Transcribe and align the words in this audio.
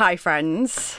Hi, 0.00 0.16
friends. 0.16 0.98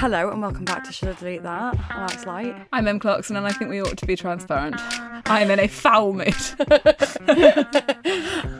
Hello, 0.00 0.30
and 0.30 0.40
welcome 0.40 0.64
back 0.64 0.82
to 0.84 0.92
Should 0.94 1.10
I 1.10 1.12
Delete 1.12 1.42
That? 1.42 1.78
I'm 1.90 2.00
Alex 2.04 2.24
Light. 2.24 2.56
I'm 2.72 2.88
Em 2.88 2.98
Clarkson, 2.98 3.36
and 3.36 3.46
I 3.46 3.52
think 3.52 3.70
we 3.70 3.82
ought 3.82 3.98
to 3.98 4.06
be 4.06 4.16
transparent. 4.16 4.76
I'm 5.26 5.50
in 5.50 5.60
a 5.60 5.68
foul 5.68 6.14
mood. 6.14 6.34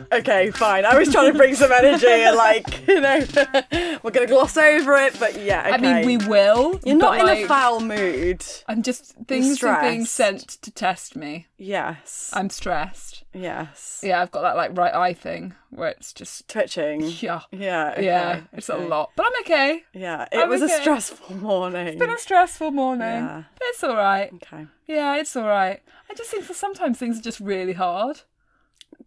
Okay, 0.11 0.51
fine. 0.51 0.85
I 0.85 0.97
was 0.97 1.11
trying 1.11 1.31
to 1.31 1.37
bring 1.37 1.55
some 1.55 1.71
energy 1.71 2.05
and, 2.07 2.35
like, 2.35 2.87
you 2.87 2.99
know, 2.99 3.19
we're 4.03 4.11
going 4.11 4.27
to 4.27 4.33
gloss 4.33 4.57
over 4.57 4.95
it, 4.97 5.17
but 5.19 5.41
yeah, 5.41 5.61
okay. 5.61 5.73
I 5.73 5.77
mean, 5.77 6.05
we 6.05 6.17
will. 6.27 6.79
You're 6.85 6.97
not 6.97 7.19
in 7.19 7.25
like, 7.25 7.45
a 7.45 7.47
foul 7.47 7.79
mood. 7.79 8.43
I'm 8.67 8.81
just 8.81 9.15
things 9.27 9.63
are 9.63 9.81
being 9.81 10.05
sent 10.05 10.41
to 10.61 10.71
test 10.71 11.15
me. 11.15 11.47
Yes. 11.57 12.29
I'm 12.33 12.49
stressed. 12.49 13.23
yes. 13.33 14.01
Yeah, 14.03 14.21
I've 14.21 14.31
got 14.31 14.41
that 14.41 14.55
like 14.57 14.77
right 14.77 14.93
eye 14.93 15.13
thing 15.13 15.53
where 15.69 15.89
it's 15.89 16.11
just 16.11 16.47
Twitching. 16.49 17.01
yeah, 17.19 17.41
Yeah. 17.51 17.91
okay, 17.93 18.05
yeah, 18.05 18.41
it's 18.51 18.67
a 18.67 18.75
lot, 18.75 19.11
but 19.15 19.25
I'm 19.27 19.41
okay. 19.43 19.83
Yeah. 19.93 20.27
It 20.31 20.39
I'm 20.39 20.49
was 20.49 20.61
okay. 20.61 20.73
a 20.75 20.81
stressful 20.81 21.37
morning. 21.37 21.87
It's 21.87 21.99
been 21.99 22.09
a 22.09 22.17
stressful 22.17 22.71
morning. 22.71 23.07
Yeah. 23.07 23.43
But 23.57 23.67
it's 23.69 23.83
all 23.83 23.95
right. 23.95 24.31
Okay. 24.33 24.65
Yeah, 24.87 25.15
it's 25.17 25.35
all 25.35 25.47
right. 25.47 25.81
I 26.09 26.13
just 26.13 26.29
think 26.29 26.43
for 26.43 26.53
sometimes 26.53 26.97
things 26.97 27.17
are 27.19 27.21
just 27.23 27.39
really 27.39 27.73
hard. 27.73 28.21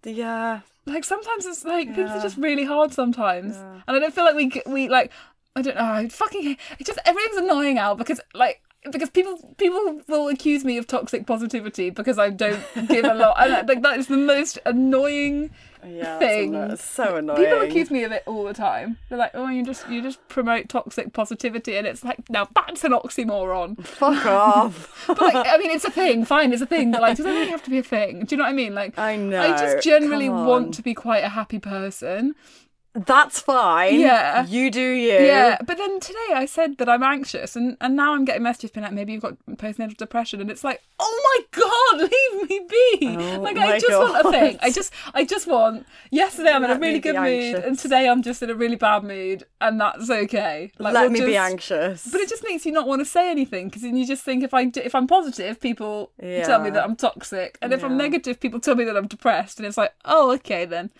Yeah. 0.04 0.60
Like 0.86 1.04
sometimes 1.04 1.46
it's 1.46 1.64
like 1.64 1.88
things 1.94 2.10
Yeah. 2.10 2.18
are 2.18 2.22
just 2.22 2.36
really 2.36 2.64
hard 2.64 2.92
sometimes, 2.92 3.56
and 3.56 3.82
I 3.96 3.98
don't 3.98 4.14
feel 4.14 4.24
like 4.24 4.34
we 4.36 4.52
we 4.66 4.88
like 4.88 5.10
I 5.56 5.62
don't 5.62 5.76
know. 5.76 5.82
I 5.84 6.08
fucking 6.08 6.56
it 6.78 6.86
just 6.86 6.98
everything's 7.06 7.38
annoying 7.38 7.78
out 7.78 7.98
because 7.98 8.20
like. 8.34 8.60
Because 8.90 9.08
people 9.10 9.54
people 9.56 10.00
will 10.08 10.28
accuse 10.28 10.64
me 10.64 10.76
of 10.76 10.86
toxic 10.86 11.26
positivity 11.26 11.90
because 11.90 12.18
I 12.18 12.28
don't 12.30 12.62
give 12.88 13.04
a 13.04 13.14
lot. 13.14 13.36
And 13.42 13.52
I 13.54 13.62
think 13.62 13.82
that 13.82 13.98
is 13.98 14.08
the 14.08 14.16
most 14.18 14.58
annoying 14.66 15.50
Yeah. 15.86 16.18
thing. 16.18 16.76
So 16.76 17.16
annoying. 17.16 17.44
People 17.44 17.60
accuse 17.62 17.90
me 17.90 18.04
of 18.04 18.12
it 18.12 18.22
all 18.26 18.44
the 18.44 18.52
time. 18.54 18.98
They're 19.08 19.18
like, 19.18 19.30
"Oh, 19.34 19.48
you 19.48 19.64
just 19.64 19.88
you 19.88 20.02
just 20.02 20.26
promote 20.28 20.68
toxic 20.68 21.12
positivity," 21.14 21.76
and 21.76 21.86
it's 21.86 22.04
like, 22.04 22.28
now 22.28 22.46
that's 22.54 22.84
an 22.84 22.92
oxymoron. 22.92 23.82
Fuck 23.86 24.26
off. 24.26 25.04
But 25.06 25.20
like, 25.20 25.46
I 25.48 25.56
mean, 25.56 25.70
it's 25.70 25.84
a 25.84 25.90
thing. 25.90 26.24
Fine, 26.26 26.52
it's 26.52 26.62
a 26.62 26.66
thing. 26.66 26.92
But 26.92 27.00
like, 27.00 27.16
does 27.16 27.26
it 27.26 27.30
really 27.30 27.50
have 27.50 27.62
to 27.64 27.70
be 27.70 27.78
a 27.78 27.82
thing? 27.82 28.24
Do 28.26 28.34
you 28.34 28.36
know 28.38 28.44
what 28.44 28.50
I 28.50 28.54
mean? 28.54 28.74
Like, 28.74 28.98
I 28.98 29.16
know, 29.16 29.40
I 29.40 29.48
just 29.58 29.82
generally 29.84 30.28
want 30.28 30.74
to 30.74 30.82
be 30.82 30.94
quite 30.94 31.24
a 31.24 31.28
happy 31.30 31.58
person. 31.58 32.34
That's 32.94 33.40
fine. 33.40 33.98
Yeah. 33.98 34.46
You 34.46 34.70
do 34.70 34.80
you. 34.80 35.18
Yeah. 35.18 35.58
But 35.66 35.78
then 35.78 35.98
today 35.98 36.32
I 36.34 36.46
said 36.46 36.78
that 36.78 36.88
I'm 36.88 37.02
anxious, 37.02 37.56
and 37.56 37.76
and 37.80 37.96
now 37.96 38.14
I'm 38.14 38.24
getting 38.24 38.44
messages 38.44 38.70
being 38.70 38.84
like, 38.84 38.92
maybe 38.92 39.12
you've 39.12 39.22
got 39.22 39.36
postnatal 39.56 39.96
depression, 39.96 40.40
and 40.40 40.48
it's 40.48 40.62
like, 40.62 40.80
oh 41.00 41.44
my 41.52 41.60
god, 41.60 42.10
leave 42.40 42.48
me 42.48 42.66
be. 42.68 43.16
Oh 43.16 43.40
like 43.40 43.56
I 43.56 43.80
just 43.80 43.98
want 43.98 44.26
a 44.26 44.30
thing. 44.30 44.58
I 44.62 44.70
just 44.70 44.92
I 45.12 45.24
just 45.24 45.48
want. 45.48 45.86
Yesterday 46.10 46.50
I'm 46.50 46.62
in 46.62 46.70
a 46.70 46.78
really 46.78 47.00
good 47.00 47.16
mood, 47.16 47.64
and 47.64 47.76
today 47.76 48.08
I'm 48.08 48.22
just 48.22 48.42
in 48.44 48.50
a 48.50 48.54
really 48.54 48.76
bad 48.76 49.02
mood, 49.02 49.44
and 49.60 49.80
that's 49.80 50.08
okay. 50.08 50.70
Like, 50.78 50.94
Let 50.94 51.10
we'll 51.10 51.20
me 51.20 51.26
be 51.26 51.36
anxious. 51.36 52.06
But 52.10 52.20
it 52.20 52.28
just 52.28 52.44
makes 52.44 52.64
you 52.64 52.70
not 52.70 52.86
want 52.86 53.00
to 53.00 53.06
say 53.06 53.28
anything 53.28 53.68
because 53.68 53.82
then 53.82 53.96
you 53.96 54.06
just 54.06 54.22
think 54.22 54.44
if 54.44 54.54
I 54.54 54.70
if 54.76 54.94
I'm 54.94 55.08
positive, 55.08 55.60
people 55.60 56.12
tell 56.20 56.60
me 56.60 56.70
that 56.70 56.84
I'm 56.84 56.94
toxic, 56.94 57.58
and 57.60 57.72
if 57.72 57.82
I'm 57.82 57.96
negative, 57.96 58.38
people 58.38 58.60
tell 58.60 58.76
me 58.76 58.84
that 58.84 58.96
I'm 58.96 59.08
depressed, 59.08 59.58
and 59.58 59.66
it's 59.66 59.76
like, 59.76 59.92
oh, 60.04 60.30
okay 60.34 60.64
then. 60.64 60.90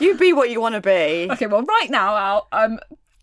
you 0.00 0.16
be 0.16 0.32
what 0.32 0.50
you 0.50 0.60
want 0.60 0.74
to 0.74 0.80
be. 0.80 1.28
Okay, 1.30 1.43
well, 1.46 1.62
right 1.62 1.90
now, 1.90 2.16
Al, 2.16 2.48
I'm 2.52 2.78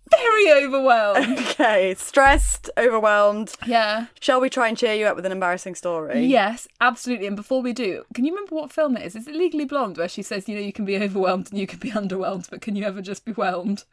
very 0.10 0.52
overwhelmed. 0.66 1.40
Okay. 1.52 1.94
Stressed, 1.96 2.70
overwhelmed. 2.78 3.54
yeah. 3.66 4.08
Shall 4.20 4.42
we 4.42 4.50
try 4.50 4.68
and 4.68 4.78
cheer 4.78 4.94
you 4.94 5.06
up 5.06 5.16
with 5.16 5.26
an 5.26 5.32
embarrassing 5.32 5.76
story? 5.76 6.26
Yes, 6.26 6.68
absolutely. 6.82 7.28
And 7.28 7.36
before 7.36 7.62
we 7.62 7.72
do, 7.74 8.04
can 8.14 8.26
you 8.26 8.34
remember 8.34 8.56
what 8.56 8.72
film 8.72 8.98
it 8.98 9.06
is? 9.06 9.16
Is 9.16 9.28
it 9.28 9.36
Legally 9.36 9.66
Blonde, 9.66 9.98
where 9.98 10.10
she 10.10 10.22
says, 10.24 10.50
you 10.50 10.56
know, 10.56 10.62
you 10.62 10.74
can 10.74 10.86
be 10.86 10.98
overwhelmed 10.98 11.50
and 11.52 11.60
you 11.60 11.68
can 11.68 11.80
be 11.80 11.92
underwhelmed, 12.02 12.50
but 12.50 12.62
can 12.62 12.76
you 12.76 12.84
ever 12.86 13.02
just 13.02 13.26
be 13.26 13.32
whelmed? 13.34 13.84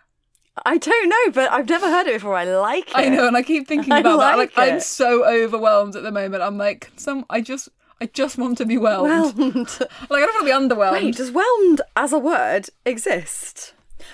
I 0.67 0.77
don't 0.79 1.09
know, 1.09 1.33
but 1.33 1.53
I've 1.53 1.69
never 1.69 1.89
heard 1.89 2.09
it 2.09 2.15
before. 2.15 2.35
I 2.35 2.45
like 2.45 2.89
it. 2.89 2.97
I 2.97 3.09
know, 3.11 3.29
and 3.29 3.37
I 3.37 3.43
keep 3.43 3.69
thinking 3.69 3.93
about 3.97 4.19
that. 4.19 4.39
like 4.39 4.57
Like, 4.57 4.73
I'm 4.73 4.81
so 4.81 5.25
overwhelmed 5.25 5.95
at 5.95 6.03
the 6.03 6.11
moment. 6.11 6.43
I'm 6.43 6.59
like, 6.59 6.91
some, 6.97 7.25
I 7.31 7.41
just, 7.43 7.69
I 8.01 8.07
just 8.07 8.39
want 8.39 8.59
to 8.59 8.67
be 8.67 8.77
whelmed. 8.77 9.37
Whelmed. 9.37 9.69
Like, 10.11 10.23
I 10.23 10.27
don't 10.27 10.35
want 10.35 10.41
to 10.41 10.45
be 10.45 10.75
underwhelmed. 10.75 10.93
Wait, 10.93 11.17
does 11.17 11.31
whelmed 11.31 11.81
as 11.97 12.13
a 12.13 12.19
word 12.19 12.67
exist? 12.85 13.73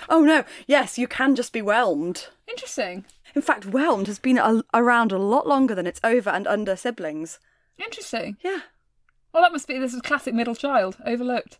Oh 0.09 0.21
no. 0.21 0.43
Yes, 0.67 0.97
you 0.97 1.07
can 1.07 1.35
just 1.35 1.53
be 1.53 1.61
whelmed. 1.61 2.27
Interesting. 2.47 3.05
In 3.35 3.41
fact, 3.41 3.65
whelmed 3.65 4.07
has 4.07 4.19
been 4.19 4.37
a- 4.37 4.63
around 4.73 5.11
a 5.11 5.17
lot 5.17 5.47
longer 5.47 5.75
than 5.75 5.87
its 5.87 5.99
over 6.03 6.29
and 6.29 6.47
under 6.47 6.75
siblings. 6.75 7.39
Interesting. 7.77 8.37
Yeah. 8.41 8.59
Well, 9.33 9.43
that 9.43 9.51
must 9.51 9.67
be 9.67 9.77
this 9.79 9.93
is 9.93 10.01
classic 10.01 10.33
middle 10.33 10.55
child 10.55 10.97
overlooked. 11.05 11.59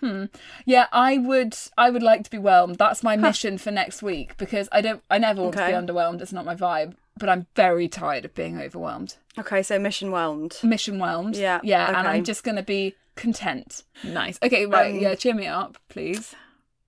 Hmm. 0.00 0.26
Yeah, 0.64 0.86
I 0.92 1.18
would. 1.18 1.54
I 1.76 1.90
would 1.90 2.02
like 2.02 2.24
to 2.24 2.30
be 2.30 2.38
whelmed. 2.38 2.76
That's 2.76 3.02
my 3.02 3.16
mission 3.16 3.58
for 3.58 3.70
next 3.70 4.02
week 4.02 4.36
because 4.38 4.68
I 4.72 4.80
don't. 4.80 5.02
I 5.10 5.18
never 5.18 5.42
want 5.42 5.56
to 5.56 5.66
be 5.66 5.72
underwhelmed. 5.72 6.20
It's 6.22 6.32
not 6.32 6.44
my 6.46 6.54
vibe. 6.54 6.94
But 7.18 7.28
I'm 7.28 7.46
very 7.54 7.86
tired 7.86 8.24
of 8.24 8.34
being 8.34 8.58
overwhelmed. 8.58 9.16
Okay, 9.38 9.62
so 9.62 9.78
mission 9.78 10.10
whelmed. 10.10 10.56
Mission 10.62 10.98
whelmed. 10.98 11.36
Yeah, 11.36 11.60
Yeah. 11.62 11.88
And. 11.88 12.08
I'm 12.08 12.24
just 12.24 12.44
gonna 12.44 12.62
be 12.62 12.94
content. 13.14 13.82
Nice. 14.02 14.38
Okay. 14.42 14.64
Right. 14.64 14.94
Um, 14.94 15.00
yeah. 15.00 15.14
Cheer 15.14 15.34
me 15.34 15.46
up, 15.46 15.76
please. 15.90 16.34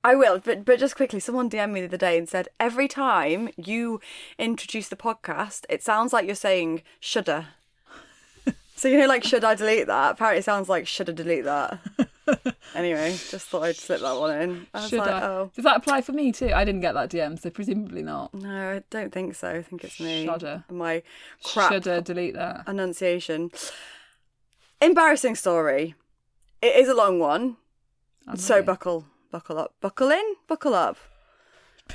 I 0.04 0.14
will, 0.16 0.40
but 0.40 0.64
but 0.64 0.80
just 0.80 0.96
quickly, 0.96 1.20
someone 1.20 1.48
DM'd 1.48 1.72
me 1.72 1.80
the 1.80 1.86
other 1.86 1.96
day 1.96 2.18
and 2.18 2.28
said 2.28 2.48
every 2.58 2.88
time 2.88 3.48
you 3.56 4.00
introduce 4.38 4.88
the 4.88 4.96
podcast, 4.96 5.64
it 5.68 5.82
sounds 5.82 6.12
like 6.12 6.26
you're 6.26 6.34
saying 6.34 6.82
shoulda. 6.98 7.48
so 8.74 8.88
you 8.88 8.98
know, 8.98 9.06
like 9.06 9.22
should 9.22 9.44
I 9.44 9.54
delete 9.54 9.86
that? 9.86 10.12
Apparently, 10.12 10.41
it 10.41 10.44
sounds 10.44 10.68
like 10.68 10.86
should 10.88 11.08
I 11.08 11.12
delete 11.12 11.44
that. 11.44 11.78
anyway, 12.74 13.10
just 13.30 13.48
thought 13.48 13.62
I'd 13.62 13.76
slip 13.76 14.00
that 14.00 14.16
one 14.18 14.41
in. 14.41 14.66
I 14.74 14.80
was 14.80 14.91
Should 14.91 14.98
like, 14.98 15.08
I? 15.10 15.26
oh 15.26 15.50
Does 15.54 15.64
that 15.64 15.76
apply 15.76 16.00
for 16.00 16.12
me 16.12 16.32
too? 16.32 16.50
I 16.52 16.64
didn't 16.64 16.80
get 16.80 16.94
that 16.94 17.10
DM, 17.10 17.38
so 17.41 17.50
presumably 17.50 18.02
not. 18.02 18.34
no, 18.34 18.72
I 18.72 18.82
don't 18.91 19.12
think 19.12 19.36
so. 19.36 19.50
I 19.50 19.62
think 19.62 19.84
it's 19.84 20.00
me. 20.00 20.24
Shudder. 20.24 20.64
My 20.70 21.03
crap 21.44 21.86
I 21.86 22.00
delete 22.00 22.34
that? 22.34 22.66
enunciation. 22.68 23.53
Embarrassing 24.80 25.36
story. 25.36 25.94
It 26.60 26.74
is 26.77 26.88
a 26.88 26.94
long 26.94 27.18
one, 27.21 27.56
so 28.34 28.56
Okay. 28.56 28.66
buckle 28.66 29.06
buckle 29.32 29.58
up, 29.58 29.72
buckle 29.80 30.10
in, 30.10 30.22
buckle 30.46 30.74
up. 30.74 30.96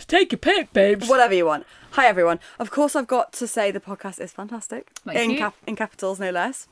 Take 0.07 0.31
your 0.31 0.39
pick, 0.39 0.73
babes. 0.73 1.07
whatever 1.07 1.33
you 1.33 1.45
want. 1.45 1.65
Hi 1.91 2.07
everyone. 2.07 2.39
Of 2.59 2.71
course, 2.71 2.95
I've 2.95 3.07
got 3.07 3.31
to 3.33 3.47
say 3.47 3.71
the 3.71 3.79
podcast 3.79 4.19
is 4.19 4.31
fantastic. 4.31 4.91
Thank 5.05 5.17
in 5.17 5.31
you. 5.31 5.37
cap- 5.37 5.55
in 5.65 5.75
capitals, 5.75 6.19
no 6.19 6.29
less. 6.31 6.67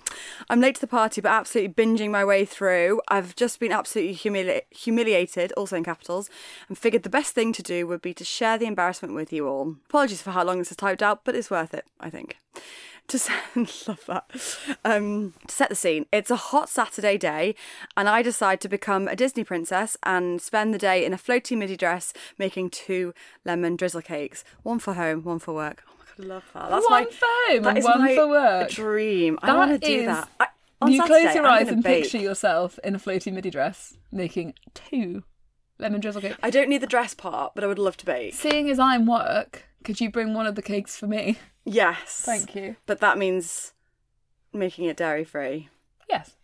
I'm 0.50 0.60
late 0.60 0.76
to 0.76 0.82
the 0.82 0.88
party, 0.88 1.22
but 1.22 1.30
absolutely 1.30 1.74
binging 1.74 2.10
my 2.12 2.26
way 2.26 2.46
through. 2.46 3.00
I've 3.08 3.36
just 3.36 3.60
been 3.60 3.72
absolutely 3.72 4.16
humili- 4.16 4.62
humiliated, 4.70 5.54
also 5.54 5.78
in 5.78 5.84
capitals, 5.84 6.30
and 6.68 6.78
figured 6.78 7.04
the 7.04 7.10
best 7.10 7.34
thing 7.34 7.54
to 7.54 7.64
do 7.64 7.88
would 7.88 8.02
be 8.02 8.14
to 8.16 8.26
share 8.26 8.58
the 8.58 8.66
embarrassment 8.66 9.14
with 9.16 9.32
you 9.32 9.48
all. 9.48 9.76
Apologies 9.88 10.22
for 10.22 10.32
how 10.32 10.44
long 10.44 10.60
this 10.60 10.72
is 10.72 10.78
typed 10.78 11.02
out, 11.02 11.24
but 11.24 11.36
it's 11.36 11.50
worth 11.52 11.74
it, 11.74 11.86
I 12.00 12.10
think. 12.10 12.38
To 13.10 13.20
set, 13.20 13.34
love 13.88 14.04
that. 14.08 14.26
Um, 14.84 15.34
to 15.48 15.54
set 15.54 15.70
the 15.70 15.76
scene, 15.76 16.08
it's 16.12 16.32
a 16.32 16.36
hot 16.36 16.70
Saturday 16.70 17.18
day, 17.18 17.54
and 17.96 18.10
I 18.10 18.22
decide 18.24 18.60
to 18.62 18.68
become 18.70 19.08
a 19.08 19.16
Disney 19.16 19.44
princess 19.44 19.96
and 20.04 20.42
spend 20.42 20.74
the 20.74 20.80
day 20.80 21.06
in 21.06 21.14
a 21.14 21.18
floaty 21.18 21.56
midi 21.56 21.78
dress 21.78 22.14
making 22.40 22.72
two 22.72 23.14
lemon 23.46 23.76
drizzle 23.76 24.02
cakes, 24.02 24.44
one 24.64 24.80
for 24.80 24.96
home, 24.96 25.24
one 25.24 25.38
for 25.38 25.54
work. 25.54 25.84
Oh 25.88 25.94
my 26.00 26.06
god, 26.06 26.18
would 26.18 26.28
love 26.28 26.44
that. 26.56 26.70
That's 26.72 26.90
one 26.90 27.04
my 27.04 27.06
for 27.12 27.26
home 27.52 27.64
that 27.64 27.76
and 27.76 27.84
one 27.84 28.00
my 28.02 28.16
for 28.16 28.28
work. 28.28 28.70
dream. 28.72 29.38
I 29.44 29.54
want 29.56 29.80
to 29.80 29.88
do 29.88 30.00
is- 30.02 30.08
that. 30.08 30.30
I, 30.40 30.48
on 30.82 30.92
you 30.92 30.98
Saturday, 30.98 31.22
close 31.24 31.36
your 31.36 31.46
eyes 31.48 31.68
and 31.70 31.82
bake. 31.84 32.04
picture 32.04 32.18
yourself 32.18 32.78
in 32.84 32.96
a 32.96 33.00
floaty 33.00 33.32
midi 33.32 33.50
dress 33.50 33.98
making 34.12 34.56
two 34.74 35.24
lemon 35.80 36.02
drizzle 36.02 36.22
cakes. 36.22 36.38
I 36.44 36.50
don't 36.50 36.70
need 36.70 36.82
the 36.82 36.88
dress 36.88 37.14
part, 37.14 37.54
but 37.56 37.64
I 37.64 37.68
would 37.68 37.80
love 37.80 37.96
to 37.98 38.06
bake. 38.06 38.34
Seeing 38.34 38.70
as 38.70 38.78
I'm 38.80 39.06
work, 39.06 39.64
could 39.84 40.02
you 40.02 40.10
bring 40.10 40.34
one 40.34 40.48
of 40.48 40.56
the 40.56 40.62
cakes 40.62 40.98
for 40.98 41.08
me? 41.08 41.38
Yes. 41.66 42.22
Thank 42.26 42.56
you. 42.56 42.76
But 42.86 43.00
that 43.00 43.18
means 43.18 43.74
making 44.54 44.86
it 44.86 44.98
dairy 44.98 45.24
free. 45.24 45.70
Yes. 46.10 46.36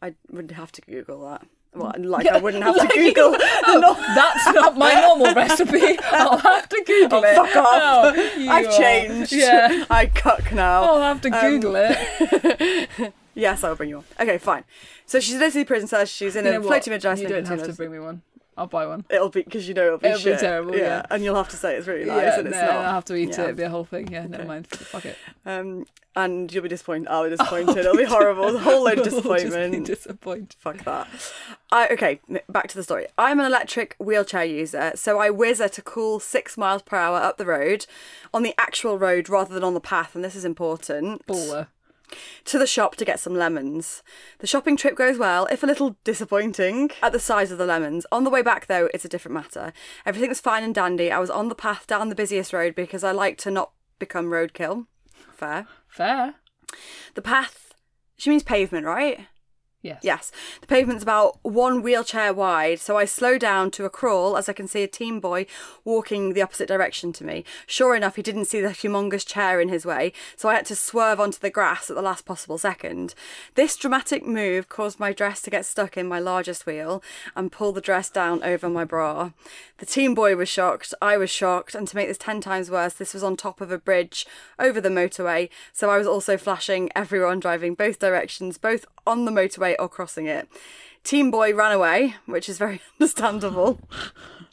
I 0.00 0.14
would 0.30 0.52
have 0.52 0.72
to 0.72 0.80
Google 0.82 1.28
that. 1.28 1.46
Well, 1.74 1.92
like 1.98 2.26
I 2.26 2.38
wouldn't 2.38 2.62
have 2.62 2.76
Like 2.76 2.90
to 2.90 2.94
Google. 3.12 3.36
Oh, 3.64 3.94
that's 4.14 4.46
not 4.54 4.76
my 4.76 4.94
normal 5.00 5.34
recipe. 5.34 5.98
I'll 6.10 6.38
have 6.38 6.68
to 6.68 6.82
Google 6.86 7.22
Oh, 7.24 7.24
it. 7.24 7.34
fuck 7.34 7.56
off. 7.56 8.14
Oh, 8.16 8.48
I've 8.50 8.66
are- 8.66 8.72
changed. 8.72 9.32
Yeah. 9.32 9.84
I 9.90 10.06
cook 10.06 10.52
now. 10.52 10.82
I'll 10.84 11.00
have 11.00 11.20
to 11.22 11.28
Um, 11.30 11.40
Google 11.60 11.74
it. 11.76 13.12
Yes, 13.34 13.64
I'll 13.64 13.74
bring 13.76 13.88
you 13.88 13.96
one. 13.96 14.04
Okay, 14.20 14.36
fine. 14.38 14.64
So 15.06 15.18
she's 15.18 15.36
Lizzie 15.38 15.64
Princess. 15.64 16.10
She's 16.10 16.36
in 16.36 16.44
You 16.44 16.50
a 16.50 16.54
know 16.54 16.60
what? 16.60 16.82
floaty 16.82 16.90
mid 16.90 17.00
dress. 17.00 17.18
You 17.20 17.28
don't 17.28 17.48
have 17.48 17.62
to 17.64 17.72
bring 17.72 17.90
me 17.90 17.98
one. 17.98 18.20
I'll 18.56 18.66
buy 18.66 18.86
one. 18.86 19.04
It'll 19.08 19.30
be 19.30 19.42
because 19.42 19.66
you 19.66 19.74
know 19.74 19.86
it'll 19.86 19.98
be 19.98 20.08
It'll 20.08 20.32
be 20.32 20.38
terrible, 20.38 20.76
yeah. 20.76 21.06
and 21.10 21.24
you'll 21.24 21.36
have 21.36 21.48
to 21.50 21.56
say 21.56 21.76
it's 21.76 21.86
really 21.86 22.04
nice, 22.04 22.22
yeah, 22.22 22.38
and 22.38 22.48
it's 22.48 22.56
no, 22.56 22.66
not. 22.66 22.74
I'll 22.84 22.92
have 22.94 23.04
to 23.06 23.14
eat 23.16 23.30
Yeah. 23.30 23.34
it. 23.34 23.44
It'll 23.44 23.56
be 23.56 23.62
a 23.62 23.70
whole 23.70 23.84
thing. 23.84 24.08
Yeah, 24.12 24.26
never 24.26 24.44
mind. 24.44 24.66
Fuck 24.66 25.06
it. 25.06 25.16
Um, 25.46 25.86
and 26.14 26.52
you'll 26.52 26.62
be 26.62 26.68
disappointed. 26.68 27.08
I'll 27.08 27.24
be 27.24 27.30
disappointed. 27.36 27.78
It'll 27.78 27.96
be 27.96 28.04
horrible. 28.04 28.54
A 28.54 28.58
whole 28.58 28.84
load 28.84 28.98
of 28.98 29.04
We'll 29.12 29.22
just 29.22 29.24
be 29.24 29.32
disappointment. 29.44 29.86
disappointed. 29.86 30.54
Fuck 30.58 30.84
that. 30.84 31.08
I 31.70 31.88
okay. 31.88 32.20
Back 32.50 32.68
to 32.68 32.76
the 32.76 32.82
story. 32.82 33.06
I'm 33.16 33.40
an 33.40 33.46
electric 33.46 33.96
wheelchair 33.98 34.44
user, 34.44 34.92
so 34.96 35.18
I 35.18 35.30
whiz 35.30 35.58
at 35.60 35.78
a 35.78 35.82
cool 35.82 36.20
six 36.20 36.58
miles 36.58 36.82
per 36.82 36.96
hour 36.98 37.16
up 37.16 37.38
the 37.38 37.46
road, 37.46 37.86
on 38.34 38.42
the 38.42 38.54
actual 38.58 38.98
road 38.98 39.30
rather 39.30 39.54
than 39.54 39.64
on 39.64 39.72
the 39.72 39.80
path, 39.80 40.14
and 40.14 40.22
this 40.22 40.34
is 40.36 40.44
important. 40.44 41.26
Baller. 41.26 41.68
To 42.46 42.58
the 42.58 42.66
shop 42.66 42.96
to 42.96 43.04
get 43.04 43.20
some 43.20 43.34
lemons. 43.34 44.02
The 44.38 44.46
shopping 44.46 44.76
trip 44.76 44.96
goes 44.96 45.18
well, 45.18 45.46
if 45.46 45.62
a 45.62 45.66
little 45.66 45.96
disappointing, 46.04 46.90
at 47.02 47.12
the 47.12 47.18
size 47.18 47.50
of 47.50 47.58
the 47.58 47.66
lemons. 47.66 48.06
On 48.12 48.24
the 48.24 48.30
way 48.30 48.42
back, 48.42 48.66
though, 48.66 48.88
it's 48.92 49.04
a 49.04 49.08
different 49.08 49.34
matter. 49.34 49.72
Everything 50.04 50.28
was 50.28 50.40
fine 50.40 50.62
and 50.62 50.74
dandy. 50.74 51.10
I 51.10 51.18
was 51.18 51.30
on 51.30 51.48
the 51.48 51.54
path 51.54 51.86
down 51.86 52.08
the 52.08 52.14
busiest 52.14 52.52
road 52.52 52.74
because 52.74 53.04
I 53.04 53.12
like 53.12 53.38
to 53.38 53.50
not 53.50 53.72
become 53.98 54.26
roadkill. 54.26 54.86
Fair. 55.32 55.66
Fair. 55.88 56.34
The 57.14 57.22
path. 57.22 57.74
She 58.16 58.30
means 58.30 58.42
pavement, 58.42 58.86
right? 58.86 59.26
Yes. 59.82 59.98
Yes. 60.02 60.32
The 60.60 60.68
pavement's 60.68 61.02
about 61.02 61.38
one 61.42 61.82
wheelchair 61.82 62.32
wide, 62.32 62.78
so 62.78 62.96
I 62.96 63.04
slow 63.04 63.36
down 63.36 63.72
to 63.72 63.84
a 63.84 63.90
crawl 63.90 64.36
as 64.36 64.48
I 64.48 64.52
can 64.52 64.68
see 64.68 64.84
a 64.84 64.88
teen 64.88 65.18
boy 65.18 65.46
walking 65.84 66.34
the 66.34 66.42
opposite 66.42 66.68
direction 66.68 67.12
to 67.14 67.24
me. 67.24 67.44
Sure 67.66 67.96
enough, 67.96 68.14
he 68.14 68.22
didn't 68.22 68.44
see 68.44 68.60
the 68.60 68.68
humongous 68.68 69.26
chair 69.26 69.60
in 69.60 69.68
his 69.68 69.84
way, 69.84 70.12
so 70.36 70.48
I 70.48 70.54
had 70.54 70.66
to 70.66 70.76
swerve 70.76 71.18
onto 71.18 71.40
the 71.40 71.50
grass 71.50 71.90
at 71.90 71.96
the 71.96 72.02
last 72.02 72.24
possible 72.24 72.58
second. 72.58 73.16
This 73.56 73.76
dramatic 73.76 74.24
move 74.24 74.68
caused 74.68 75.00
my 75.00 75.12
dress 75.12 75.42
to 75.42 75.50
get 75.50 75.66
stuck 75.66 75.96
in 75.96 76.06
my 76.06 76.20
largest 76.20 76.64
wheel 76.64 77.02
and 77.34 77.50
pull 77.50 77.72
the 77.72 77.80
dress 77.80 78.08
down 78.08 78.40
over 78.44 78.68
my 78.68 78.84
bra. 78.84 79.30
The 79.78 79.86
teen 79.86 80.14
boy 80.14 80.36
was 80.36 80.48
shocked, 80.48 80.94
I 81.02 81.16
was 81.16 81.30
shocked, 81.30 81.74
and 81.74 81.88
to 81.88 81.96
make 81.96 82.06
this 82.06 82.18
ten 82.18 82.40
times 82.40 82.70
worse, 82.70 82.94
this 82.94 83.14
was 83.14 83.24
on 83.24 83.36
top 83.36 83.60
of 83.60 83.72
a 83.72 83.78
bridge 83.78 84.26
over 84.60 84.80
the 84.80 84.88
motorway, 84.88 85.48
so 85.72 85.90
I 85.90 85.98
was 85.98 86.06
also 86.06 86.36
flashing 86.36 86.88
everyone 86.94 87.40
driving 87.40 87.74
both 87.74 87.98
directions, 87.98 88.58
both 88.58 88.86
on 89.04 89.24
the 89.24 89.32
motorway 89.32 89.71
or 89.78 89.88
crossing 89.88 90.26
it. 90.26 90.48
Team 91.04 91.30
boy 91.30 91.54
ran 91.54 91.72
away, 91.72 92.14
which 92.26 92.48
is 92.48 92.58
very 92.58 92.80
understandable. 93.00 93.80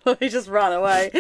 he 0.19 0.30
just 0.30 0.48
ran 0.48 0.71
away. 0.71 1.12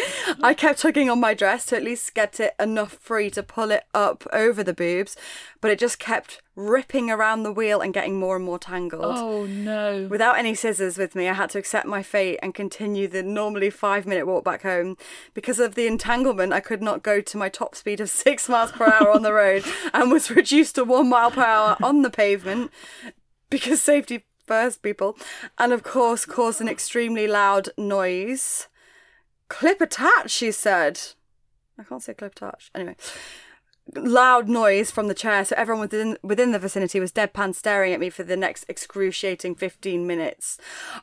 I 0.41 0.53
kept 0.53 0.79
tugging 0.79 1.09
on 1.09 1.19
my 1.19 1.33
dress 1.33 1.65
to 1.67 1.75
at 1.75 1.83
least 1.83 2.13
get 2.13 2.39
it 2.39 2.55
enough 2.59 2.93
free 2.93 3.29
to 3.31 3.43
pull 3.43 3.71
it 3.71 3.83
up 3.93 4.25
over 4.31 4.63
the 4.63 4.73
boobs, 4.73 5.15
but 5.61 5.69
it 5.69 5.79
just 5.79 5.99
kept 5.99 6.41
ripping 6.55 7.09
around 7.09 7.43
the 7.43 7.51
wheel 7.51 7.79
and 7.79 7.93
getting 7.93 8.19
more 8.19 8.35
and 8.35 8.43
more 8.43 8.59
tangled. 8.59 9.15
Oh 9.17 9.45
no. 9.45 10.07
Without 10.09 10.37
any 10.37 10.55
scissors 10.55 10.97
with 10.97 11.15
me, 11.15 11.29
I 11.29 11.33
had 11.33 11.49
to 11.51 11.59
accept 11.59 11.85
my 11.85 12.03
fate 12.03 12.39
and 12.41 12.53
continue 12.53 13.07
the 13.07 13.23
normally 13.23 13.69
five 13.69 14.05
minute 14.05 14.27
walk 14.27 14.43
back 14.43 14.63
home. 14.63 14.97
Because 15.33 15.59
of 15.59 15.75
the 15.75 15.87
entanglement, 15.87 16.53
I 16.53 16.59
could 16.59 16.81
not 16.81 17.03
go 17.03 17.21
to 17.21 17.37
my 17.37 17.49
top 17.49 17.75
speed 17.75 17.99
of 17.99 18.09
six 18.09 18.49
miles 18.49 18.71
per 18.71 18.85
hour 18.85 19.11
on 19.11 19.21
the 19.21 19.33
road 19.33 19.63
and 19.93 20.11
was 20.11 20.31
reduced 20.31 20.75
to 20.75 20.83
one 20.83 21.09
mile 21.09 21.31
per 21.31 21.43
hour 21.43 21.77
on 21.81 22.01
the 22.01 22.09
pavement 22.09 22.71
because 23.49 23.81
safety 23.81 24.25
first, 24.45 24.81
people. 24.81 25.17
And 25.57 25.73
of 25.73 25.83
course, 25.83 26.25
caused 26.25 26.61
an 26.61 26.69
extremely 26.69 27.27
loud 27.27 27.69
noise. 27.77 28.67
Clip 29.47 29.81
attached, 29.81 30.31
she 30.31 30.51
said. 30.51 30.99
I 31.77 31.83
can't 31.83 32.03
say 32.03 32.13
clip 32.13 32.33
attached. 32.33 32.71
Anyway 32.75 32.95
loud 33.95 34.47
noise 34.47 34.91
from 34.91 35.07
the 35.07 35.13
chair, 35.13 35.43
so 35.45 35.55
everyone 35.57 35.81
within 35.81 36.17
within 36.21 36.51
the 36.51 36.59
vicinity 36.59 36.99
was 36.99 37.11
deadpan 37.11 37.55
staring 37.55 37.93
at 37.93 37.99
me 37.99 38.09
for 38.09 38.23
the 38.23 38.37
next 38.37 38.65
excruciating 38.69 39.55
fifteen 39.55 40.05
minutes. 40.07 40.57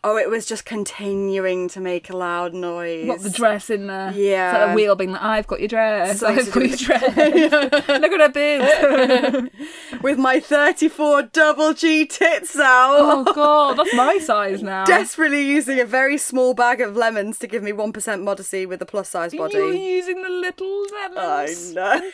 Oh, 0.05 0.17
it 0.17 0.31
was 0.31 0.47
just 0.47 0.65
continuing 0.65 1.69
to 1.69 1.81
make 1.81 2.11
a 2.11 2.17
loud 2.17 2.55
noise. 2.55 3.07
What 3.09 3.23
the 3.23 3.31
dress 3.31 3.71
in 3.71 3.87
there? 3.87 4.13
Yeah. 4.13 4.51
It's 4.51 4.59
like 4.61 4.69
the 4.71 4.75
wheel 4.75 4.97
being 4.97 5.13
like, 5.13 5.23
I've 5.23 5.47
got 5.47 5.61
your 5.61 5.69
dress. 5.69 6.21
Something 6.21 6.47
I've 6.47 6.53
got 6.53 6.69
your 6.69 6.77
dress. 6.77 7.17
Look 7.89 8.13
at 8.13 8.35
her 8.35 9.41
boobs. 9.41 9.51
with 10.03 10.19
my 10.19 10.41
thirty-four 10.41 11.23
double 11.25 11.75
G 11.75 12.07
tits 12.07 12.57
out. 12.59 12.97
oh 12.99 13.33
god, 13.35 13.79
that's 13.79 13.95
my 13.95 14.19
size 14.23 14.63
now. 14.63 14.85
Desperately 14.85 15.43
using 15.43 15.81
a 15.81 15.85
very 15.85 16.19
small 16.19 16.55
bag 16.55 16.81
of 16.81 16.97
lemons 16.97 17.39
to 17.39 17.47
give 17.47 17.63
me 17.63 17.73
1% 17.73 18.23
modesty 18.23 18.67
with 18.67 18.81
a 18.83 18.87
plus 18.87 19.09
size 19.09 19.35
body. 19.35 19.57
You're 19.57 19.73
using 19.75 20.23
the 20.23 20.29
little 20.29 20.85
lemons. 20.93 21.77
I 21.77 22.01
know. 22.01 22.11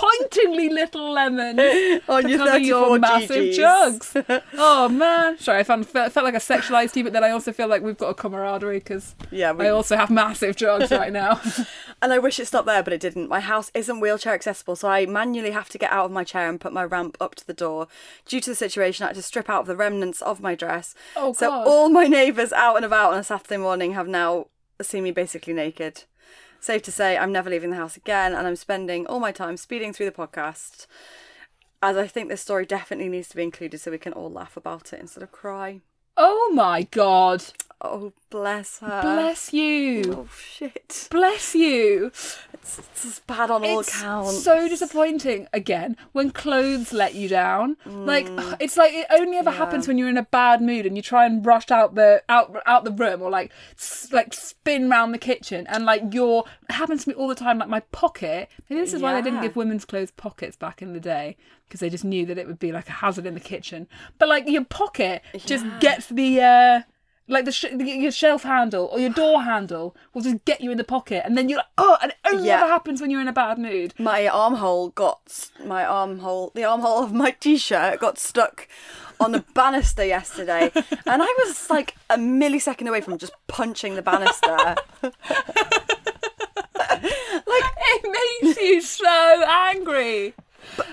Disappointingly 0.00 0.68
little 0.70 1.12
lemons. 1.12 2.02
On 2.08 2.22
to 2.22 2.28
your 2.28 2.38
cover 2.38 2.50
34 2.52 2.64
your 2.68 2.98
massive 2.98 3.54
jugs. 3.54 4.16
Oh 4.60 4.88
man, 4.88 5.38
sorry, 5.38 5.60
I 5.60 5.62
found, 5.62 5.86
felt, 5.86 6.12
felt 6.12 6.24
like 6.24 6.34
I 6.34 6.38
sexualized 6.38 6.96
you, 6.96 7.04
but 7.04 7.12
then 7.12 7.22
I 7.24 7.30
also 7.30 7.52
feel 7.52 7.68
like 7.68 7.82
we've 7.82 7.96
got 7.96 8.08
a 8.08 8.14
camaraderie 8.14 8.78
because 8.78 9.14
Yeah, 9.30 9.52
we- 9.52 9.66
I 9.66 9.70
also 9.70 9.96
have 9.96 10.10
massive 10.10 10.56
jugs 10.56 10.90
right 10.90 11.12
now. 11.12 11.40
And 12.00 12.12
I 12.12 12.18
wish 12.20 12.38
it 12.38 12.46
stopped 12.46 12.66
there, 12.66 12.84
but 12.84 12.92
it 12.92 13.00
didn't. 13.00 13.28
My 13.28 13.40
house 13.40 13.72
isn't 13.74 13.98
wheelchair 13.98 14.32
accessible, 14.32 14.76
so 14.76 14.88
I 14.88 15.04
manually 15.06 15.50
have 15.50 15.68
to 15.70 15.78
get 15.78 15.90
out 15.90 16.04
of 16.04 16.12
my 16.12 16.22
chair 16.22 16.48
and 16.48 16.60
put 16.60 16.72
my 16.72 16.84
ramp 16.84 17.16
up 17.20 17.34
to 17.34 17.44
the 17.46 17.52
door. 17.52 17.88
Due 18.24 18.40
to 18.40 18.50
the 18.50 18.54
situation, 18.54 19.02
I 19.02 19.08
had 19.08 19.16
to 19.16 19.22
strip 19.22 19.50
out 19.50 19.66
the 19.66 19.74
remnants 19.74 20.22
of 20.22 20.40
my 20.40 20.54
dress. 20.54 20.94
Oh, 21.16 21.32
so 21.32 21.48
God. 21.50 21.66
all 21.66 21.88
my 21.88 22.04
neighbours 22.04 22.52
out 22.52 22.76
and 22.76 22.84
about 22.84 23.14
on 23.14 23.18
a 23.18 23.24
Saturday 23.24 23.56
morning 23.56 23.94
have 23.94 24.06
now 24.06 24.46
seen 24.80 25.02
me 25.02 25.10
basically 25.10 25.52
naked. 25.52 26.04
Safe 26.60 26.82
to 26.82 26.92
say, 26.92 27.16
I'm 27.16 27.32
never 27.32 27.48
leaving 27.50 27.70
the 27.70 27.76
house 27.76 27.96
again, 27.96 28.34
and 28.34 28.46
I'm 28.46 28.56
spending 28.56 29.06
all 29.06 29.20
my 29.20 29.32
time 29.32 29.56
speeding 29.56 29.92
through 29.92 30.06
the 30.06 30.12
podcast. 30.12 30.86
As 31.82 31.96
I 31.96 32.06
think 32.08 32.28
this 32.28 32.40
story 32.42 32.66
definitely 32.66 33.08
needs 33.08 33.28
to 33.28 33.36
be 33.36 33.44
included 33.44 33.80
so 33.80 33.90
we 33.92 33.98
can 33.98 34.12
all 34.12 34.30
laugh 34.30 34.56
about 34.56 34.92
it 34.92 35.00
instead 35.00 35.22
of 35.22 35.30
cry. 35.32 35.80
oh 36.16 36.50
my 36.54 36.82
god, 36.82 37.44
Oh, 37.80 38.12
bless 38.30 38.78
her. 38.80 39.00
bless 39.02 39.52
you, 39.52 40.12
Oh, 40.16 40.28
shit. 40.36 41.08
bless 41.10 41.54
you. 41.54 42.12
It's, 42.52 42.78
it's 43.04 43.20
bad 43.20 43.50
on 43.50 43.64
all 43.64 43.80
it's 43.80 44.00
counts. 44.02 44.42
so 44.42 44.68
disappointing 44.68 45.48
again 45.54 45.96
when 46.12 46.30
clothes 46.30 46.92
let 46.92 47.14
you 47.14 47.28
down 47.28 47.76
like 47.86 48.26
Mm. 48.26 48.56
it's 48.60 48.76
like 48.76 48.92
it 48.92 49.06
only 49.10 49.38
ever 49.38 49.50
happens 49.50 49.88
when 49.88 49.96
you're 49.96 50.08
in 50.08 50.18
a 50.18 50.22
bad 50.24 50.60
mood 50.60 50.84
and 50.84 50.94
you 50.96 51.02
try 51.02 51.24
and 51.24 51.46
rush 51.46 51.70
out 51.70 51.94
the 51.94 52.22
out 52.28 52.54
out 52.66 52.84
the 52.84 52.90
room 52.90 53.22
or 53.22 53.30
like 53.30 53.50
s- 53.78 54.08
like 54.12 54.34
spin 54.34 54.90
round 54.90 55.14
the 55.14 55.18
kitchen 55.18 55.66
and 55.68 55.86
like 55.86 56.02
your 56.12 56.44
it 56.68 56.72
happens 56.74 57.04
to 57.04 57.10
me 57.10 57.14
all 57.14 57.28
the 57.28 57.34
time 57.34 57.58
like 57.58 57.68
my 57.70 57.80
pocket 57.92 58.50
maybe 58.68 58.80
this 58.82 58.92
is 58.92 59.00
why 59.00 59.14
they 59.14 59.22
didn't 59.22 59.40
give 59.40 59.56
women's 59.56 59.86
clothes 59.86 60.10
pockets 60.10 60.56
back 60.56 60.82
in 60.82 60.92
the 60.92 61.00
day 61.00 61.36
because 61.66 61.80
they 61.80 61.88
just 61.88 62.04
knew 62.04 62.26
that 62.26 62.36
it 62.36 62.46
would 62.46 62.58
be 62.58 62.72
like 62.72 62.88
a 62.88 62.92
hazard 62.92 63.24
in 63.24 63.32
the 63.34 63.40
kitchen 63.40 63.86
but 64.18 64.28
like 64.28 64.46
your 64.46 64.64
pocket 64.64 65.22
just 65.46 65.64
gets 65.80 66.08
the 66.08 66.40
uh 66.42 66.80
like 67.28 67.44
the, 67.44 67.52
sh- 67.52 67.66
the 67.72 67.84
your 67.84 68.10
shelf 68.10 68.42
handle 68.42 68.86
or 68.92 68.98
your 68.98 69.10
door 69.10 69.42
handle 69.42 69.94
will 70.14 70.22
just 70.22 70.44
get 70.44 70.60
you 70.60 70.70
in 70.70 70.78
the 70.78 70.84
pocket, 70.84 71.22
and 71.24 71.36
then 71.36 71.48
you're 71.48 71.58
like, 71.58 71.66
oh, 71.76 71.98
and 72.02 72.12
it 72.12 72.18
only 72.32 72.48
Yeah. 72.48 72.58
ever 72.62 72.68
happens 72.68 73.00
when 73.00 73.10
you're 73.10 73.20
in 73.20 73.28
a 73.28 73.32
bad 73.32 73.58
mood. 73.58 73.94
my 73.98 74.26
armhole 74.26 74.88
got 74.90 75.50
my 75.64 75.84
armhole 75.84 76.50
the 76.54 76.64
armhole 76.64 77.02
of 77.04 77.12
my 77.12 77.30
t-shirt 77.32 78.00
got 78.00 78.18
stuck 78.18 78.66
on 79.20 79.32
the 79.32 79.44
banister 79.52 80.04
yesterday 80.04 80.70
and 80.74 81.22
i 81.22 81.34
was 81.44 81.68
like 81.70 81.96
a 82.08 82.16
millisecond 82.16 82.88
away 82.88 83.00
from 83.00 83.18
just 83.18 83.32
punching 83.48 83.96
the 83.96 84.02
banister 84.02 84.76
like 85.02 85.14
It 87.80 88.42
makes 88.42 88.60
you 88.60 88.80
so 88.80 89.44
angry. 89.46 90.34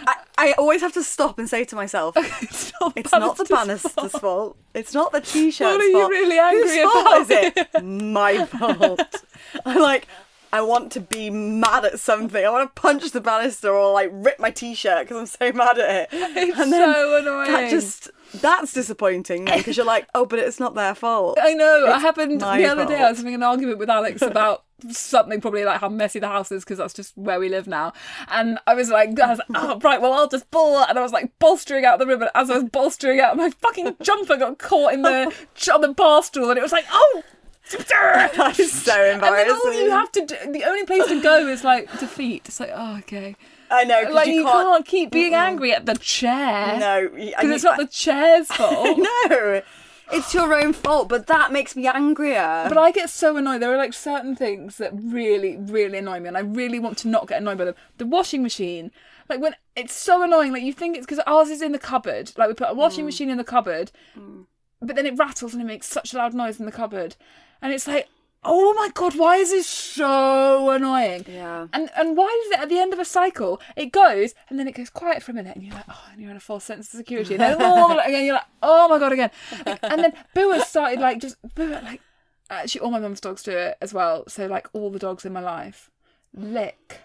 I, 0.08 0.16
I 0.38 0.52
always 0.54 0.82
have 0.82 0.94
to 0.94 1.04
stop 1.04 1.40
and 1.40 1.50
say 1.50 1.64
to 1.66 1.76
myself 1.76 2.16
It's 2.42 2.72
not, 2.82 2.94
it's 2.96 3.12
not 3.12 3.38
the 3.38 3.46
banister's 3.46 4.12
fault. 4.12 4.22
fault. 4.22 4.58
It's 4.74 4.94
not 4.94 5.12
the 5.12 5.22
t-shirt's 5.22 5.60
What 5.72 5.82
are 5.82 5.84
you 5.88 6.00
fault. 6.00 6.10
really 6.12 6.38
angry 6.40 6.62
Whose 6.78 6.92
fault 6.92 7.08
about? 7.08 7.22
is 7.22 7.30
it? 7.32 7.84
My 8.04 8.46
fault. 8.46 9.02
I'm 9.66 9.82
like, 9.82 10.08
I 10.52 10.62
want 10.62 10.92
to 10.94 11.00
be 11.02 11.30
mad 11.30 11.86
at 11.86 12.00
something. 12.00 12.46
I 12.46 12.50
want 12.50 12.74
to 12.74 12.82
punch 12.82 13.12
the 13.12 13.22
banister 13.22 13.72
or 13.72 13.92
like 13.94 14.10
rip 14.14 14.40
my 14.40 14.52
t-shirt 14.52 15.02
because 15.08 15.18
I'm 15.18 15.26
so 15.26 15.58
mad 15.58 15.78
at 15.80 15.90
it. 16.04 16.10
It's 16.14 16.58
and 16.60 16.72
then 16.72 16.94
so 16.94 17.18
annoying. 17.18 17.52
That 17.52 17.70
just 17.70 18.10
that's 18.36 18.72
disappointing 18.74 19.46
because 19.46 19.76
you're 19.78 19.86
like, 19.86 20.08
oh, 20.16 20.26
but 20.26 20.40
it's 20.40 20.60
not 20.60 20.74
their 20.76 20.96
fault. 20.96 21.38
I 21.42 21.54
know. 21.54 21.94
It 21.94 22.00
happened 22.00 22.40
the 22.42 22.66
other 22.66 22.86
day. 22.86 22.96
I 23.04 23.10
was 23.10 23.18
having 23.20 23.34
an 23.36 23.44
argument 23.44 23.80
with 23.80 23.90
Alex 23.90 24.22
about 24.22 24.65
something 24.90 25.42
probably 25.42 25.64
like 25.64 25.82
how 25.82 25.90
messy 25.90 26.20
the 26.20 26.28
house 26.28 26.52
is 26.52 26.64
because 26.64 26.78
that's 26.78 26.94
just 26.94 27.18
where 27.18 27.40
we 27.40 27.50
live 27.50 27.68
now. 27.68 27.94
And 28.28 28.60
I 28.68 28.74
was 28.76 28.90
like, 28.90 29.20
I 29.20 29.30
was 29.30 29.40
like, 29.40 29.48
oh 29.56 29.80
right, 29.80 30.02
well 30.02 30.14
I'll 30.14 30.28
just 30.28 30.50
ball, 30.52 30.84
and 30.84 30.98
I 30.98 31.02
was 31.02 31.12
like 31.12 31.38
bolstering 31.40 31.86
out 31.86 32.00
the 32.00 32.08
ribbon. 32.08 32.30
As 32.36 32.50
I 32.50 32.56
was 32.56 32.70
bolstering 32.70 33.20
out, 33.20 33.38
my 33.38 33.50
fucking 33.50 33.98
jumper 34.02 34.38
got 34.38 34.58
caught 34.58 34.94
in 34.94 35.02
the 35.02 35.34
on 35.74 35.82
the 35.82 35.94
bar 35.94 36.24
stool, 36.24 36.50
and 36.50 36.58
it 36.58 36.62
was 36.62 36.72
like, 36.72 36.86
oh. 36.92 37.24
That's 37.90 38.72
so 38.72 38.94
And 38.94 39.24
then 39.24 39.50
all 39.50 39.74
you 39.74 39.90
have 39.90 40.12
to 40.12 40.24
do, 40.24 40.36
the 40.52 40.66
only 40.66 40.84
place 40.86 41.08
to 41.08 41.20
go 41.20 41.48
is 41.48 41.64
like 41.64 41.92
defeat. 42.00 42.44
It's 42.46 42.60
like, 42.60 42.70
oh, 42.72 42.98
okay. 43.00 43.36
I 43.72 43.84
know. 43.86 44.04
Like 44.12 44.28
you 44.28 44.34
you, 44.34 44.44
can't. 44.44 44.68
can't, 44.68 44.86
keep 44.86 45.12
being 45.12 45.34
angry 45.34 45.74
at 45.74 45.88
the 45.88 45.96
chair. 45.96 46.78
No, 46.80 47.10
because 47.10 47.50
it's 47.50 47.64
not 47.64 47.80
the 47.80 47.88
chair's 47.88 48.48
fault. 48.50 49.00
no. 49.00 49.64
It's 50.12 50.34
your 50.34 50.54
own 50.54 50.74
fault, 50.74 51.10
but 51.10 51.28
that 51.28 51.52
makes 51.52 51.76
me 51.76 51.88
angrier. 51.88 52.66
But 52.68 52.78
I 52.78 52.92
get 52.92 53.10
so 53.10 53.38
annoyed. 53.38 53.62
There 53.62 53.74
are 53.74 53.78
like 53.78 53.94
certain 53.94 54.36
things 54.36 54.78
that 54.78 54.92
really, 54.94 55.58
really 55.58 55.98
annoy 55.98 56.20
me, 56.20 56.28
and 56.28 56.38
I 56.38 56.42
really 56.42 56.80
want 56.80 56.98
to 57.00 57.08
not 57.08 57.28
get 57.28 57.42
annoyed 57.42 57.58
by 57.58 57.66
them. 57.66 57.76
The 57.98 58.06
washing 58.06 58.44
machine, 58.44 58.92
like 59.30 59.42
when 59.42 59.56
it's 59.76 59.94
so 59.94 60.22
annoying. 60.22 60.54
Like 60.54 60.64
you 60.64 60.74
think 60.74 60.96
it's 60.96 61.06
because 61.06 61.24
ours 61.26 61.50
is 61.50 61.62
in 61.62 61.72
the 61.72 61.80
cupboard. 61.80 62.32
Like 62.38 62.48
we 62.48 62.54
put 62.54 62.70
a 62.70 62.76
washing 62.76 63.04
mm. 63.04 63.08
machine 63.08 63.30
in 63.30 63.38
the 63.38 63.44
cupboard, 63.44 63.92
mm. 64.18 64.46
but 64.82 64.96
then 64.96 65.06
it 65.06 65.18
rattles 65.18 65.54
and 65.54 65.62
it 65.62 65.66
makes 65.66 65.88
such 65.88 66.14
a 66.14 66.18
loud 66.18 66.34
noise 66.34 66.60
in 66.60 66.66
the 66.66 66.72
cupboard, 66.72 67.16
and 67.62 67.74
it's 67.74 67.88
like, 67.88 68.08
oh 68.46 68.74
my 68.74 68.90
god, 68.94 69.16
why 69.16 69.38
is 69.38 69.52
this 69.52 69.68
so 69.68 70.70
annoying? 70.70 71.26
Yeah. 71.28 71.68
And 71.74 71.90
and 71.98 72.16
why 72.16 72.28
is 72.46 72.52
it 72.54 72.60
at 72.60 72.70
the 72.70 72.78
end 72.80 72.94
of 72.94 73.00
a 73.00 73.06
cycle 73.06 73.60
it 73.76 73.92
goes 73.92 74.34
and 74.50 74.58
then 74.60 74.68
it 74.68 74.76
goes 74.76 74.90
quiet 74.90 75.24
for 75.24 75.32
a 75.32 75.36
minute 75.36 75.56
and 75.56 75.64
you're 75.66 75.74
like, 75.76 75.86
oh, 75.90 76.06
and 76.12 76.22
you're 76.22 76.32
in 76.32 76.38
a 76.38 76.42
false 76.42 76.64
sense 76.64 76.94
of 76.94 76.98
security. 76.98 77.34
And 77.36 77.42
then 77.42 77.58
oh, 77.60 78.00
again, 78.00 78.26
you're 78.26 78.36
like, 78.36 78.46
oh 78.62 78.88
my 78.88 79.00
god, 79.00 79.12
again. 79.12 79.32
Like, 79.66 79.80
and 79.84 80.04
then 80.04 80.14
Boo 80.34 80.52
has 80.52 80.68
started 80.70 81.00
like 81.00 81.20
just 81.20 81.36
Boo 81.56 81.70
like 81.72 82.02
actually 82.50 82.82
all 82.82 82.92
my 82.92 83.00
mum's 83.00 83.20
dogs 83.22 83.44
do 83.44 83.52
it 83.52 83.78
as 83.82 83.94
well. 83.94 84.24
So 84.28 84.46
like 84.48 84.68
all 84.74 84.90
the 84.92 85.00
dogs 85.00 85.26
in 85.26 85.34
my 85.34 85.42
life 85.42 85.90
lick 86.34 87.00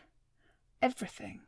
everything 0.83 1.41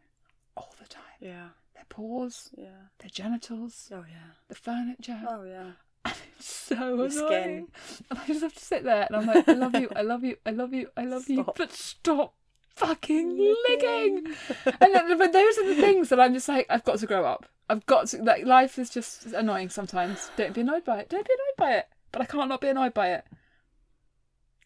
all 0.57 0.75
the 0.81 0.87
time. 0.89 1.03
yeah, 1.21 1.49
Their 1.75 1.85
paws, 1.89 2.51
yeah. 2.57 2.89
their 2.99 3.11
genitals, 3.11 3.91
Oh 3.93 4.05
yeah. 4.09 4.33
the 4.49 4.55
furniture. 4.55 5.21
Oh 5.29 5.45
yeah. 5.45 5.73
So 6.43 6.75
Your 6.75 7.07
annoying. 7.07 7.11
skin. 7.11 7.69
And 8.11 8.19
I 8.19 8.27
just 8.27 8.41
have 8.43 8.55
to 8.55 8.65
sit 8.65 8.85
there 8.85 9.07
and 9.07 9.17
I'm 9.17 9.27
like, 9.27 9.49
I 9.49 9.53
love 9.53 9.75
you, 9.75 9.89
I 9.95 10.03
love 10.03 10.25
you, 10.25 10.37
I 10.45 10.51
love 10.51 10.73
you, 10.75 10.89
I 10.97 11.05
love 11.05 11.29
you, 11.29 11.45
but 11.57 11.73
stop 11.73 12.35
fucking 12.75 13.39
licking. 13.69 14.27
and 14.81 14.95
then, 14.95 15.19
but 15.19 15.33
those 15.33 15.59
are 15.59 15.67
the 15.67 15.81
things 15.81 16.09
that 16.09 16.21
I'm 16.21 16.35
just 16.35 16.49
like, 16.49 16.67
I've 16.69 16.85
got 16.85 16.99
to 16.99 17.07
grow 17.07 17.25
up. 17.25 17.47
I've 17.69 17.87
got 17.87 18.09
to 18.09 18.23
like 18.23 18.45
life 18.45 18.79
is 18.79 18.91
just 18.91 19.27
annoying 19.27 19.71
sometimes. 19.71 20.31
Don't 20.37 20.53
be 20.53 20.61
annoyed 20.63 20.85
by 20.85 20.99
it. 21.01 21.09
Don't 21.09 21.27
be 21.27 21.33
annoyed 21.33 21.69
by 21.69 21.77
it. 21.77 21.87
But 22.11 22.23
I 22.23 22.25
can't 22.27 22.49
not 22.49 22.61
be 22.61 22.69
annoyed 22.69 22.93
by 22.93 23.13
it. 23.13 23.25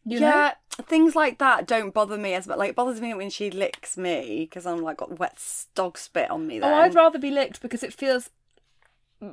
You 0.05 0.21
know? 0.21 0.27
yeah, 0.27 0.55
things 0.83 1.17
like 1.17 1.39
that 1.39 1.67
don't 1.67 1.93
bother 1.93 2.17
me 2.17 2.35
as 2.35 2.47
much. 2.47 2.59
Like 2.59 2.71
it 2.71 2.77
bothers 2.77 3.01
me 3.01 3.13
when 3.15 3.29
she 3.31 3.51
licks 3.51 3.97
me 3.97 4.47
because 4.49 4.65
I'm 4.67 4.83
like 4.83 4.99
got 4.99 5.19
wet 5.19 5.39
dog 5.75 5.99
spit 5.99 6.31
on 6.31 6.47
me. 6.47 6.59
Then. 6.59 6.73
Oh, 6.73 6.77
I'd 6.77 6.95
rather 6.95 7.19
be 7.19 7.31
licked 7.31 7.61
because 7.61 7.83
it 7.83 7.93
feels 7.93 8.31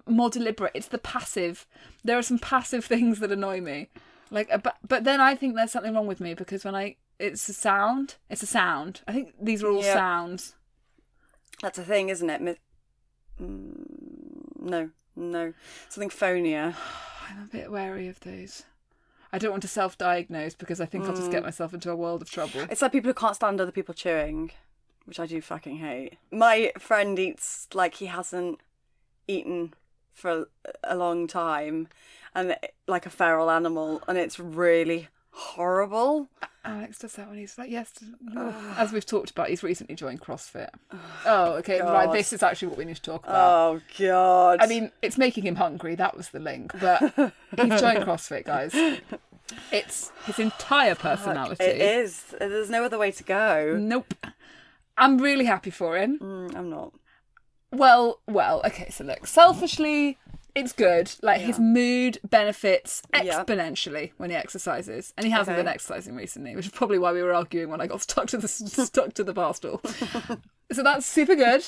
more 0.07 0.29
deliberate. 0.29 0.71
It's 0.73 0.87
the 0.87 0.97
passive. 0.97 1.65
There 2.03 2.17
are 2.17 2.21
some 2.23 2.39
passive 2.39 2.85
things 2.93 3.19
that 3.19 3.31
annoy 3.31 3.61
me. 3.61 3.89
Like, 4.31 4.51
uh, 4.51 4.57
but 4.57 4.77
but 4.87 5.03
then 5.03 5.21
I 5.21 5.35
think 5.35 5.55
there's 5.55 5.71
something 5.71 5.93
wrong 5.93 6.07
with 6.07 6.19
me 6.19 6.33
because 6.33 6.63
when 6.65 6.75
I 6.75 6.95
it's 7.19 7.47
a 7.49 7.53
sound. 7.53 8.15
It's 8.29 8.43
a 8.43 8.47
sound. 8.47 9.01
I 9.07 9.13
think 9.13 9.33
these 9.39 9.63
are 9.63 9.69
all 9.69 9.83
Yeah. 9.83 9.93
sounds. 9.93 10.55
That's 11.61 11.77
a 11.77 11.83
thing, 11.83 12.09
isn't 12.09 12.29
it? 12.29 12.41
Mi- 12.41 12.57
Mm, 13.41 14.59
no, 14.61 14.89
no, 15.15 15.53
something 15.89 16.09
phonier. 16.09 16.75
I'm 17.29 17.43
a 17.43 17.45
bit 17.47 17.71
wary 17.71 18.07
of 18.07 18.19
those. 18.19 18.63
I 19.31 19.39
don't 19.39 19.51
want 19.51 19.63
to 19.63 19.67
self-diagnose 19.67 20.53
because 20.53 20.79
I 20.79 20.85
think 20.85 21.05
I'll 21.05 21.15
just 21.15 21.29
Mm. 21.29 21.31
get 21.31 21.43
myself 21.43 21.73
into 21.73 21.89
a 21.89 21.95
world 21.95 22.21
of 22.21 22.29
trouble. 22.29 22.61
It's 22.69 22.81
like 22.81 22.91
people 22.91 23.09
who 23.09 23.15
can't 23.15 23.35
stand 23.35 23.59
other 23.59 23.71
people 23.71 23.95
chewing, 23.95 24.51
which 25.05 25.19
I 25.19 25.25
do 25.25 25.41
fucking 25.41 25.77
hate. 25.77 26.17
My 26.31 26.71
friend 26.77 27.17
eats 27.17 27.67
like 27.73 27.95
he 27.95 28.05
hasn't 28.05 28.59
eaten 29.27 29.73
for 30.13 30.47
a 30.83 30.95
long 30.95 31.27
time, 31.27 31.87
and 32.35 32.55
like 32.87 33.05
a 33.05 33.09
feral 33.09 33.49
animal, 33.49 34.01
and 34.07 34.17
it's 34.17 34.39
really 34.39 35.07
horrible. 35.31 36.29
Alex 36.65 36.99
does 36.99 37.13
that 37.13 37.27
when 37.27 37.37
he's 37.37 37.57
like, 37.57 37.69
yes. 37.69 37.91
As 38.77 38.93
we've 38.93 39.05
talked 39.05 39.31
about, 39.31 39.49
he's 39.49 39.63
recently 39.63 39.95
joined 39.95 40.21
CrossFit. 40.21 40.69
Oh, 41.25 41.53
okay, 41.55 41.79
right. 41.81 42.11
This 42.11 42.33
is 42.33 42.43
actually 42.43 42.67
what 42.69 42.77
we 42.77 42.85
need 42.85 42.97
to 42.97 43.01
talk 43.01 43.23
about. 43.23 43.35
Oh 43.75 43.81
god! 43.97 44.59
I 44.61 44.67
mean, 44.67 44.91
it's 45.01 45.17
making 45.17 45.45
him 45.45 45.55
hungry. 45.55 45.95
That 45.95 46.17
was 46.17 46.29
the 46.29 46.39
link. 46.39 46.73
But 46.79 47.01
he's 47.01 47.79
joined 47.81 48.03
CrossFit, 48.05 48.43
guys. 48.45 48.73
It's 49.71 50.11
his 50.25 50.39
entire 50.39 50.95
personality. 50.95 51.63
it 51.63 51.79
is. 51.81 52.35
There's 52.37 52.69
no 52.69 52.83
other 52.83 52.97
way 52.97 53.11
to 53.11 53.23
go. 53.23 53.77
Nope. 53.79 54.13
I'm 54.97 55.17
really 55.17 55.45
happy 55.45 55.69
for 55.69 55.97
him. 55.97 56.19
Mm, 56.19 56.55
I'm 56.55 56.69
not. 56.69 56.93
Well, 57.73 58.19
well, 58.27 58.61
okay, 58.65 58.89
so 58.89 59.03
look, 59.03 59.25
selfishly, 59.27 60.17
it's 60.55 60.71
good. 60.73 61.11
Like 61.23 61.41
his 61.41 61.59
mood 61.59 62.19
benefits 62.29 63.01
Yeah. 63.13 63.43
exponentially 63.43 64.11
when 64.17 64.29
he 64.29 64.35
exercises, 64.35 65.13
and 65.17 65.25
he 65.25 65.31
hasn't 65.31 65.55
Okay. 65.55 65.63
been 65.63 65.73
exercising 65.73 66.15
recently, 66.15 66.55
which 66.55 66.67
is 66.67 66.71
probably 66.71 66.99
why 66.99 67.11
we 67.11 67.23
were 67.23 67.33
arguing 67.33 67.69
when 67.69 67.81
I 67.81 67.87
got 67.87 68.01
stuck 68.07 68.27
to 68.27 68.37
the 68.37 68.47
stuck 68.47 69.13
to 69.15 69.23
the 69.23 69.33
bar 69.33 69.53
stool. 69.55 69.81
so 70.71 70.83
that's 70.83 71.05
super 71.07 71.35
good. 71.35 71.65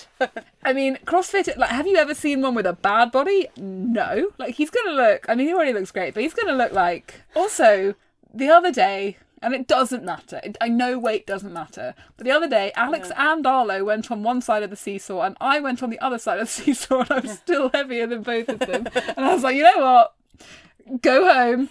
I 0.64 0.74
mean, 0.74 0.98
CrossFit. 1.06 1.58
Like, 1.58 1.72
have 1.72 1.88
you 1.88 1.96
ever 1.98 2.14
seen 2.14 2.42
one 2.42 2.54
with 2.56 2.68
a 2.68 2.74
bad 2.74 3.12
body? 3.12 3.48
No. 3.58 4.32
Like, 4.38 4.54
he's 4.56 4.70
gonna 4.70 4.92
look. 4.96 5.26
I 5.28 5.34
mean, 5.36 5.48
he 5.48 5.54
already 5.54 5.74
looks 5.74 5.92
great, 5.92 6.14
but 6.14 6.22
he's 6.22 6.34
gonna 6.36 6.54
look 6.56 6.72
like. 6.72 7.22
Also, 7.36 7.96
the 8.34 8.50
other 8.50 8.72
day. 8.72 9.18
And 9.46 9.54
it 9.54 9.68
doesn't 9.68 10.04
matter. 10.04 10.42
It, 10.44 10.58
I 10.60 10.70
know 10.70 10.98
weight 10.98 11.28
doesn't 11.28 11.54
matter. 11.54 11.94
But 12.18 12.26
the 12.26 12.32
other 12.32 12.50
day, 12.50 12.72
Alex 12.76 13.12
and 13.16 13.46
Arlo 13.46 13.84
went 13.84 14.10
on 14.10 14.24
one 14.24 14.42
side 14.42 14.64
of 14.64 14.72
the 14.72 14.76
seesaw, 14.76 15.22
and 15.22 15.38
I 15.40 15.60
went 15.60 15.84
on 15.84 15.92
the 15.92 16.00
other 16.00 16.18
side 16.18 16.40
of 16.40 16.48
the 16.48 16.52
seesaw, 16.64 17.02
and 17.02 17.12
I 17.12 17.20
was 17.20 17.34
still 17.34 17.70
heavier 17.70 18.08
than 18.08 18.24
both 18.24 18.50
of 18.50 18.58
them. 18.58 18.88
and 18.96 19.20
I 19.24 19.34
was 19.36 19.44
like, 19.44 19.56
you 19.56 19.62
know 19.62 19.78
what? 19.78 21.02
Go 21.02 21.32
home, 21.32 21.70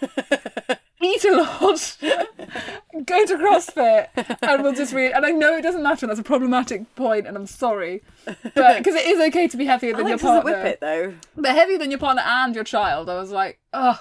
eat 1.03 1.25
a 1.25 1.37
lot, 1.37 1.97
go 2.01 3.27
to 3.27 3.37
CrossFit, 3.37 4.39
and 4.43 4.63
we'll 4.63 4.73
just 4.75 4.93
read. 4.93 5.13
And 5.13 5.27
I 5.27 5.31
know 5.33 5.57
it 5.57 5.63
doesn't 5.63 5.83
matter, 5.83 6.07
and 6.07 6.11
that's 6.11 6.21
a 6.21 6.25
problematic 6.25 6.95
point, 6.95 7.27
and 7.27 7.37
I'm 7.37 7.47
sorry, 7.47 8.03
but 8.25 8.79
because 8.79 8.95
it 8.95 9.07
is 9.07 9.21
okay 9.29 9.49
to 9.49 9.57
be 9.57 9.67
heavier 9.67 9.93
than 9.97 10.07
Alex 10.07 10.23
your 10.23 10.33
partner, 10.33 10.53
whip 10.53 10.67
it 10.67 10.81
though. 10.81 11.15
but 11.37 11.51
heavier 11.51 11.79
than 11.79 11.91
your 11.91 12.01
partner 12.01 12.23
and 12.25 12.55
your 12.55 12.65
child. 12.65 13.09
I 13.11 13.15
was 13.21 13.31
like, 13.31 13.59
oh. 13.73 14.01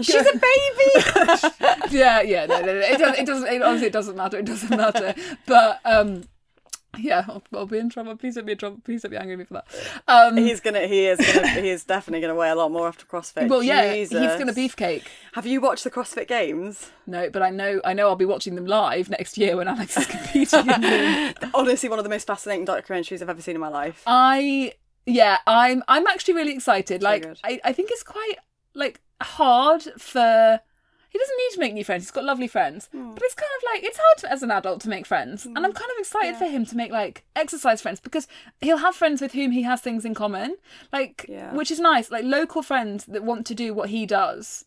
She's 0.00 0.14
a 0.14 0.32
baby. 0.32 1.90
yeah, 1.90 2.22
yeah, 2.22 2.46
no, 2.46 2.60
no, 2.60 2.66
no. 2.66 2.80
It 2.80 2.98
doesn't. 2.98 3.18
It 3.18 3.26
doesn't. 3.26 3.48
It, 3.48 3.62
honestly, 3.62 3.86
it 3.88 3.92
doesn't 3.92 4.16
matter. 4.16 4.38
It 4.38 4.46
doesn't 4.46 4.70
matter. 4.76 5.14
But 5.46 5.80
um, 5.84 6.24
yeah, 6.98 7.24
I'll, 7.28 7.42
I'll 7.54 7.66
be 7.66 7.78
in 7.78 7.88
trouble. 7.88 8.16
Please 8.16 8.34
don't 8.34 8.46
be 8.46 8.52
in 8.52 8.58
trouble. 8.58 8.78
Please 8.84 9.02
don't 9.02 9.10
be 9.10 9.16
angry 9.16 9.34
at 9.34 9.38
me 9.38 9.44
for 9.44 9.54
that. 9.54 9.66
Um, 10.08 10.36
He's 10.36 10.60
gonna. 10.60 10.86
He 10.86 11.06
is 11.06 11.18
gonna. 11.18 11.48
He 11.48 11.70
is 11.70 11.84
definitely 11.84 12.20
gonna 12.20 12.34
weigh 12.34 12.50
a 12.50 12.54
lot 12.54 12.70
more 12.70 12.88
after 12.88 13.06
CrossFit. 13.06 13.48
well, 13.48 13.62
yeah, 13.62 13.92
Jesus. 13.94 14.20
he's 14.20 14.38
gonna 14.38 14.52
beefcake. 14.52 15.04
Have 15.32 15.46
you 15.46 15.60
watched 15.60 15.84
the 15.84 15.90
CrossFit 15.90 16.28
Games? 16.28 16.90
No, 17.06 17.30
but 17.30 17.42
I 17.42 17.50
know. 17.50 17.80
I 17.84 17.92
know. 17.94 18.08
I'll 18.08 18.16
be 18.16 18.24
watching 18.24 18.54
them 18.56 18.66
live 18.66 19.08
next 19.08 19.38
year 19.38 19.56
when 19.56 19.68
Alex 19.68 19.96
is 19.96 20.06
competing. 20.06 20.70
Honestly, 21.54 21.88
one 21.88 21.98
of 21.98 22.04
the 22.04 22.10
most 22.10 22.26
fascinating 22.26 22.66
documentaries 22.66 23.22
I've 23.22 23.30
ever 23.30 23.42
seen 23.42 23.54
in 23.54 23.60
my 23.60 23.68
life. 23.68 24.02
I 24.06 24.74
yeah, 25.06 25.38
I'm. 25.46 25.82
I'm 25.88 26.06
actually 26.06 26.34
really 26.34 26.52
excited. 26.52 27.02
Like. 27.02 27.26
I, 27.44 27.60
I 27.64 27.72
think 27.72 27.90
it's 27.90 28.02
quite 28.02 28.36
like 28.74 29.00
hard 29.20 29.82
for. 29.98 30.60
He 31.10 31.18
doesn't 31.18 31.36
need 31.36 31.54
to 31.54 31.60
make 31.60 31.74
new 31.74 31.84
friends. 31.84 32.04
He's 32.04 32.10
got 32.10 32.24
lovely 32.24 32.48
friends, 32.48 32.88
Hmm. 32.90 33.12
but 33.12 33.22
it's 33.22 33.34
kind 33.34 33.50
of 33.58 33.62
like 33.74 33.84
it's 33.84 33.98
hard 34.02 34.32
as 34.32 34.42
an 34.42 34.50
adult 34.50 34.80
to 34.82 34.88
make 34.88 35.04
friends. 35.04 35.44
And 35.44 35.58
I'm 35.58 35.74
kind 35.74 35.90
of 35.90 35.98
excited 35.98 36.36
for 36.36 36.46
him 36.46 36.64
to 36.64 36.74
make 36.76 36.90
like 36.90 37.24
exercise 37.36 37.82
friends 37.82 38.00
because 38.00 38.26
he'll 38.62 38.78
have 38.78 38.96
friends 38.96 39.20
with 39.20 39.32
whom 39.32 39.50
he 39.50 39.60
has 39.62 39.82
things 39.82 40.06
in 40.06 40.14
common, 40.14 40.56
like 40.90 41.26
Yeah. 41.28 41.52
which 41.52 41.70
is 41.70 41.78
nice. 41.80 42.10
Like 42.10 42.24
local 42.24 42.62
friends 42.62 43.04
that 43.06 43.24
want 43.24 43.46
to 43.48 43.54
do 43.54 43.74
what 43.74 43.90
he 43.90 44.06
does 44.06 44.64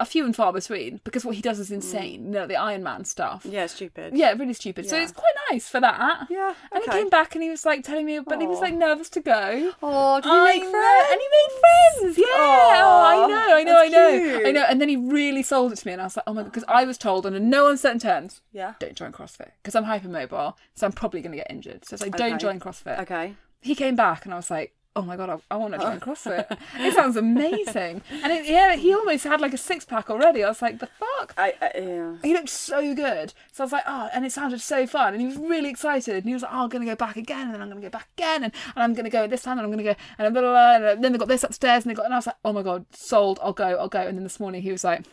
are 0.00 0.06
few 0.06 0.24
and 0.24 0.34
far 0.34 0.52
between 0.52 1.00
because 1.04 1.24
what 1.24 1.34
he 1.34 1.42
does 1.42 1.58
is 1.58 1.70
mm. 1.70 1.74
insane. 1.74 2.26
You 2.26 2.30
know, 2.30 2.46
the 2.46 2.56
Iron 2.56 2.82
Man 2.82 3.04
stuff. 3.04 3.44
Yeah, 3.44 3.66
stupid. 3.66 4.16
Yeah, 4.16 4.32
really 4.32 4.54
stupid. 4.54 4.88
So 4.88 4.96
it's 4.96 5.12
quite 5.12 5.32
nice 5.50 5.68
for 5.68 5.80
that. 5.80 6.26
Yeah, 6.30 6.54
And 6.72 6.84
he 6.84 6.90
came 6.90 7.08
back 7.08 7.34
and 7.34 7.42
he 7.42 7.50
was 7.50 7.64
like 7.64 7.82
telling 7.82 8.06
me, 8.06 8.18
but 8.20 8.40
he 8.40 8.46
was 8.46 8.60
like 8.60 8.74
nervous 8.74 9.08
to 9.10 9.20
go. 9.20 9.72
Oh, 9.82 10.20
did 10.20 10.28
you 10.28 10.32
I 10.32 10.44
make 10.44 10.62
know, 10.62 10.70
friends? 10.70 11.08
And 11.10 11.20
he 11.20 11.28
made 11.38 11.60
friends. 11.60 12.18
Yeah. 12.18 12.24
oh, 12.28 13.02
I 13.04 13.26
know. 13.26 13.56
I 13.56 13.64
know. 13.64 13.80
I 13.80 13.88
know. 13.88 14.20
cute. 14.20 14.46
I 14.46 14.52
know. 14.52 14.64
And 14.68 14.80
then 14.80 14.88
he 14.88 14.96
really 14.96 15.42
sold 15.42 15.72
it 15.72 15.76
to 15.76 15.86
me, 15.86 15.92
and 15.92 16.02
I 16.02 16.04
was 16.04 16.16
like, 16.16 16.24
oh 16.26 16.34
my 16.34 16.42
god, 16.42 16.52
because 16.52 16.64
I 16.68 16.84
was 16.84 16.98
told 16.98 17.26
on 17.26 17.50
no 17.50 17.68
uncertain 17.68 17.98
terms, 17.98 18.40
Yeah. 18.52 18.74
don't 18.78 18.94
join 18.94 19.12
CrossFit 19.12 19.50
because 19.62 19.74
I'm 19.74 19.84
hypermobile, 19.84 20.54
so 20.74 20.86
I'm 20.86 20.92
probably 20.92 21.20
going 21.20 21.32
to 21.32 21.38
get 21.38 21.50
injured. 21.50 21.84
So 21.84 21.94
it's 21.94 22.02
like, 22.02 22.16
don't 22.16 22.40
join 22.40 22.60
CrossFit. 22.60 23.00
Okay. 23.00 23.34
He 23.60 23.74
came 23.74 23.96
back, 23.96 24.24
and 24.24 24.32
I 24.32 24.36
was 24.36 24.50
like. 24.50 24.74
Oh 24.98 25.02
my 25.02 25.16
god, 25.16 25.30
I, 25.30 25.54
I 25.54 25.56
want 25.56 25.74
to 25.74 25.78
join 25.78 26.00
CrossFit. 26.00 26.58
it 26.80 26.92
sounds 26.92 27.16
amazing, 27.16 28.02
and 28.10 28.32
it, 28.32 28.46
yeah, 28.46 28.74
he 28.74 28.92
almost 28.92 29.22
had 29.22 29.40
like 29.40 29.54
a 29.54 29.56
six 29.56 29.84
pack 29.84 30.10
already. 30.10 30.42
I 30.42 30.48
was 30.48 30.60
like, 30.60 30.80
the 30.80 30.88
fuck. 30.88 31.34
I, 31.38 31.54
I 31.62 31.70
yeah. 31.78 32.16
He 32.20 32.32
looked 32.32 32.48
so 32.48 32.96
good. 32.96 33.32
So 33.52 33.62
I 33.62 33.64
was 33.66 33.72
like, 33.72 33.84
oh, 33.86 34.08
and 34.12 34.26
it 34.26 34.32
sounded 34.32 34.60
so 34.60 34.88
fun. 34.88 35.14
And 35.14 35.20
he 35.20 35.28
was 35.28 35.36
really 35.36 35.70
excited. 35.70 36.16
And 36.16 36.24
he 36.24 36.32
was 36.32 36.42
like, 36.42 36.52
oh, 36.52 36.64
I'm 36.64 36.68
going 36.68 36.84
to 36.84 36.90
go 36.90 36.96
back 36.96 37.16
again. 37.16 37.42
And 37.42 37.54
then 37.54 37.62
I'm 37.62 37.68
going 37.68 37.80
to 37.80 37.86
go 37.86 37.96
back 37.96 38.08
again. 38.16 38.42
And, 38.42 38.52
and 38.74 38.82
I'm 38.82 38.92
going 38.92 39.04
to 39.04 39.10
go 39.10 39.28
this 39.28 39.42
time. 39.42 39.56
And 39.56 39.64
I'm 39.64 39.70
going 39.70 39.84
to 39.84 39.94
go. 39.94 40.00
And, 40.18 40.34
blah, 40.34 40.42
blah, 40.42 40.50
blah, 40.50 40.90
and 40.90 41.04
then 41.04 41.12
they 41.12 41.18
got 41.18 41.28
this 41.28 41.44
upstairs. 41.44 41.84
And 41.84 41.92
they 41.92 41.94
got, 41.94 42.06
and 42.06 42.14
I 42.14 42.18
was 42.18 42.26
like, 42.26 42.36
oh 42.44 42.52
my 42.52 42.64
God, 42.64 42.84
sold. 42.90 43.38
I'll 43.40 43.52
go. 43.52 43.76
I'll 43.76 43.88
go. 43.88 44.00
And 44.00 44.18
then 44.18 44.24
this 44.24 44.40
morning 44.40 44.62
he 44.62 44.72
was 44.72 44.82
like, 44.82 45.04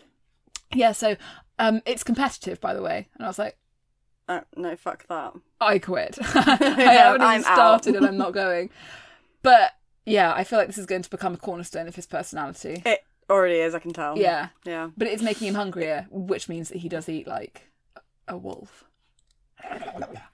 yeah, 0.74 0.94
so 0.94 1.16
um, 1.60 1.84
it's 1.86 2.04
competitive, 2.04 2.60
by 2.60 2.74
the 2.74 2.82
way. 2.82 3.08
And 3.14 3.24
I 3.24 3.28
was 3.28 3.38
like, 3.38 3.60
Oh, 4.28 4.42
no, 4.56 4.76
fuck 4.76 5.06
that. 5.08 5.34
I 5.62 5.78
quit. 5.78 6.18
I 6.22 6.26
haven't 6.60 7.22
I'm 7.22 7.42
even 7.42 7.44
started 7.44 7.96
and 7.96 8.08
I'm 8.08 8.18
not 8.18 8.34
going. 8.34 8.72
But 9.46 9.72
yeah, 10.06 10.34
I 10.34 10.44
feel 10.44 10.60
like 10.60 10.68
this 10.68 10.78
is 10.78 10.86
going 10.86 11.02
to 11.04 11.10
become 11.10 11.34
a 11.34 11.38
cornerstone 11.38 11.88
of 11.88 11.96
his 11.96 12.06
personality. 12.06 12.82
It 12.86 13.00
already 13.30 13.60
is, 13.60 13.74
I 13.74 13.80
can 13.80 13.94
tell. 13.94 14.18
Yeah. 14.18 14.50
Yeah. 14.66 14.90
But 14.98 15.08
it's 15.08 15.24
making 15.24 15.48
him 15.48 15.56
hungrier, 15.56 16.08
which 16.12 16.50
means 16.50 16.70
that 16.70 16.80
he 16.80 16.90
does 16.90 17.08
eat 17.08 17.28
like 17.28 17.72
a 18.28 18.38
wolf. 18.38 18.84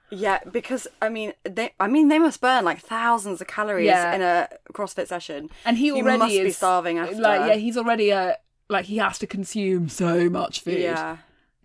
Yeah, 0.10 0.40
because 0.52 0.88
I 1.02 1.08
mean, 1.08 1.34
they 1.44 1.74
I 1.80 1.88
mean 1.88 2.10
they 2.10 2.20
must 2.20 2.42
burn 2.42 2.66
like 2.66 2.80
thousands 2.82 3.40
of 3.40 3.48
calories 3.48 3.86
Yeah. 3.86 4.14
in 4.14 4.22
a 4.22 4.50
CrossFit 4.74 5.08
session. 5.08 5.50
And 5.64 5.78
he 5.78 5.92
already 5.92 6.18
must 6.18 6.34
is 6.34 6.44
be 6.44 6.52
starving 6.52 6.98
after. 6.98 7.16
Like 7.16 7.48
yeah, 7.48 7.56
he's 7.56 7.78
already 7.78 8.10
a 8.10 8.38
like 8.70 8.86
he 8.86 8.98
has 8.98 9.18
to 9.20 9.28
consume 9.28 9.88
so 9.88 10.30
much 10.30 10.62
food. 10.62 10.80
Yeah. 10.80 11.18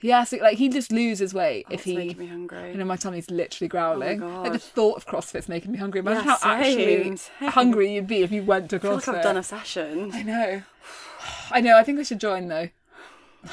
Has 0.03 0.31
to 0.31 0.38
like 0.43 0.59
he 0.59 0.69
just 0.69 0.93
loses 0.93 1.33
weight 1.35 1.65
Oh, 1.69 1.75
if 1.75 1.81
it's 1.81 1.85
he 1.85 1.97
making 1.97 2.19
me 2.19 2.26
hungry. 2.26 2.71
You 2.73 2.76
know, 2.79 2.85
my 2.85 2.97
tummy's 2.97 3.31
literally 3.31 3.69
growling. 3.69 4.23
Oh 4.23 4.29
my 4.29 4.38
like 4.43 4.53
the 4.53 4.59
thought 4.59 4.97
of 4.99 5.07
CrossFit's 5.07 5.49
making 5.49 5.73
me 5.73 5.79
hungry. 5.79 6.00
Imagine 6.00 6.25
Yeah, 6.26 6.37
how 6.41 6.50
actually 6.53 7.03
same, 7.03 7.17
same. 7.17 7.49
hungry 7.50 7.95
you'd 7.95 8.07
be 8.07 8.23
if 8.23 8.31
you 8.31 8.43
went 8.43 8.71
to 8.71 8.76
I 8.76 8.79
feel 8.79 8.93
CrossFit. 8.99 9.07
like 9.09 9.17
I've 9.17 9.23
done 9.23 9.37
a 9.38 9.43
session. 9.43 10.11
I 10.12 10.23
know. 10.23 10.62
I 11.50 11.61
know. 11.61 11.76
I 11.79 11.83
think 11.83 11.99
I 11.99 12.03
should 12.03 12.21
join 12.21 12.49
though. 12.49 12.69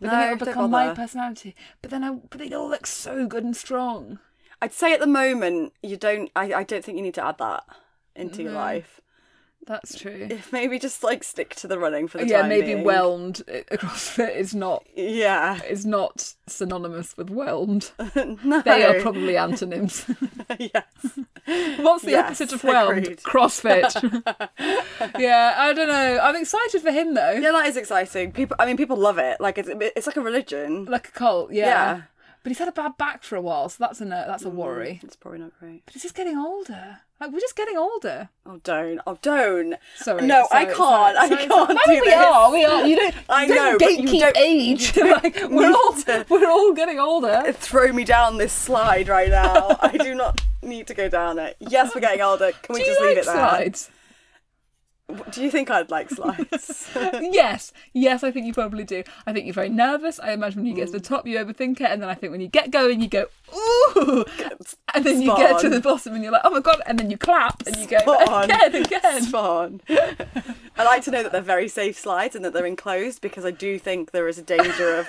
But 0.00 0.10
then 0.10 0.20
it 0.20 0.38
don't 0.38 0.48
become 0.48 0.70
my 0.72 0.94
personality. 0.94 1.54
But 1.80 1.92
then 1.92 2.02
I, 2.02 2.10
but 2.10 2.38
they 2.40 2.52
all 2.52 2.68
look 2.68 2.86
so 2.88 3.26
good 3.26 3.44
and 3.44 3.56
strong. 3.56 4.18
I'd 4.60 4.72
say 4.72 4.92
at 4.92 4.98
the 5.00 5.06
moment 5.06 5.74
you 5.82 5.96
don't. 5.96 6.28
I, 6.34 6.52
I 6.52 6.62
don't 6.64 6.84
think 6.84 6.96
you 6.96 7.04
need 7.04 7.14
to 7.14 7.24
add 7.24 7.38
that 7.38 7.62
into 8.16 8.42
your 8.42 8.52
life. 8.52 9.00
That's 9.66 9.96
true. 9.98 10.26
If 10.28 10.52
maybe 10.52 10.78
just 10.78 11.04
like 11.04 11.22
stick 11.22 11.54
to 11.56 11.68
the 11.68 11.78
running 11.78 12.08
for 12.08 12.18
the 12.18 12.26
yeah, 12.26 12.40
time 12.40 12.48
maybe 12.48 12.66
being. 12.74 12.84
whelmed 12.84 13.42
uh, 13.48 13.52
CrossFit 13.76 14.34
is 14.36 14.54
not 14.54 14.84
Yeah. 14.96 15.60
is 15.62 15.86
not 15.86 16.34
synonymous 16.48 17.16
with 17.16 17.30
whelmed. 17.30 17.92
no. 18.44 18.60
They 18.62 18.84
are 18.84 19.00
probably 19.00 19.36
antonyms. 19.36 20.04
yes. 20.58 20.82
What's 21.78 22.02
the 22.04 22.10
Yes, 22.12 22.26
opposite 22.40 22.52
of 22.52 22.64
whelmed? 22.64 22.98
agreed. 22.98 23.18
CrossFit. 23.22 24.22
yeah, 25.18 25.54
I 25.56 25.72
don't 25.72 25.88
know. 25.88 26.18
I'm 26.22 26.36
excited 26.36 26.80
for 26.82 26.90
him 26.90 27.14
though. 27.14 27.32
Yeah, 27.32 27.52
that 27.52 27.66
is 27.66 27.76
exciting. 27.76 28.32
People. 28.32 28.56
I 28.58 28.66
mean, 28.66 28.76
people 28.76 28.96
love 28.96 29.18
it. 29.18 29.40
Like 29.40 29.58
it's 29.58 29.68
it's 29.96 30.06
like 30.06 30.16
a 30.16 30.20
religion. 30.20 30.84
Like 30.86 31.08
a 31.08 31.12
cult. 31.12 31.52
Yeah. 31.52 31.64
Yeah. 31.66 32.02
But 32.42 32.50
he's 32.50 32.58
had 32.58 32.66
a 32.68 32.72
bad 32.72 32.96
back 32.96 33.22
for 33.22 33.36
a 33.36 33.40
while, 33.40 33.68
so 33.68 33.76
that's 33.80 34.00
a 34.00 34.04
that's 34.04 34.44
a 34.44 34.48
Mm. 34.48 34.54
worry. 34.54 35.00
It's 35.04 35.14
probably 35.16 35.38
not 35.40 35.52
great. 35.60 35.82
But 35.86 35.94
he's 35.94 36.02
just 36.02 36.14
getting 36.16 36.36
older. 36.36 36.98
Like 37.20 37.30
we're 37.30 37.38
just 37.38 37.54
getting 37.54 37.76
older. 37.78 38.30
Oh, 38.44 38.56
don't. 38.64 39.00
Oh, 39.06 39.16
don't. 39.22 39.76
Sorry. 39.96 40.26
No, 40.26 40.48
I 40.50 40.64
can't. 40.64 40.76
sorry, 40.76 41.16
I 41.16 41.28
sorry, 41.28 41.46
can't 41.46 41.52
sorry. 41.52 41.96
do 41.96 42.00
we 42.00 42.00
this. 42.00 42.14
are. 42.16 42.50
We 42.52 42.64
are. 42.64 42.84
You 42.86 42.96
don't. 42.96 43.14
I 43.28 43.44
you 43.44 43.54
don't 43.54 43.80
know, 43.80 43.88
you 43.88 43.98
Gatekeep 44.08 44.20
don't- 44.20 44.36
age. 44.36 44.96
like 44.96 45.36
we're 45.48 45.72
all 45.72 45.92
to- 45.92 46.26
we're 46.28 46.50
all 46.50 46.72
getting 46.72 46.98
older. 46.98 47.52
Throw 47.52 47.92
me 47.92 48.02
down 48.04 48.38
this 48.38 48.52
slide 48.52 49.06
right 49.08 49.30
now. 49.30 49.76
I 49.80 49.96
do 49.96 50.12
not 50.22 50.40
need 50.62 50.88
to 50.88 50.94
go 50.94 51.08
down 51.08 51.38
it. 51.38 51.56
Yes, 51.60 51.94
we're 51.94 52.00
getting 52.00 52.22
older. 52.22 52.50
Can 52.62 52.74
we 52.74 52.80
Do 52.80 52.86
just 52.86 53.00
leave 53.00 53.10
like 53.10 53.18
it 53.18 53.26
there? 53.26 53.34
slides? 53.36 53.90
Do 55.30 55.42
you 55.42 55.50
think 55.50 55.70
I'd 55.70 55.90
like 55.90 56.08
slides? 56.10 56.88
yes, 57.20 57.72
yes, 57.92 58.22
I 58.22 58.30
think 58.30 58.46
you 58.46 58.54
probably 58.54 58.84
do. 58.84 59.02
I 59.26 59.32
think 59.32 59.44
you're 59.46 59.54
very 59.54 59.68
nervous. 59.68 60.18
I 60.20 60.32
imagine 60.32 60.60
when 60.62 60.66
you 60.66 60.74
get 60.74 60.86
to 60.86 60.92
the 60.92 60.98
Mm. 61.00 61.08
top, 61.08 61.26
you 61.26 61.36
overthink 61.38 61.80
it, 61.80 61.90
and 61.90 62.00
then 62.00 62.08
I 62.08 62.14
think 62.14 62.30
when 62.30 62.40
you 62.40 62.48
get 62.48 62.70
going, 62.70 63.00
you 63.02 63.08
go 63.08 63.26
ooh, 63.54 64.24
and 64.94 65.04
then 65.04 65.20
you 65.20 65.28
Spot 65.28 65.38
get 65.38 65.60
to 65.60 65.68
the 65.68 65.80
bottom, 65.80 66.14
and 66.14 66.22
you're 66.22 66.32
like, 66.32 66.42
oh 66.44 66.50
my 66.50 66.60
god, 66.60 66.80
and 66.86 66.98
then 66.98 67.10
you 67.10 67.18
clap, 67.18 67.66
and 67.66 67.76
you 67.76 67.86
go 67.86 67.98
Spot 67.98 68.28
on. 68.28 68.44
again, 68.50 68.74
again. 68.84 69.22
Spot 69.28 69.44
on. 69.44 69.80
I 70.78 70.84
like 70.84 71.02
to 71.04 71.10
know 71.10 71.22
that 71.22 71.32
they're 71.32 71.42
very 71.42 71.68
safe 71.68 71.98
slides 71.98 72.34
and 72.34 72.42
that 72.46 72.54
they're 72.54 72.64
enclosed 72.64 73.20
because 73.20 73.44
I 73.44 73.50
do 73.50 73.78
think 73.78 74.12
there 74.12 74.26
is 74.28 74.38
a 74.38 74.42
danger 74.42 74.94
of, 74.96 75.08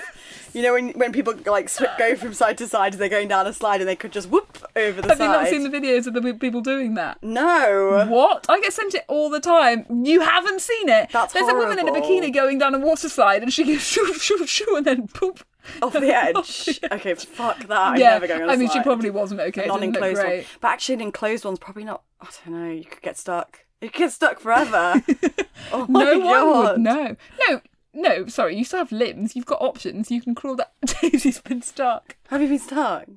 you 0.53 0.61
know, 0.61 0.73
when 0.73 0.89
when 0.91 1.13
people 1.13 1.33
like 1.45 1.69
sw- 1.69 1.83
go 1.97 2.15
from 2.15 2.33
side 2.33 2.57
to 2.57 2.67
side, 2.67 2.93
as 2.93 2.99
they're 2.99 3.07
going 3.07 3.29
down 3.29 3.47
a 3.47 3.53
slide 3.53 3.79
and 3.79 3.87
they 3.87 3.95
could 3.95 4.11
just 4.11 4.29
whoop 4.29 4.57
over 4.75 5.01
the 5.01 5.07
Have 5.09 5.17
side. 5.19 5.23
you 5.25 5.31
not 5.31 5.47
seen 5.47 5.63
the 5.63 5.69
videos 5.69 6.05
of 6.07 6.13
the 6.13 6.33
people 6.33 6.59
doing 6.61 6.95
that? 6.95 7.23
No. 7.23 8.05
What? 8.09 8.45
I 8.49 8.59
get 8.59 8.73
sent 8.73 8.93
it 8.95 9.05
all 9.07 9.29
the 9.29 9.39
time. 9.39 9.82
You 9.89 10.21
haven't 10.21 10.61
seen 10.61 10.89
it. 10.89 11.09
That's 11.11 11.33
There's 11.33 11.47
a 11.49 11.55
woman 11.55 11.79
in 11.79 11.87
a 11.87 11.91
bikini 11.91 12.33
going 12.33 12.57
down 12.59 12.75
a 12.75 12.79
water 12.79 13.09
slide 13.09 13.41
and 13.43 13.51
she 13.53 13.63
goes 13.63 13.81
shoo 13.81 14.13
shoo 14.15 14.45
shoo 14.45 14.75
and 14.75 14.85
then 14.85 15.07
poop. 15.07 15.45
Off 15.81 15.93
the 15.93 15.99
edge. 16.13 16.79
Okay, 16.91 17.15
fuck 17.15 17.59
that. 17.67 17.71
I'm 17.79 17.97
yeah, 17.99 18.11
never 18.11 18.27
going 18.27 18.43
on 18.43 18.49
a 18.49 18.53
I 18.53 18.55
mean 18.57 18.69
she 18.69 18.81
probably 18.81 19.09
wasn't 19.09 19.39
okay. 19.41 19.61
Look 19.61 19.79
non-enclosed 19.79 20.23
one. 20.23 20.43
But 20.61 20.67
actually, 20.69 20.95
an 20.95 21.01
enclosed 21.01 21.45
one's 21.45 21.59
probably 21.59 21.85
not. 21.85 22.03
I 22.21 22.27
don't 22.45 22.55
know. 22.55 22.71
You 22.71 22.83
could 22.85 23.01
get 23.01 23.17
stuck. 23.17 23.59
You 23.81 23.89
could 23.89 23.97
get 23.99 24.11
stuck 24.11 24.39
forever. 24.39 25.01
oh 25.71 25.85
my 25.87 26.03
No 26.03 26.19
one 26.19 26.33
god. 26.33 26.71
would 26.71 26.81
know. 26.81 27.15
No, 27.47 27.61
no, 27.93 28.27
sorry, 28.27 28.57
you 28.57 28.65
still 28.65 28.79
have 28.79 28.91
limbs. 28.91 29.35
You've 29.35 29.45
got 29.45 29.61
options. 29.61 30.09
You 30.11 30.21
can 30.21 30.35
crawl 30.35 30.55
that. 30.57 30.73
Daisy's 31.01 31.39
been 31.39 31.61
stuck. 31.61 32.17
Have 32.27 32.41
you 32.41 32.47
been 32.49 32.59
stuck? 32.59 33.07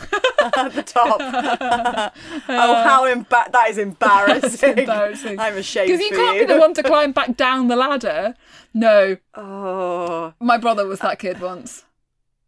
At 0.56 0.72
the 0.74 0.82
top. 0.82 1.18
oh, 1.20 2.82
how 2.84 3.04
emba- 3.06 3.52
that 3.52 3.66
is 3.70 3.78
embarrassing. 3.78 4.78
embarrassing. 4.78 5.38
I'm 5.38 5.56
ashamed 5.56 5.88
Because 5.88 6.00
you 6.00 6.10
can't 6.10 6.36
you. 6.38 6.46
be 6.46 6.52
the 6.52 6.58
one 6.58 6.74
to 6.74 6.82
climb 6.82 7.12
back 7.12 7.36
down 7.36 7.68
the 7.68 7.76
ladder. 7.76 8.34
No, 8.74 9.18
Oh, 9.34 10.34
my 10.40 10.56
brother 10.58 10.86
was 10.86 11.00
that 11.00 11.18
kid 11.18 11.40
once. 11.40 11.84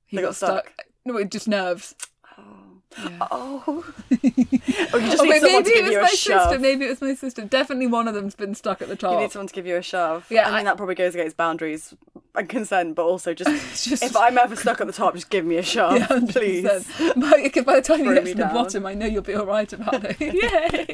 He 0.07 0.17
They 0.17 0.23
got 0.23 0.37
stuck? 0.37 0.73
No, 1.05 1.17
it 1.19 1.31
just 1.31 1.47
nerves. 1.49 1.95
Oh. 2.99 3.63
oh, 3.67 3.85
you 4.13 4.21
just 4.21 5.21
Oh, 5.21 5.25
need 5.25 5.43
maybe 5.43 5.71
it 5.71 5.83
was 5.85 5.93
you 5.93 6.01
my 6.03 6.09
shove. 6.09 6.43
sister. 6.51 6.59
Maybe 6.59 6.85
it 6.87 6.89
was 6.91 7.01
my 7.01 7.15
sister. 7.15 7.43
Definitely 7.43 7.87
one 7.89 8.09
of 8.09 8.15
them's 8.15 8.35
been 8.35 8.55
stuck 8.55 8.83
at 8.83 8.89
the 8.89 8.97
top. 8.97 9.13
You 9.15 9.19
need 9.21 9.33
someone 9.33 9.49
to 9.49 9.55
give 9.55 9.67
you 9.67 9.77
a 9.77 9.83
shove. 9.83 10.27
Yeah, 10.31 10.43
I 10.49 10.51
mean 10.51 10.61
I- 10.61 10.65
that 10.65 10.77
probably 10.77 10.95
goes 10.95 11.15
against 11.15 11.37
boundaries 11.37 11.95
and 12.37 12.49
consent, 12.49 12.95
but 12.97 13.05
also 13.05 13.33
just, 13.35 13.51
Just- 13.89 14.03
if 14.03 14.17
I'm 14.17 14.37
ever 14.39 14.57
stuck 14.57 14.81
at 14.81 14.87
the 14.87 14.93
top, 14.93 15.15
just 15.15 15.31
give 15.31 15.45
me 15.45 15.57
a 15.57 15.63
shove, 15.63 15.99
Yeah, 15.99 16.21
please. 16.29 16.65
By, 16.99 17.51
by 17.65 17.77
the 17.77 17.83
time 17.83 18.05
you 18.05 18.15
get 18.15 18.27
to 18.27 18.35
the 18.35 18.45
bottom, 18.47 18.87
I 18.87 18.95
know 18.95 19.07
you'll 19.07 19.23
be 19.23 19.35
all 19.35 19.47
right 19.47 19.73
about 19.73 20.03
it. 20.05 20.21
Yay! 20.21 20.87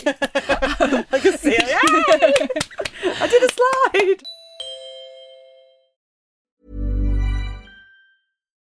I 1.12 1.18
can 1.18 1.38
see 1.38 1.54
it. 1.56 1.66
Yay! 1.66 3.12
I 3.20 3.26
did 3.26 3.42
a 3.42 3.48
slide. 3.52 4.22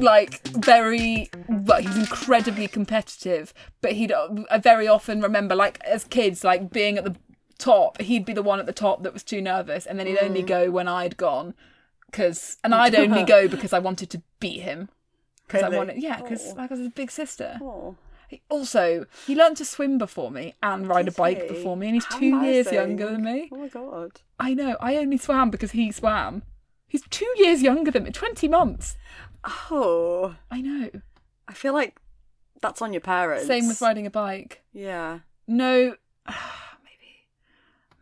like 0.00 0.46
very 0.48 1.30
well 1.48 1.80
he's 1.80 1.96
incredibly 1.96 2.68
competitive 2.68 3.52
but 3.80 3.92
he'd 3.92 4.12
uh, 4.12 4.28
I 4.50 4.58
very 4.58 4.86
often 4.88 5.20
remember 5.20 5.54
like 5.54 5.82
as 5.84 6.04
kids 6.04 6.44
like 6.44 6.70
being 6.70 6.98
at 6.98 7.04
the 7.04 7.16
top 7.58 8.00
he'd 8.00 8.24
be 8.24 8.32
the 8.32 8.42
one 8.42 8.58
at 8.58 8.66
the 8.66 8.72
top 8.72 9.02
that 9.02 9.12
was 9.12 9.22
too 9.22 9.40
nervous 9.40 9.86
and 9.86 9.98
then 9.98 10.06
he'd 10.06 10.16
Mm. 10.18 10.24
only 10.24 10.42
go 10.42 10.70
when 10.70 10.88
I'd 10.88 11.16
gone 11.16 11.54
because 12.06 12.58
and 12.64 12.74
I'd 12.82 12.94
only 12.94 13.24
go 13.24 13.48
because 13.48 13.72
I 13.72 13.78
wanted 13.78 14.10
to 14.10 14.22
beat 14.40 14.60
him. 14.60 14.88
Because 15.46 15.62
I 15.62 15.68
wanted 15.68 16.02
yeah 16.02 16.20
because 16.20 16.54
like 16.54 16.70
I 16.70 16.74
was 16.74 16.80
his 16.80 16.88
big 16.90 17.10
sister. 17.10 17.58
Oh. 17.62 17.96
He- 18.28 18.40
also 18.48 19.04
he 19.26 19.34
learned 19.34 19.58
to 19.58 19.64
swim 19.64 19.98
before 19.98 20.30
me 20.30 20.54
and 20.62 20.86
ride 20.88 21.06
a 21.08 21.12
bike 21.12 21.42
he? 21.42 21.48
before 21.48 21.76
me 21.76 21.86
and 21.88 21.94
he's 21.96 22.04
How 22.06 22.18
two 22.18 22.40
years 22.42 22.72
younger 22.72 23.10
than 23.10 23.22
me. 23.24 23.48
Oh 23.52 23.56
my 23.58 23.68
god. 23.68 24.20
I 24.40 24.54
know 24.54 24.76
I 24.80 24.96
only 24.96 25.18
swam 25.18 25.50
because 25.50 25.72
he 25.72 25.92
swam. 25.92 26.42
He's 26.88 27.02
two 27.10 27.30
years 27.36 27.62
younger 27.62 27.90
than 27.90 28.04
me 28.04 28.10
20 28.10 28.48
months 28.48 28.96
Oh, 29.44 30.36
I 30.50 30.60
know 30.60 30.90
I 31.48 31.54
feel 31.54 31.72
like 31.72 32.00
that's 32.60 32.80
on 32.80 32.92
your 32.92 33.00
parents. 33.00 33.46
Same 33.46 33.68
with 33.68 33.80
riding 33.80 34.06
a 34.06 34.10
bike. 34.10 34.62
Yeah. 34.72 35.20
No, 35.46 35.96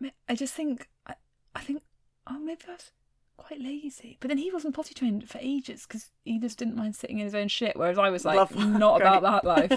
maybe. 0.00 0.12
I 0.28 0.34
just 0.34 0.54
think. 0.54 0.88
I, 1.06 1.14
I 1.54 1.60
think 1.60 1.82
oh, 2.26 2.38
maybe 2.38 2.62
I 2.68 2.72
was 2.72 2.92
quite 3.36 3.60
lazy. 3.60 4.18
But 4.20 4.28
then 4.28 4.38
he 4.38 4.50
wasn't 4.52 4.74
potty 4.74 4.94
trained 4.94 5.28
for 5.28 5.38
ages 5.40 5.86
because 5.86 6.10
he 6.24 6.38
just 6.38 6.58
didn't 6.58 6.76
mind 6.76 6.94
sitting 6.94 7.18
in 7.18 7.24
his 7.24 7.34
own 7.34 7.48
shit. 7.48 7.76
Whereas 7.76 7.98
I 7.98 8.10
was 8.10 8.24
like, 8.24 8.36
Love 8.36 8.56
not 8.56 9.00
about 9.00 9.22
that 9.22 9.44
life. 9.44 9.70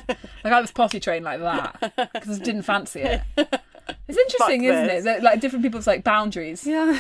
like 0.43 0.53
I 0.53 0.61
was 0.61 0.71
potty 0.71 0.99
trained 0.99 1.25
like 1.25 1.39
that 1.41 1.93
because 2.13 2.39
I 2.39 2.43
didn't 2.43 2.63
fancy 2.63 3.01
it. 3.01 3.21
It's 4.07 4.17
interesting, 4.17 4.65
isn't 4.65 4.89
it? 4.89 5.03
That 5.05 5.23
like 5.23 5.39
different 5.39 5.63
people's 5.63 5.87
like 5.87 6.03
boundaries. 6.03 6.65
Yeah. 6.67 6.91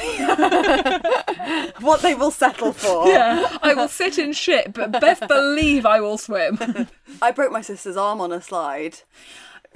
what 1.81 2.01
they 2.01 2.15
will 2.15 2.31
settle 2.31 2.71
for. 2.71 3.07
Yeah, 3.07 3.57
I 3.61 3.73
will 3.73 3.89
sit 3.89 4.17
in 4.17 4.31
shit, 4.31 4.73
but 4.73 4.91
best 4.91 5.27
believe 5.27 5.85
I 5.85 5.99
will 5.99 6.17
swim. 6.17 6.57
I 7.21 7.31
broke 7.31 7.51
my 7.51 7.61
sister's 7.61 7.97
arm 7.97 8.21
on 8.21 8.31
a 8.31 8.41
slide. 8.41 8.99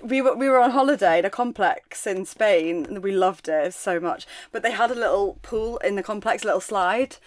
We 0.01 0.21
were 0.21 0.35
we 0.35 0.47
were 0.47 0.59
on 0.59 0.71
holiday 0.71 1.19
in 1.19 1.25
a 1.25 1.29
complex 1.29 2.07
in 2.07 2.23
Spain 2.25 2.85
and 2.85 3.03
we 3.03 3.11
loved 3.11 3.49
it 3.49 3.73
so 3.73 3.99
much. 3.99 4.25
But 4.53 4.63
they 4.63 4.71
had 4.71 4.91
a 4.91 4.95
little 4.95 5.39
pool 5.41 5.77
in 5.79 5.95
the 5.95 6.03
complex, 6.03 6.43
a 6.43 6.45
little 6.45 6.61
slide, 6.61 7.17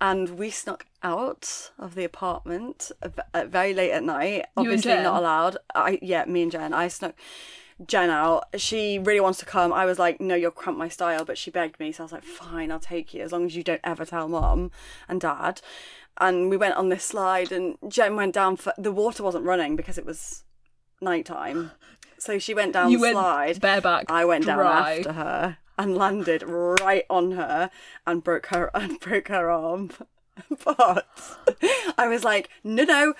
and 0.00 0.38
we 0.38 0.48
snuck 0.50 0.86
out 1.02 1.70
of 1.78 1.94
the 1.96 2.04
apartment 2.04 2.92
v- 3.04 3.44
very 3.46 3.74
late 3.74 3.90
at 3.90 4.04
night. 4.04 4.32
You 4.36 4.42
and 4.56 4.68
Obviously 4.68 4.92
Jen? 4.92 5.02
not 5.02 5.18
allowed. 5.20 5.56
I 5.74 5.98
yeah, 6.00 6.24
me 6.24 6.42
and 6.44 6.52
Jen. 6.52 6.72
I 6.72 6.88
snuck 6.88 7.14
Jen 7.86 8.10
out. 8.10 8.48
She 8.56 8.98
really 8.98 9.20
wants 9.20 9.38
to 9.40 9.44
come. 9.46 9.72
I 9.72 9.84
was 9.86 9.98
like, 9.98 10.20
no, 10.20 10.34
you'll 10.34 10.50
cramp 10.50 10.76
my 10.78 10.88
style, 10.88 11.24
but 11.24 11.38
she 11.38 11.50
begged 11.50 11.80
me, 11.80 11.92
so 11.92 12.02
I 12.02 12.04
was 12.04 12.12
like, 12.12 12.24
fine, 12.24 12.70
I'll 12.70 12.78
take 12.80 13.14
you 13.14 13.22
as 13.22 13.32
long 13.32 13.46
as 13.46 13.56
you 13.56 13.62
don't 13.62 13.80
ever 13.84 14.04
tell 14.04 14.28
mom 14.28 14.70
and 15.08 15.20
dad. 15.20 15.60
And 16.18 16.50
we 16.50 16.56
went 16.56 16.74
on 16.74 16.88
this 16.90 17.04
slide, 17.04 17.50
and 17.52 17.76
Jen 17.88 18.16
went 18.16 18.34
down 18.34 18.56
for 18.56 18.72
the 18.76 18.92
water 18.92 19.22
wasn't 19.22 19.44
running 19.44 19.76
because 19.76 19.96
it 19.96 20.04
was 20.04 20.44
nighttime. 21.00 21.70
So 22.18 22.38
she 22.38 22.52
went 22.52 22.74
down 22.74 22.90
You 22.90 22.98
the 22.98 23.02
went 23.02 23.14
slide. 23.14 23.60
bareback, 23.60 24.10
I 24.10 24.24
went 24.26 24.44
down 24.44 24.58
after 24.60 25.12
her 25.14 25.56
and 25.78 25.96
landed 25.96 26.42
right 26.42 27.04
on 27.08 27.30
her 27.32 27.70
and 28.06 28.22
broke 28.22 28.46
her 28.48 28.70
and 28.74 29.00
broke 29.00 29.28
her 29.28 29.50
arm. 29.50 29.90
But 30.64 31.06
I 31.98 32.08
was 32.08 32.24
like, 32.24 32.48
no, 32.64 32.84
no, 32.84 33.12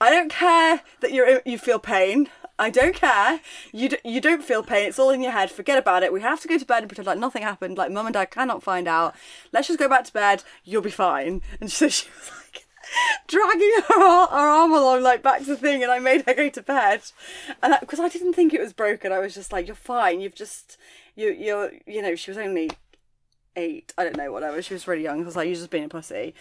I 0.00 0.10
don't 0.10 0.30
care 0.30 0.82
that 1.00 1.10
you 1.12 1.40
you 1.46 1.56
feel 1.58 1.78
pain. 1.78 2.28
I 2.60 2.68
don't 2.68 2.94
care. 2.94 3.40
You 3.72 3.88
d- 3.88 3.98
you 4.04 4.20
don't 4.20 4.44
feel 4.44 4.62
pain. 4.62 4.86
It's 4.86 4.98
all 4.98 5.08
in 5.08 5.22
your 5.22 5.32
head. 5.32 5.50
Forget 5.50 5.78
about 5.78 6.02
it. 6.02 6.12
We 6.12 6.20
have 6.20 6.40
to 6.42 6.48
go 6.48 6.58
to 6.58 6.64
bed 6.66 6.82
and 6.82 6.88
pretend 6.90 7.06
like 7.06 7.18
nothing 7.18 7.42
happened. 7.42 7.78
Like 7.78 7.90
mum 7.90 8.04
and 8.04 8.12
dad 8.12 8.30
cannot 8.30 8.62
find 8.62 8.86
out. 8.86 9.14
Let's 9.50 9.68
just 9.68 9.78
go 9.78 9.88
back 9.88 10.04
to 10.04 10.12
bed. 10.12 10.44
You'll 10.62 10.82
be 10.82 10.90
fine. 10.90 11.40
And 11.58 11.72
so 11.78 11.88
she 11.88 12.06
was 12.10 12.30
like 12.44 12.66
dragging 13.26 13.72
her, 13.88 14.02
arm 14.02 14.72
along 14.72 15.02
like 15.02 15.22
back 15.22 15.38
to 15.40 15.46
the 15.46 15.56
thing, 15.56 15.82
and 15.82 15.90
I 15.90 16.00
made 16.00 16.26
her 16.26 16.34
go 16.34 16.50
to 16.50 16.62
bed. 16.62 17.00
And 17.62 17.74
because 17.80 17.98
I, 17.98 18.10
didn't 18.10 18.34
think 18.34 18.52
it 18.52 18.60
was 18.60 18.74
broken, 18.74 19.10
I 19.10 19.20
was 19.20 19.34
just 19.34 19.52
like, 19.52 19.66
"You're 19.66 19.74
fine. 19.74 20.20
You've 20.20 20.34
just 20.34 20.76
you 21.16 21.30
you're 21.30 21.72
you 21.86 22.02
know." 22.02 22.14
She 22.14 22.30
was 22.30 22.38
only 22.38 22.70
eight. 23.56 23.92
I 23.98 24.04
don't 24.04 24.16
know, 24.16 24.32
whatever. 24.32 24.60
She 24.62 24.74
was 24.74 24.86
really 24.88 25.02
young. 25.02 25.20
I 25.22 25.24
was 25.24 25.36
like, 25.36 25.46
you're 25.46 25.56
just 25.56 25.70
being 25.70 25.84
a 25.84 25.88
pussy. 25.88 26.34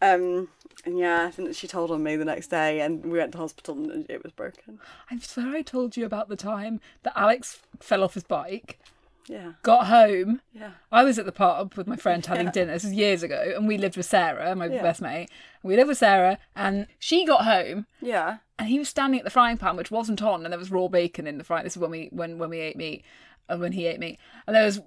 Um, 0.00 0.48
and 0.84 0.98
yeah, 0.98 1.24
I 1.26 1.30
think 1.30 1.54
she 1.54 1.68
told 1.68 1.90
on 1.90 2.02
me 2.02 2.16
the 2.16 2.24
next 2.24 2.48
day, 2.48 2.80
and 2.80 3.04
we 3.04 3.18
went 3.18 3.32
to 3.32 3.38
hospital, 3.38 3.90
and 3.90 4.08
it 4.10 4.22
was 4.22 4.32
broken. 4.32 4.80
I'm 5.10 5.20
swear 5.20 5.54
I 5.54 5.62
told 5.62 5.96
you 5.96 6.04
about 6.04 6.28
the 6.28 6.36
time 6.36 6.80
that 7.04 7.12
Alex 7.16 7.60
fell 7.80 8.02
off 8.02 8.14
his 8.14 8.24
bike, 8.24 8.80
Yeah, 9.28 9.52
got 9.62 9.86
home. 9.86 10.40
yeah. 10.52 10.72
I 10.90 11.04
was 11.04 11.18
at 11.20 11.26
the 11.26 11.30
pub 11.32 11.74
with 11.76 11.86
my 11.86 11.94
friend 11.96 12.24
having 12.26 12.50
dinner. 12.50 12.72
This 12.72 12.82
was 12.84 12.92
years 12.94 13.22
ago, 13.22 13.52
and 13.56 13.68
we 13.68 13.78
lived 13.78 13.96
with 13.96 14.06
Sarah, 14.06 14.56
my 14.56 14.66
Yeah. 14.66 14.82
best 14.82 15.00
mate. 15.00 15.28
We 15.62 15.76
lived 15.76 15.88
with 15.88 15.98
Sarah, 15.98 16.38
and 16.56 16.88
she 16.98 17.24
got 17.24 17.44
home, 17.44 17.86
Yeah. 18.00 18.38
and 18.58 18.68
he 18.68 18.78
was 18.80 18.88
standing 18.88 19.20
at 19.20 19.24
the 19.24 19.30
frying 19.30 19.58
pan, 19.58 19.76
which 19.76 19.92
wasn't 19.92 20.20
on, 20.22 20.44
and 20.44 20.52
there 20.52 20.58
was 20.58 20.72
raw 20.72 20.88
bacon 20.88 21.28
in 21.28 21.38
the 21.38 21.44
frying. 21.44 21.62
This 21.62 21.74
is 21.74 21.78
when 21.80 21.92
we 21.92 22.08
when 22.10 22.38
when 22.38 22.50
we 22.50 22.58
ate 22.58 22.76
meat, 22.76 23.04
and 23.48 23.60
when 23.60 23.70
he 23.72 23.86
ate 23.86 24.00
meat, 24.00 24.18
and 24.48 24.56
there 24.56 24.64
was 24.64 24.80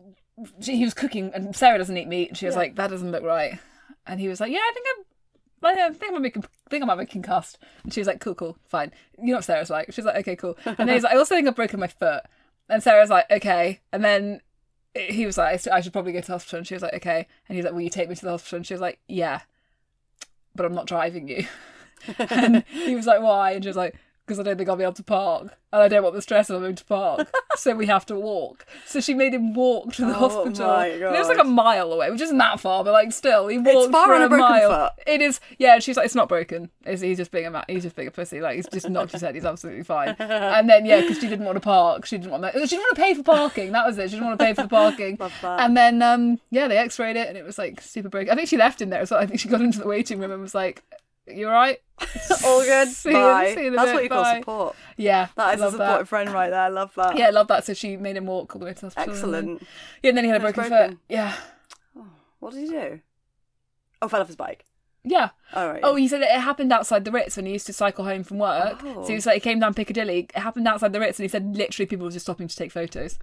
he 0.62 0.84
was 0.84 0.94
cooking, 0.94 1.32
and 1.34 1.56
Sarah 1.56 1.78
doesn't 1.78 1.98
eat 1.98 2.08
meat, 2.08 2.30
and 2.30 2.38
she 2.38 2.46
was 2.46 2.56
like, 2.56 2.76
"That 2.76 2.90
doesn't 2.90 3.12
look 3.12 3.24
right," 3.24 3.60
and 4.06 4.20
he 4.20 4.28
was 4.28 4.40
like, 4.40 4.52
"Yeah, 4.52 4.60
I 4.60 4.72
think 4.74 4.86
I'm." 4.98 5.06
I 5.64 5.90
think 5.90 6.14
I'm 6.14 6.22
making, 6.22 6.44
think 6.70 6.84
I 6.84 6.86
might 6.86 7.00
be 7.00 7.08
concussed. 7.08 7.58
And 7.84 7.92
she 7.92 8.00
was 8.00 8.06
like, 8.06 8.20
cool, 8.20 8.36
cool, 8.36 8.56
fine. 8.68 8.92
You 9.18 9.30
know 9.30 9.38
what 9.38 9.46
Sarah's 9.46 9.72
like. 9.72 9.92
She's 9.92 10.06
like, 10.06 10.18
okay, 10.18 10.36
cool. 10.36 10.56
And 10.64 10.78
then 10.78 10.90
he's 10.90 11.02
like, 11.02 11.14
I 11.14 11.18
also 11.18 11.34
think 11.34 11.48
I've 11.48 11.56
broken 11.56 11.80
my 11.80 11.88
foot. 11.88 12.22
And 12.70 12.84
Sarah's 12.84 13.10
like, 13.10 13.26
okay. 13.32 13.80
And 13.92 14.04
then 14.04 14.42
he 14.96 15.26
was 15.26 15.38
like, 15.38 15.68
I 15.68 15.82
should 15.82 15.94
probably 15.94 16.14
go 16.14 16.22
to 16.22 16.28
the 16.28 16.34
hospital. 16.34 16.58
And 16.58 16.68
she 16.68 16.74
was 16.76 16.84
like, 16.84 16.94
okay. 16.96 17.28
And 17.48 17.56
he's 17.56 17.66
like, 17.66 17.74
will 17.74 17.82
you 17.82 17.90
take 17.90 18.10
me 18.10 18.16
to 18.16 18.26
the 18.26 18.32
hospital? 18.32 18.58
And 18.58 18.68
she 18.68 18.74
was 18.74 18.82
like, 18.82 19.00
yeah, 19.08 19.42
but 20.56 20.66
I'm 20.66 20.74
not 20.74 20.88
driving 20.88 21.28
you. 21.28 21.46
and 22.30 22.64
he 22.68 22.96
was 22.96 23.08
like, 23.08 23.22
why? 23.22 23.52
And 23.52 23.64
she 23.64 23.70
was 23.70 23.78
like, 23.78 23.96
because 24.26 24.40
I 24.40 24.44
don't 24.44 24.58
think 24.58 24.68
I'll 24.70 24.76
be 24.76 24.84
able 24.84 24.94
to 24.94 25.04
park. 25.04 25.54
And 25.72 25.84
I 25.84 25.88
don't 25.90 26.04
want 26.04 26.16
the 26.16 26.22
stress 26.22 26.50
of 26.50 26.62
having 26.62 26.76
to 26.78 26.86
park. 26.86 27.28
so 27.58 27.76
we 27.76 27.86
have 27.86 28.06
to 28.08 28.16
walk. 28.16 28.66
So 28.86 29.00
she 29.02 29.14
made 29.14 29.34
him 29.34 29.54
walk 29.54 29.94
to 29.96 30.02
the 30.06 30.16
Oh 30.16 30.30
hospital. 30.30 30.68
my 30.68 30.88
And 30.88 31.16
it 31.16 31.20
was 31.20 31.28
like 31.28 31.38
a 31.38 31.44
mile 31.44 31.92
away, 31.92 32.10
which 32.10 32.22
isn't 32.22 32.38
that 32.38 32.60
far, 32.60 32.84
but 32.84 32.94
like 32.94 33.12
still, 33.12 33.48
he 33.50 33.58
walked 33.58 33.92
far 33.92 34.08
for 34.08 34.14
on 34.16 34.22
a 34.24 34.30
broken 34.30 34.48
mile. 34.50 34.70
foot. 34.90 35.04
It 35.06 35.22
is, 35.22 35.40
yeah. 35.60 35.74
And 35.76 35.84
she's 35.84 35.98
like, 35.98 36.06
it's 36.06 36.16
not 36.16 36.30
broken. 36.30 36.70
It's, 36.86 37.02
he's 37.02 37.18
just 37.18 37.30
being 37.32 37.46
a 37.46 37.52
ma- 37.52 37.66
he's 37.68 37.84
just 37.84 37.96
being 37.96 38.08
a 38.08 38.12
pussy. 38.12 38.40
Like 38.42 38.56
he's 38.56 38.68
just 38.68 38.90
knocked 38.90 39.12
his 39.12 39.22
head. 39.22 39.36
He's 39.36 39.46
absolutely 39.46 39.84
fine. 39.84 40.16
And 40.20 40.70
then 40.70 40.86
yeah, 40.86 41.02
because 41.02 41.20
she 41.20 41.28
didn't 41.28 41.46
want 41.46 41.58
to 41.58 41.60
park. 41.62 42.06
She 42.06 42.18
didn't 42.18 42.32
want 42.32 42.42
that. 42.44 42.54
She 42.54 42.60
didn't 42.68 42.80
want 42.84 42.96
to 42.96 43.02
pay 43.02 43.14
for 43.14 43.24
parking. 43.24 43.74
That 43.74 43.86
was 43.86 43.98
it. 43.98 44.10
She 44.10 44.16
didn't 44.16 44.28
want 44.28 44.40
to 44.40 44.46
pay 44.46 44.54
for 44.54 44.64
the 44.64 44.68
parking. 44.70 45.20
And 45.44 45.76
then 45.78 46.02
um 46.02 46.40
yeah, 46.52 46.68
they 46.68 46.78
X-rayed 46.78 47.16
it 47.18 47.28
and 47.28 47.38
it 47.38 47.44
was 47.44 47.58
like 47.58 47.82
super 47.82 48.10
broken. 48.10 48.32
I 48.32 48.36
think 48.36 48.48
she 48.50 48.58
left 48.58 48.82
him 48.82 48.90
there 48.90 49.02
as 49.02 49.12
well. 49.12 49.20
I 49.20 49.26
think 49.26 49.40
she 49.40 49.50
got 49.50 49.62
into 49.62 49.80
the 49.80 49.88
waiting 49.88 50.20
room 50.20 50.32
and 50.32 50.42
was 50.42 50.56
like, 50.56 50.82
"You're 51.28 51.50
all 51.50 51.56
right? 51.56 51.80
All 52.46 52.62
good. 52.64 52.90
See 52.90 53.10
you- 53.12 53.56
see 53.56 53.64
you 53.66 53.72
That's 53.72 53.86
bit, 53.86 53.94
what 53.94 54.04
you 54.04 54.10
call 54.10 54.26
support. 54.36 54.76
Yeah, 54.98 55.28
That 55.36 55.56
is 55.56 55.62
a 55.62 55.72
supportive 55.72 56.00
that. 56.00 56.08
friend 56.08 56.30
right 56.32 56.50
there. 56.50 56.60
I 56.62 56.68
love 56.68 56.94
that. 56.96 57.18
Yeah, 57.18 57.28
I 57.28 57.30
love 57.32 57.48
that. 57.48 57.66
So 57.66 57.74
she 57.74 57.96
made 57.98 58.18
him 58.18 58.26
walk 58.26 58.56
all 58.56 58.60
the 58.60 58.66
way 58.66 58.74
to 58.74 58.82
the 58.82 58.88
hospital. 58.88 59.14
and 59.14 59.34
then- 59.34 59.38
Excellent. 59.56 59.68
yeah, 60.04 60.10
and 60.10 60.18
then 60.18 60.24
he 60.26 60.30
had 60.30 60.42
a 60.42 60.44
broken, 60.44 60.68
broken. 60.70 60.90
foot. 60.92 61.00
Yeah, 61.10 61.34
oh, 61.98 62.06
What 62.40 62.54
did 62.54 62.62
he 62.62 62.68
do? 62.70 63.00
Oh, 64.02 64.08
fell 64.08 64.22
off 64.22 64.28
his 64.28 64.36
bike. 64.36 64.66
Yeah. 65.06 65.30
All 65.54 65.68
right. 65.70 65.80
Oh, 65.84 65.96
he 65.96 66.08
said 66.08 66.22
it 66.22 66.30
happened 66.30 66.74
outside 66.74 67.06
the 67.06 67.12
Ritz 67.12 67.38
when 67.38 67.46
he 67.46 67.54
used 67.54 67.68
to 67.68 67.74
cycle 67.74 68.04
home 68.04 68.24
from 68.24 68.40
work. 68.40 68.82
Oh. 68.84 69.04
So 69.04 69.10
he 69.10 69.16
was 69.16 69.26
like, 69.26 69.36
he 69.36 69.40
came 69.40 69.60
down 69.60 69.74
Piccadilly. 69.74 70.28
It 70.36 70.38
happened 70.38 70.68
outside 70.68 70.92
the 70.92 71.00
Ritz, 71.00 71.20
and 71.20 71.24
he 71.24 71.30
said 71.30 71.56
literally 71.56 71.86
people 71.86 72.06
were 72.06 72.12
just 72.12 72.26
stopping 72.26 72.48
to 72.48 72.56
take 72.56 72.72
photos. 72.72 73.18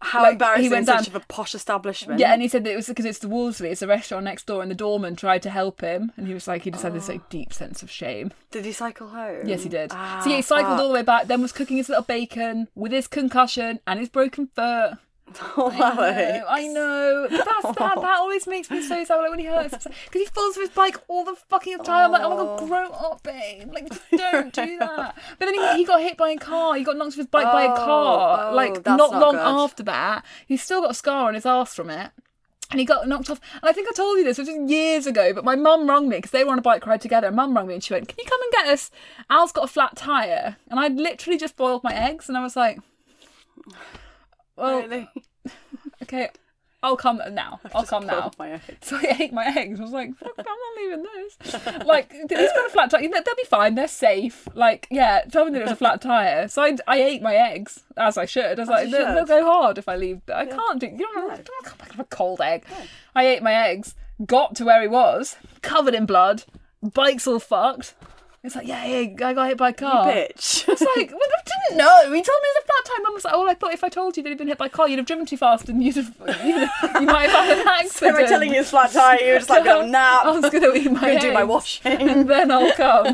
How 0.00 0.22
like, 0.22 0.28
he 0.30 0.32
embarrassing! 0.34 0.70
went 0.70 0.86
Such 0.86 1.06
down- 1.06 1.16
of 1.16 1.22
a 1.22 1.26
posh 1.26 1.54
establishment. 1.54 2.18
Yeah, 2.20 2.32
and 2.32 2.40
he 2.40 2.48
said 2.48 2.64
that 2.64 2.72
it 2.72 2.76
was 2.76 2.86
because 2.88 3.04
it's 3.04 3.18
the 3.18 3.28
Wolseley, 3.28 3.68
it's 3.70 3.82
a 3.82 3.86
restaurant 3.86 4.24
next 4.24 4.46
door, 4.46 4.62
and 4.62 4.70
the 4.70 4.74
doorman 4.76 5.14
tried 5.16 5.42
to 5.42 5.50
help 5.50 5.80
him, 5.80 6.12
and 6.16 6.26
he 6.26 6.34
was 6.34 6.48
like, 6.48 6.62
he 6.62 6.70
just 6.70 6.82
had 6.82 6.94
this 6.94 7.08
like 7.08 7.28
deep 7.28 7.52
sense 7.52 7.82
of 7.82 7.90
shame. 7.90 8.32
Did 8.50 8.64
he 8.64 8.72
cycle 8.72 9.08
home? 9.08 9.46
Yes, 9.46 9.62
he 9.64 9.68
did. 9.68 9.90
Ah, 9.92 10.20
so 10.22 10.30
yeah, 10.30 10.36
he 10.36 10.42
cycled 10.42 10.72
fuck. 10.72 10.80
all 10.80 10.88
the 10.88 10.94
way 10.94 11.02
back, 11.02 11.26
then 11.26 11.42
was 11.42 11.52
cooking 11.52 11.76
his 11.76 11.88
little 11.88 12.04
bacon 12.04 12.68
with 12.74 12.92
his 12.92 13.06
concussion 13.06 13.80
and 13.86 13.98
his 14.00 14.08
broken 14.08 14.48
foot. 14.54 14.92
Oh, 15.56 15.70
I 15.70 15.78
know, 15.78 16.44
I 16.48 16.66
know. 16.68 17.26
That's 17.30 17.78
that. 17.78 17.94
That 17.96 18.04
always 18.18 18.46
makes 18.46 18.70
me 18.70 18.82
so 18.82 19.04
sad. 19.04 19.16
Like 19.16 19.30
when 19.30 19.38
he 19.38 19.46
hurts 19.46 19.72
himself, 19.72 19.94
because 20.06 20.20
he 20.22 20.26
falls 20.26 20.56
off 20.56 20.62
his 20.62 20.70
bike 20.70 20.96
all 21.08 21.24
the 21.24 21.34
fucking 21.48 21.78
time. 21.84 22.06
I'm 22.06 22.12
like, 22.12 22.22
oh 22.22 22.30
my 22.30 22.36
god, 22.36 22.68
grow 22.68 22.90
up, 22.90 23.22
babe. 23.22 23.72
Like, 23.72 23.88
just 23.88 24.02
don't 24.10 24.52
do 24.52 24.78
that. 24.78 25.16
But 25.38 25.46
then 25.46 25.54
he, 25.54 25.76
he 25.78 25.84
got 25.84 26.00
hit 26.00 26.16
by 26.16 26.30
a 26.30 26.36
car. 26.38 26.74
He 26.76 26.84
got 26.84 26.96
knocked 26.96 27.12
off 27.12 27.16
his 27.16 27.26
bike 27.26 27.44
by 27.52 27.64
a 27.64 27.70
Oh, 27.72 27.76
car. 27.76 28.50
oh, 28.50 28.54
like 28.54 28.84
not 28.86 28.96
not 28.96 29.12
long 29.20 29.34
good. 29.34 29.40
after 29.64 29.82
that, 29.84 30.24
he's 30.46 30.62
still 30.62 30.80
got 30.82 30.90
a 30.92 30.94
scar 30.94 31.28
on 31.28 31.34
his 31.34 31.46
ass 31.46 31.74
from 31.74 31.90
it. 31.90 32.10
And 32.70 32.78
he 32.80 32.84
got 32.84 33.08
knocked 33.08 33.30
off. 33.30 33.40
And 33.62 33.68
I 33.70 33.72
think 33.72 33.88
I 33.88 33.92
told 33.92 34.18
you 34.18 34.24
this, 34.24 34.36
which 34.38 34.46
was 34.48 34.70
years 34.70 35.06
ago, 35.06 35.32
but 35.32 35.42
my 35.44 35.56
mum 35.56 35.88
rang 35.88 36.08
me 36.08 36.16
because 36.18 36.32
they 36.32 36.44
were 36.44 36.52
on 36.52 36.58
a 36.58 36.62
bike 36.62 36.86
ride 36.86 37.00
together. 37.00 37.26
And 37.28 37.36
mum 37.36 37.56
rang 37.56 37.66
me 37.66 37.74
and 37.74 37.82
she 37.82 37.94
went, 37.94 38.08
Can 38.08 38.18
you 38.22 38.28
come 38.28 38.42
and 38.42 38.52
get 38.52 38.66
us? 38.66 38.90
Al's 39.30 39.52
got 39.52 39.64
a 39.64 39.68
flat 39.68 39.96
tyre. 39.96 40.56
And 40.70 40.78
I'd 40.78 40.96
literally 40.96 41.38
just 41.38 41.56
boiled 41.56 41.82
my 41.82 41.94
eggs. 41.94 42.28
And 42.28 42.36
I 42.36 42.42
was 42.42 42.56
like, 42.56 42.78
Well, 44.58 44.80
Really? 44.82 45.08
okay, 46.02 46.30
I'll 46.82 46.96
come 46.96 47.20
now. 47.32 47.60
I'll 47.74 47.84
come 47.84 48.06
now. 48.06 48.20
Boiled 48.22 48.38
my 48.38 48.50
eggs. 48.52 48.64
So 48.82 48.96
I 48.96 49.16
ate 49.18 49.32
my 49.32 49.46
eggs. 49.46 49.80
I 49.80 49.82
was 49.82 49.92
like, 49.92 50.16
Fuck, 50.16 50.32
I'm 50.38 50.44
not 50.44 50.76
leaving 50.76 51.02
those. 51.02 51.84
Like, 51.86 52.12
he's 52.12 52.26
got 52.28 52.66
a 52.66 52.70
flat 52.70 52.90
tire. 52.90 53.02
They'll 53.02 53.22
be 53.36 53.44
fine. 53.48 53.74
They're 53.74 53.88
safe. 53.88 54.46
Like, 54.54 54.86
yeah, 54.90 55.22
tell 55.30 55.44
me 55.44 55.52
that 55.52 55.60
it 55.60 55.64
was 55.64 55.72
a 55.72 55.76
flat 55.76 56.00
tire. 56.00 56.48
So 56.48 56.62
I, 56.62 56.76
I 56.86 57.00
ate 57.00 57.22
my 57.22 57.34
eggs 57.34 57.84
as 57.96 58.16
I 58.16 58.26
should. 58.26 58.58
I 58.58 58.62
was 58.62 58.68
like, 58.68 58.86
you 58.86 58.92
they'll, 58.92 59.14
they'll 59.14 59.24
go 59.26 59.44
hard 59.44 59.78
if 59.78 59.88
I 59.88 59.96
leave. 59.96 60.20
I 60.32 60.46
can't 60.46 60.80
do. 60.80 60.86
You 60.86 60.98
don't 60.98 61.26
want 61.28 61.44
to 61.44 61.52
come 61.64 61.78
back 61.78 61.90
with 61.90 62.00
a 62.00 62.04
cold 62.04 62.40
egg. 62.40 62.64
I 63.14 63.26
ate 63.26 63.42
my 63.42 63.54
eggs. 63.54 63.94
Got 64.24 64.54
to 64.56 64.64
where 64.64 64.82
he 64.82 64.88
was, 64.88 65.36
covered 65.62 65.94
in 65.94 66.04
blood. 66.06 66.44
Bike's 66.82 67.26
all 67.26 67.38
fucked. 67.40 67.94
It's 68.44 68.54
like, 68.54 68.68
yeah, 68.68 68.86
yeah, 68.86 69.26
I 69.26 69.34
got 69.34 69.48
hit 69.48 69.58
by 69.58 69.70
a 69.70 69.72
car. 69.72 70.06
Bitch. 70.06 70.68
It's 70.68 70.80
like, 70.80 71.10
well, 71.10 71.20
I 71.20 71.42
didn't 71.44 71.78
know. 71.78 72.02
He 72.02 72.22
told 72.22 72.40
me 72.40 72.48
it 72.48 72.54
was 72.54 72.62
a 72.62 72.66
flat 72.66 72.84
tire. 72.84 73.02
Mum 73.02 73.14
was 73.14 73.24
like, 73.24 73.34
oh, 73.34 73.48
I 73.48 73.54
thought 73.54 73.72
if 73.74 73.82
I 73.82 73.88
told 73.88 74.16
you 74.16 74.22
that 74.22 74.28
he'd 74.28 74.38
been 74.38 74.46
hit 74.46 74.58
by 74.58 74.66
a 74.66 74.68
car, 74.68 74.88
you'd 74.88 74.98
have 74.98 75.06
driven 75.06 75.26
too 75.26 75.36
fast 75.36 75.68
and 75.68 75.82
you'd 75.82 75.96
have, 75.96 76.14
you'd 76.44 76.68
have 76.68 77.02
you 77.02 77.06
might 77.06 77.30
have 77.30 77.44
had 77.44 77.58
an 77.58 77.66
accident. 77.66 77.88
So 77.98 78.12
we're 78.12 78.28
telling 78.28 78.54
you 78.54 78.60
it's 78.60 78.70
flat 78.70 78.92
tire. 78.92 79.18
You're 79.20 79.38
just 79.38 79.50
like, 79.50 79.66
a 79.66 79.84
nap. 79.86 80.24
I 80.24 80.30
was 80.38 80.50
going 80.50 80.62
to 80.62 80.74
eat 80.74 80.90
my 80.92 81.16
do 81.16 81.32
my 81.32 81.42
washing. 81.42 81.92
and 81.92 82.30
then 82.30 82.52
I'll 82.52 82.72
come. 82.74 83.12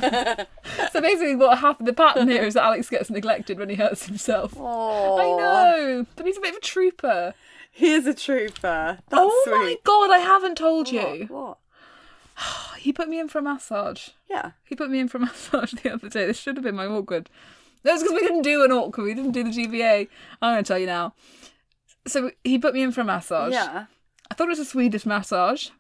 so 0.93 1.01
basically, 1.01 1.37
what 1.37 1.59
happened? 1.59 1.89
The 1.89 1.95
pattern 1.95 2.29
here 2.29 2.43
is 2.43 2.53
that 2.55 2.65
Alex 2.65 2.91
gets 2.91 3.09
neglected 3.09 3.59
when 3.59 3.71
he 3.71 3.77
hurts 3.77 4.07
himself. 4.07 4.55
Oh, 4.59 5.19
I 5.19 5.39
know, 5.39 6.07
but 6.17 6.27
he's 6.27 6.37
a 6.37 6.41
bit 6.41 6.51
of 6.51 6.59
a 6.59 6.61
trooper. 6.61 7.35
He 7.73 7.93
is 7.93 8.07
a 8.07 8.15
trooper. 8.15 8.99
That's 9.09 9.23
oh 9.23 9.45
my 9.47 9.77
god, 9.85 10.11
I 10.11 10.19
haven't 10.19 10.57
told 10.59 10.91
you. 10.91 11.27
What? 11.29 11.31
what? 11.31 11.59
He 12.85 12.93
put 12.93 13.09
me 13.09 13.19
in 13.19 13.29
for 13.29 13.39
a 13.39 13.43
massage. 13.43 14.11
Yeah. 14.29 14.51
He 14.63 14.75
put 14.77 14.91
me 14.91 15.01
in 15.01 15.09
for 15.09 15.17
a 15.17 15.21
massage 15.29 15.73
the 15.73 15.95
other 15.95 16.11
day. 16.11 16.27
This 16.27 16.39
should 16.39 16.57
have 16.59 16.65
been 16.65 16.75
my 16.77 16.85
awkward. 16.87 17.31
That's 17.83 18.03
because 18.03 18.15
we 18.15 18.21
didn't 18.21 18.43
do 18.43 18.63
an 18.63 18.73
awkward. 18.73 19.05
We 19.05 19.15
didn't 19.15 19.33
do 19.33 19.43
the 19.45 19.51
GBA. 19.51 20.09
I'm 20.43 20.55
going 20.55 20.63
to 20.65 20.69
tell 20.69 20.79
you 20.79 20.85
now. 20.87 21.15
So 22.07 22.31
he 22.45 22.59
put 22.59 22.75
me 22.75 22.83
in 22.83 22.93
for 22.93 23.01
a 23.01 23.05
massage. 23.05 23.55
Yeah. 23.55 23.87
I 24.31 24.35
thought 24.35 24.49
it 24.49 24.51
was 24.51 24.59
a 24.59 24.65
Swedish 24.67 25.07
massage. 25.07 25.71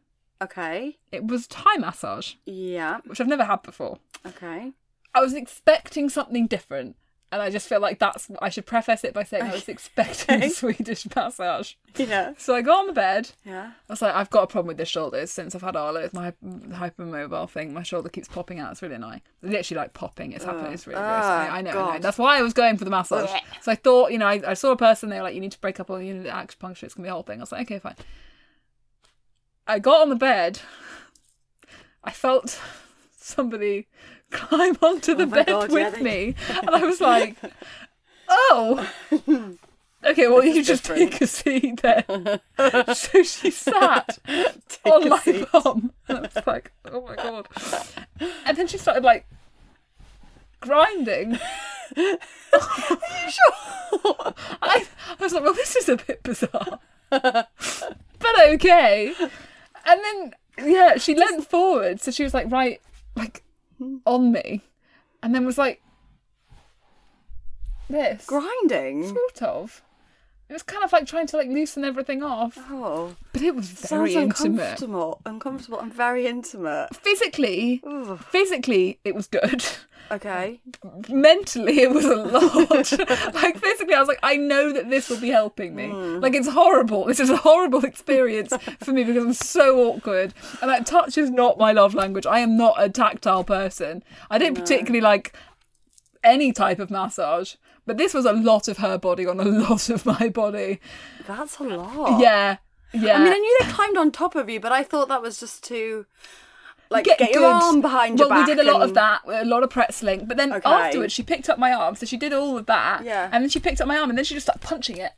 Okay. 0.42 0.96
It 1.12 1.26
was 1.26 1.46
Thai 1.46 1.76
massage, 1.78 2.34
Yeah. 2.46 3.00
which 3.04 3.20
I've 3.20 3.28
never 3.28 3.44
had 3.44 3.62
before. 3.62 3.98
Okay. 4.26 4.72
I 5.14 5.20
was 5.20 5.34
expecting 5.34 6.08
something 6.08 6.46
different, 6.46 6.96
and 7.32 7.42
I 7.42 7.50
just 7.50 7.68
feel 7.68 7.80
like 7.80 7.98
that's. 7.98 8.30
I 8.40 8.48
should 8.48 8.64
preface 8.64 9.02
it 9.02 9.12
by 9.12 9.24
saying 9.24 9.42
I 9.42 9.52
was 9.52 9.68
expecting 9.68 10.42
a 10.42 10.50
Swedish 10.50 11.06
massage. 11.14 11.74
Yeah. 11.96 12.34
So 12.38 12.54
I 12.54 12.62
got 12.62 12.80
on 12.80 12.86
the 12.86 12.92
bed. 12.92 13.30
Yeah. 13.44 13.72
I 13.88 13.92
was 13.92 14.02
like, 14.02 14.14
I've 14.14 14.30
got 14.30 14.44
a 14.44 14.46
problem 14.46 14.68
with 14.68 14.76
the 14.76 14.84
shoulders 14.84 15.30
since 15.32 15.54
I've 15.54 15.62
had 15.62 15.74
Arlo. 15.74 16.00
It's 16.00 16.14
my 16.14 16.32
hypermobile 16.44 17.50
thing. 17.50 17.74
My 17.74 17.82
shoulder 17.82 18.08
keeps 18.08 18.28
popping 18.28 18.60
out. 18.60 18.70
It's 18.72 18.82
really 18.82 18.94
annoying. 18.94 19.22
Literally 19.42 19.80
like 19.80 19.94
popping. 19.94 20.32
It's 20.32 20.44
happening. 20.44 20.66
Oh. 20.66 20.74
It's 20.74 20.86
really 20.86 21.00
gross. 21.00 21.24
I, 21.24 21.48
ah, 21.48 21.54
I 21.54 21.62
know, 21.62 21.70
I 21.70 21.94
know. 21.94 21.98
That's 21.98 22.18
why 22.18 22.38
I 22.38 22.42
was 22.42 22.52
going 22.52 22.76
for 22.76 22.84
the 22.84 22.90
massage. 22.90 23.30
So 23.62 23.72
I 23.72 23.74
thought, 23.74 24.12
you 24.12 24.18
know, 24.18 24.26
I, 24.26 24.40
I 24.46 24.54
saw 24.54 24.70
a 24.70 24.76
person. 24.76 25.08
They 25.08 25.16
were 25.16 25.22
like, 25.22 25.34
you 25.34 25.40
need 25.40 25.52
to 25.52 25.60
break 25.60 25.80
up 25.80 25.90
all 25.90 25.98
the 25.98 26.06
unit 26.06 26.26
acupuncture. 26.26 26.84
It's 26.84 26.94
gonna 26.94 27.06
be 27.06 27.10
a 27.10 27.12
whole 27.12 27.22
thing. 27.22 27.40
I 27.40 27.42
was 27.42 27.52
like, 27.52 27.62
okay, 27.62 27.78
fine. 27.78 27.96
I 29.66 29.78
got 29.78 30.02
on 30.02 30.08
the 30.08 30.16
bed. 30.16 30.60
I 32.04 32.10
felt 32.12 32.60
somebody 33.16 33.88
climb 34.34 34.76
onto 34.82 35.14
the 35.14 35.22
oh 35.22 35.26
my 35.26 35.36
bed 35.38 35.46
God, 35.46 35.68
yeah, 35.70 35.74
with 35.74 35.94
they- 35.94 36.02
me, 36.02 36.34
and 36.60 36.70
I 36.70 36.84
was 36.84 37.00
like, 37.00 37.36
oh. 38.28 38.86
Okay, 40.06 40.28
well, 40.28 40.44
you 40.44 40.62
just 40.62 40.82
different. 40.82 41.12
take 41.12 41.20
a 41.22 41.26
seat 41.26 41.80
then. 41.80 42.40
so 42.94 43.22
she 43.22 43.50
sat 43.50 44.18
on 44.84 45.08
my 45.08 45.18
seat. 45.20 45.46
bum. 45.50 45.92
And 46.08 46.18
I 46.18 46.20
was 46.20 46.46
like, 46.46 46.72
oh 46.92 47.00
my 47.00 47.16
god. 47.16 47.48
And 48.44 48.54
then 48.56 48.66
she 48.66 48.76
started 48.76 49.02
like 49.02 49.24
grinding. 50.60 51.38
Are 51.96 52.18
you 52.52 53.38
I, 54.60 54.84
I 55.08 55.16
was 55.20 55.32
like, 55.32 55.42
well, 55.42 55.54
this 55.54 55.74
is 55.76 55.88
a 55.88 55.96
bit 55.96 56.22
bizarre. 56.22 56.80
but 57.10 57.48
okay. 58.48 59.14
And 59.86 60.00
then, 60.04 60.34
yeah, 60.70 60.96
she 60.98 61.14
leant 61.14 61.46
forward. 61.48 62.00
So 62.00 62.10
she 62.10 62.24
was 62.24 62.34
like, 62.34 62.50
right, 62.50 62.80
like 63.16 63.42
on 64.06 64.32
me. 64.32 64.62
And 65.22 65.34
then 65.34 65.44
was 65.44 65.58
like, 65.58 65.80
this. 67.88 68.26
Grinding. 68.26 69.08
Sort 69.08 69.42
of. 69.42 69.82
It 70.48 70.52
was 70.52 70.62
kind 70.62 70.84
of 70.84 70.92
like 70.92 71.06
trying 71.06 71.26
to 71.28 71.36
like 71.38 71.48
loosen 71.48 71.84
everything 71.84 72.22
off, 72.22 72.58
Oh. 72.70 73.16
but 73.32 73.40
it 73.42 73.54
was 73.56 73.68
very 73.70 74.12
Sounds 74.12 74.40
intimate. 74.40 74.60
uncomfortable. 74.62 75.20
Uncomfortable 75.24 75.80
and 75.80 75.92
very 75.92 76.26
intimate. 76.26 76.94
Physically, 76.94 77.82
physically, 78.30 78.98
it 79.04 79.14
was 79.14 79.26
good. 79.26 79.64
Okay. 80.10 80.60
Mentally, 81.08 81.80
it 81.80 81.90
was 81.90 82.04
a 82.04 82.14
lot. 82.16 82.70
like 83.34 83.56
physically, 83.58 83.94
I 83.94 83.98
was 84.00 84.06
like, 84.08 84.18
I 84.22 84.36
know 84.36 84.70
that 84.70 84.90
this 84.90 85.08
will 85.08 85.18
be 85.18 85.30
helping 85.30 85.74
me. 85.74 85.88
Hmm. 85.88 86.20
Like 86.20 86.34
it's 86.34 86.48
horrible. 86.48 87.06
This 87.06 87.20
is 87.20 87.30
a 87.30 87.38
horrible 87.38 87.82
experience 87.86 88.52
for 88.80 88.92
me 88.92 89.02
because 89.04 89.24
I'm 89.24 89.32
so 89.32 89.78
awkward, 89.88 90.34
and 90.60 90.70
like 90.70 90.84
touch 90.84 91.16
is 91.16 91.30
not 91.30 91.56
my 91.58 91.72
love 91.72 91.94
language. 91.94 92.26
I 92.26 92.40
am 92.40 92.54
not 92.58 92.74
a 92.76 92.90
tactile 92.90 93.44
person. 93.44 94.04
I 94.30 94.36
don't 94.36 94.54
particularly 94.54 95.00
like 95.00 95.34
any 96.22 96.52
type 96.52 96.78
of 96.80 96.90
massage. 96.90 97.54
But 97.86 97.98
this 97.98 98.14
was 98.14 98.24
a 98.24 98.32
lot 98.32 98.68
of 98.68 98.78
her 98.78 98.98
body 98.98 99.26
on 99.26 99.40
a 99.40 99.44
lot 99.68 99.90
of 99.90 100.06
my 100.06 100.28
body. 100.28 100.80
That's 101.26 101.58
a 101.58 101.64
lot. 101.64 102.20
Yeah. 102.20 102.56
Yeah. 102.92 103.16
I 103.16 103.24
mean, 103.24 103.32
I 103.32 103.38
knew 103.38 103.58
they 103.60 103.68
climbed 103.70 103.96
on 103.96 104.10
top 104.10 104.36
of 104.36 104.48
you, 104.48 104.60
but 104.60 104.72
I 104.72 104.82
thought 104.84 105.08
that 105.08 105.20
was 105.20 105.40
just 105.40 105.64
too 105.64 106.06
like, 106.90 107.04
get, 107.04 107.18
your 107.20 107.32
good. 107.32 107.44
arm 107.44 107.80
behind 107.80 108.18
your 108.18 108.28
back. 108.28 108.38
well, 108.38 108.46
we 108.46 108.54
did 108.54 108.66
a 108.66 108.72
lot 108.72 108.82
of 108.82 108.94
that, 108.94 109.22
a 109.26 109.44
lot 109.44 109.62
of 109.64 109.70
pretzeling. 109.70 110.28
But 110.28 110.36
then 110.36 110.52
Okay. 110.52 110.68
afterwards, 110.70 111.12
she 111.12 111.22
picked 111.22 111.48
up 111.48 111.58
my 111.58 111.72
arm, 111.72 111.96
so 111.96 112.06
she 112.06 112.16
did 112.16 112.32
all 112.32 112.56
of 112.56 112.66
that. 112.66 113.04
Yeah. 113.04 113.28
And 113.32 113.42
then 113.42 113.48
she 113.50 113.58
picked 113.58 113.80
up 113.80 113.88
my 113.88 113.98
arm, 113.98 114.10
and 114.10 114.16
then 114.18 114.24
she 114.24 114.34
just 114.34 114.46
started 114.46 114.62
punching 114.62 114.98
it, 114.98 115.12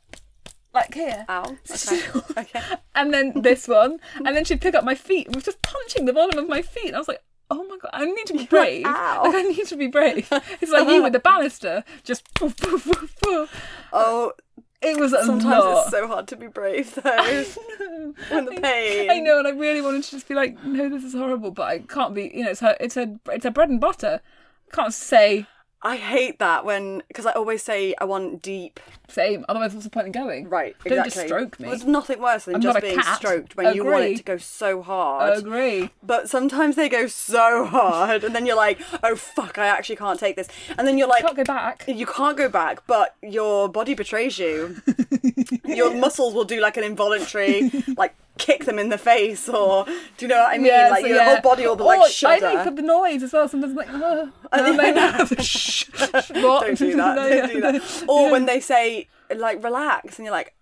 like 0.73 0.93
here. 0.93 1.25
Ow. 1.29 1.55
Okay. 1.69 2.01
okay. 2.37 2.61
And 2.95 3.13
then 3.13 3.41
this 3.43 3.67
one, 3.67 3.99
and 4.15 4.35
then 4.35 4.43
she'd 4.43 4.61
pick 4.61 4.73
up 4.73 4.83
my 4.83 4.95
feet, 4.95 5.27
and 5.27 5.35
was 5.35 5.45
just 5.45 5.61
punching 5.61 6.05
the 6.05 6.13
bottom 6.13 6.39
of 6.39 6.49
my 6.49 6.63
feet. 6.63 6.87
And 6.87 6.95
I 6.95 6.99
was 6.99 7.07
like, 7.07 7.21
oh 7.49 7.63
my 7.65 7.77
god, 7.81 7.89
I 7.93 8.05
need 8.05 8.25
to 8.27 8.33
be 8.33 8.45
brave. 8.49 8.85
ow. 8.85 9.21
Like 9.25 9.35
I 9.35 9.41
need 9.43 9.65
to 9.67 9.75
be 9.77 9.87
brave. 9.87 10.27
It's 10.61 10.71
like 10.71 10.87
you 10.87 11.03
with 11.03 11.13
the 11.13 11.19
banister, 11.31 11.83
just 12.03 12.31
poof, 12.33 12.55
poof, 12.57 12.83
poof, 12.85 13.15
poof. 13.21 13.63
Oh, 13.93 14.33
It 14.81 14.99
was 14.99 15.11
sometimes 15.11 15.43
lot. 15.45 15.81
it's 15.83 15.91
so 15.91 16.07
hard 16.07 16.27
to 16.27 16.35
be 16.35 16.47
brave, 16.47 16.93
though. 16.95 17.45
when 18.29 18.45
the 18.45 18.59
pain. 18.61 19.09
I 19.09 19.19
know, 19.19 19.39
and 19.39 19.47
I 19.47 19.51
really 19.51 19.81
wanted 19.81 20.03
to 20.03 20.11
just 20.11 20.27
be 20.27 20.35
like, 20.35 20.63
no, 20.63 20.87
this 20.89 21.03
is 21.03 21.13
horrible, 21.13 21.51
but 21.51 21.63
I 21.67 21.79
can't 21.79 22.13
be. 22.13 22.31
You 22.33 22.43
know, 22.43 22.51
it's 22.51 22.59
her, 22.59 22.75
it's 22.79 22.95
her, 22.95 23.07
it's 23.31 23.43
her 23.45 23.51
bread 23.51 23.69
and 23.69 23.79
butter. 23.81 24.21
I 24.71 24.75
can't 24.75 24.93
say 24.93 25.47
I 25.81 25.97
hate 25.97 26.39
that 26.39 26.65
when, 26.65 27.03
because 27.07 27.25
I 27.25 27.33
always 27.33 27.61
say 27.61 27.93
I 27.99 28.05
want 28.05 28.41
deep. 28.41 28.79
same. 29.07 29.45
Otherwise, 29.47 29.73
what's 29.73 29.85
the 29.85 29.91
point 29.91 30.07
in 30.07 30.11
going? 30.11 30.49
Right, 30.49 30.75
Exactly. 30.83 30.95
Don't 30.95 31.05
just 31.05 31.19
stroke 31.19 31.59
me. 31.59 31.69
There's 31.69 31.85
nothing 31.85 32.19
worse 32.19 32.45
than 32.45 32.55
I'm 32.55 32.61
just 32.61 32.81
being 32.81 32.99
cat. 32.99 33.17
stroked 33.17 33.55
when 33.55 33.75
you 33.75 33.85
want 33.85 34.03
it 34.03 34.17
to 34.17 34.23
go 34.23 34.37
so 34.37 34.81
hard. 34.81 35.33
I 35.33 35.35
agree. 35.37 35.91
But 36.01 36.29
sometimes 36.29 36.75
they 36.75 36.89
go 36.89 37.07
so 37.07 37.65
hard, 37.65 38.23
and 38.23 38.35
then 38.35 38.45
you're 38.45 38.55
like, 38.55 38.79
oh 39.03 39.15
fuck, 39.15 39.57
I 39.57 39.67
actually 39.67 39.97
can't 39.97 40.19
take 40.19 40.35
this. 40.35 40.47
And 40.77 40.87
then 40.87 40.97
you're 40.97 41.07
like, 41.07 41.23
Can't 41.23 41.37
go 41.37 41.43
back. 41.43 41.83
You 41.87 42.05
can't 42.05 42.37
go 42.37 42.49
back, 42.49 42.85
but 42.87 43.15
your 43.21 43.69
body 43.69 43.93
betrays 43.93 44.39
you. 44.39 44.77
your 45.65 45.93
muscles 45.93 46.33
will 46.33 46.45
do 46.45 46.59
like 46.59 46.77
an 46.77 46.83
involuntary, 46.83 47.71
like 47.95 48.15
kick 48.37 48.65
them 48.65 48.79
in 48.79 48.89
the 48.89 48.97
face, 48.97 49.47
or 49.49 49.85
do 49.85 49.93
you 50.19 50.27
know 50.27 50.37
what 50.39 50.49
I 50.53 50.57
mean? 50.57 50.67
Yeah, 50.67 50.89
like 50.89 51.01
so 51.01 51.07
your 51.07 51.17
yeah. 51.17 51.25
whole 51.25 51.41
body 51.41 51.67
will 51.67 51.75
be 51.75 51.83
like 51.83 51.99
Or 51.99 52.09
shudder. 52.09 52.45
I 52.47 52.65
make 52.65 52.75
the 52.75 52.81
noise 52.81 53.23
as 53.23 53.33
well. 53.33 53.47
Sometimes 53.47 53.71
I'm 53.71 53.77
like, 53.77 53.89
and 54.51 54.79
then 54.79 54.97
I 54.97 55.11
have 55.11 55.29
shh, 55.39 55.89
what? 56.35 56.65
don't 56.65 56.77
do 56.77 56.95
that. 56.95 57.15
No, 57.17 57.29
Don't 57.29 57.37
yeah. 57.37 57.47
do 57.47 57.61
that. 57.61 58.05
Or 58.07 58.31
when 58.31 58.45
they 58.51 58.59
say 58.59 59.07
like 59.35 59.63
relax, 59.63 60.17
and 60.19 60.25
you're 60.25 60.33
like. 60.33 60.53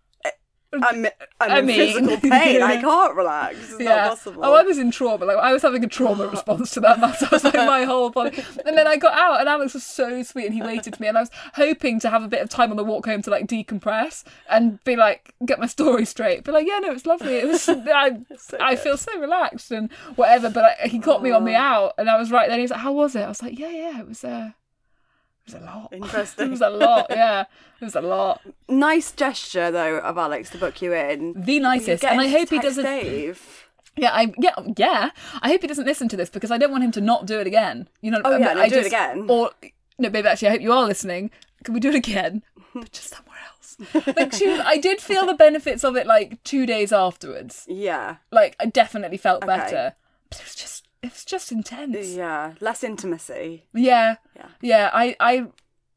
"Eh, 0.83 0.87
I'm, 0.89 1.05
I'm 1.41 1.51
I 1.51 1.59
in 1.59 1.65
mean- 1.65 1.77
physical 1.77 2.17
pain. 2.29 2.61
I 2.61 2.81
can't 2.81 3.15
relax. 3.15 3.57
It's 3.57 3.79
not 3.79 4.09
possible. 4.09 4.45
Oh, 4.45 4.53
I 4.53 4.63
was 4.63 4.77
in 4.77 4.91
trauma. 4.91 5.25
Like 5.25 5.37
I 5.37 5.53
was 5.53 5.61
having 5.61 5.83
a 5.83 5.87
trauma 5.87 6.27
response 6.35 6.71
to 6.71 6.79
that 6.81 6.99
matter. 6.99 7.25
I 7.31 7.35
was 7.35 7.43
Like 7.43 7.53
my 7.55 7.83
whole 7.83 8.09
body. 8.09 8.43
And 8.65 8.77
then 8.77 8.87
I 8.87 8.97
got 8.97 9.13
out, 9.17 9.39
and 9.39 9.47
Alex 9.49 9.73
was 9.75 9.83
so 9.85 10.23
sweet, 10.23 10.45
and 10.45 10.53
he 10.53 10.61
waited 10.61 10.95
for 10.95 11.01
me. 11.01 11.07
And 11.07 11.17
I 11.17 11.21
was 11.21 11.29
hoping 11.53 11.99
to 12.01 12.09
have 12.09 12.23
a 12.23 12.27
bit 12.27 12.41
of 12.41 12.49
time 12.49 12.71
on 12.71 12.77
the 12.77 12.83
walk 12.83 13.05
home 13.05 13.21
to 13.23 13.29
like 13.29 13.47
decompress 13.47 14.23
and 14.49 14.83
be 14.83 14.95
like, 14.95 15.33
get 15.45 15.59
my 15.59 15.67
story 15.67 16.05
straight. 16.05 16.43
But 16.43 16.53
like, 16.55 16.67
yeah, 16.67 16.79
no, 16.79 16.89
it 16.89 16.93
was 16.93 17.05
lovely. 17.05 17.35
It 17.35 17.47
was. 17.47 17.69
I, 17.69 18.17
I 18.59 18.75
feel 18.75 18.97
so 18.97 19.17
relaxed 19.19 19.71
and 19.71 19.91
whatever. 20.15 20.49
But 20.49 20.63
I, 20.83 20.87
he 20.87 20.97
got 20.97 21.21
me 21.21 21.31
on 21.31 21.45
the 21.45 21.55
out, 21.55 21.93
and 21.97 22.09
I 22.09 22.17
was 22.17 22.31
right 22.31 22.49
then. 22.49 22.59
He 22.59 22.63
was 22.63 22.71
like, 22.71 22.79
"How 22.81 22.91
was 22.93 23.15
it?" 23.15 23.21
I 23.21 23.27
was 23.27 23.41
like, 23.41 23.57
"Yeah, 23.59 23.69
yeah, 23.69 23.99
it 23.99 24.07
was." 24.07 24.23
Uh, 24.23 24.51
it 25.47 25.53
was 25.53 25.61
a 25.61 25.65
lot. 25.65 25.93
Interesting. 25.93 26.45
it 26.47 26.49
was 26.51 26.61
a 26.61 26.69
lot. 26.69 27.07
Yeah, 27.09 27.45
it 27.81 27.85
was 27.85 27.95
a 27.95 28.01
lot. 28.01 28.41
nice 28.67 29.11
gesture 29.11 29.71
though 29.71 29.97
of 29.99 30.17
Alex 30.17 30.49
to 30.51 30.57
book 30.57 30.81
you 30.81 30.93
in. 30.93 31.33
The 31.35 31.59
nicest, 31.59 32.03
and 32.03 32.19
I 32.21 32.27
hope 32.27 32.49
he 32.49 32.59
doesn't. 32.59 32.83
Dave. 32.83 33.67
Yeah, 33.97 34.11
I 34.11 34.33
yeah 34.39 34.55
yeah. 34.77 35.09
I 35.41 35.49
hope 35.49 35.61
he 35.61 35.67
doesn't 35.67 35.85
listen 35.85 36.09
to 36.09 36.17
this 36.17 36.29
because 36.29 36.51
I 36.51 36.57
don't 36.57 36.71
want 36.71 36.83
him 36.83 36.91
to 36.93 37.01
not 37.01 37.25
do 37.25 37.39
it 37.39 37.47
again. 37.47 37.87
You 38.01 38.11
know? 38.11 38.21
Oh, 38.25 38.37
yeah, 38.37 38.53
no, 38.53 38.61
I 38.61 38.69
do 38.69 38.79
it 38.79 38.85
again. 38.87 39.27
Or 39.29 39.51
no, 39.97 40.09
babe. 40.09 40.25
Actually, 40.25 40.49
I 40.49 40.51
hope 40.51 40.61
you 40.61 40.73
are 40.73 40.83
listening. 40.85 41.31
Can 41.63 41.73
we 41.73 41.79
do 41.79 41.89
it 41.89 41.95
again, 41.95 42.43
but 42.73 42.91
just 42.91 43.09
somewhere 43.15 43.37
else? 43.47 43.77
Like 44.15 44.33
she, 44.33 44.47
was, 44.47 44.59
I 44.59 44.77
did 44.77 45.01
feel 45.01 45.25
the 45.25 45.33
benefits 45.33 45.83
of 45.83 45.95
it 45.95 46.05
like 46.07 46.41
two 46.43 46.65
days 46.65 46.91
afterwards. 46.93 47.65
Yeah, 47.69 48.17
Like 48.31 48.55
I 48.59 48.65
definitely 48.67 49.17
felt 49.17 49.43
Okay. 49.43 49.47
better, 49.57 49.95
but 50.29 50.39
it 50.39 50.45
was 50.45 50.55
just 50.55 50.84
it 51.05 51.13
was 51.13 51.25
just 51.25 51.51
intense. 51.51 52.13
yeah. 52.13 52.53
Less 52.59 52.83
intimacy. 52.83 53.63
Yeah. 53.73 54.15
Yeah. 54.35 54.47
Yeah. 54.61 54.89
I, 54.93 55.15
I, 55.19 55.47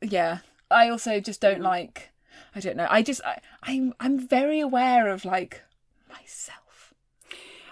yeah. 0.03 0.39
I 0.71 0.89
also 0.89 1.21
just 1.21 1.41
don't 1.41 1.55
mm-hmm. 1.55 1.65
like, 1.65 2.11
I 2.55 2.61
don't 2.61 2.77
know. 2.77 2.87
I 2.91 3.03
just, 3.03 3.21
I, 3.25 3.41
I'm, 3.63 3.95
I'm 4.01 4.19
very 4.19 4.61
aware 4.61 5.09
of 5.09 5.25
like 5.25 5.63
myself. 6.09 6.59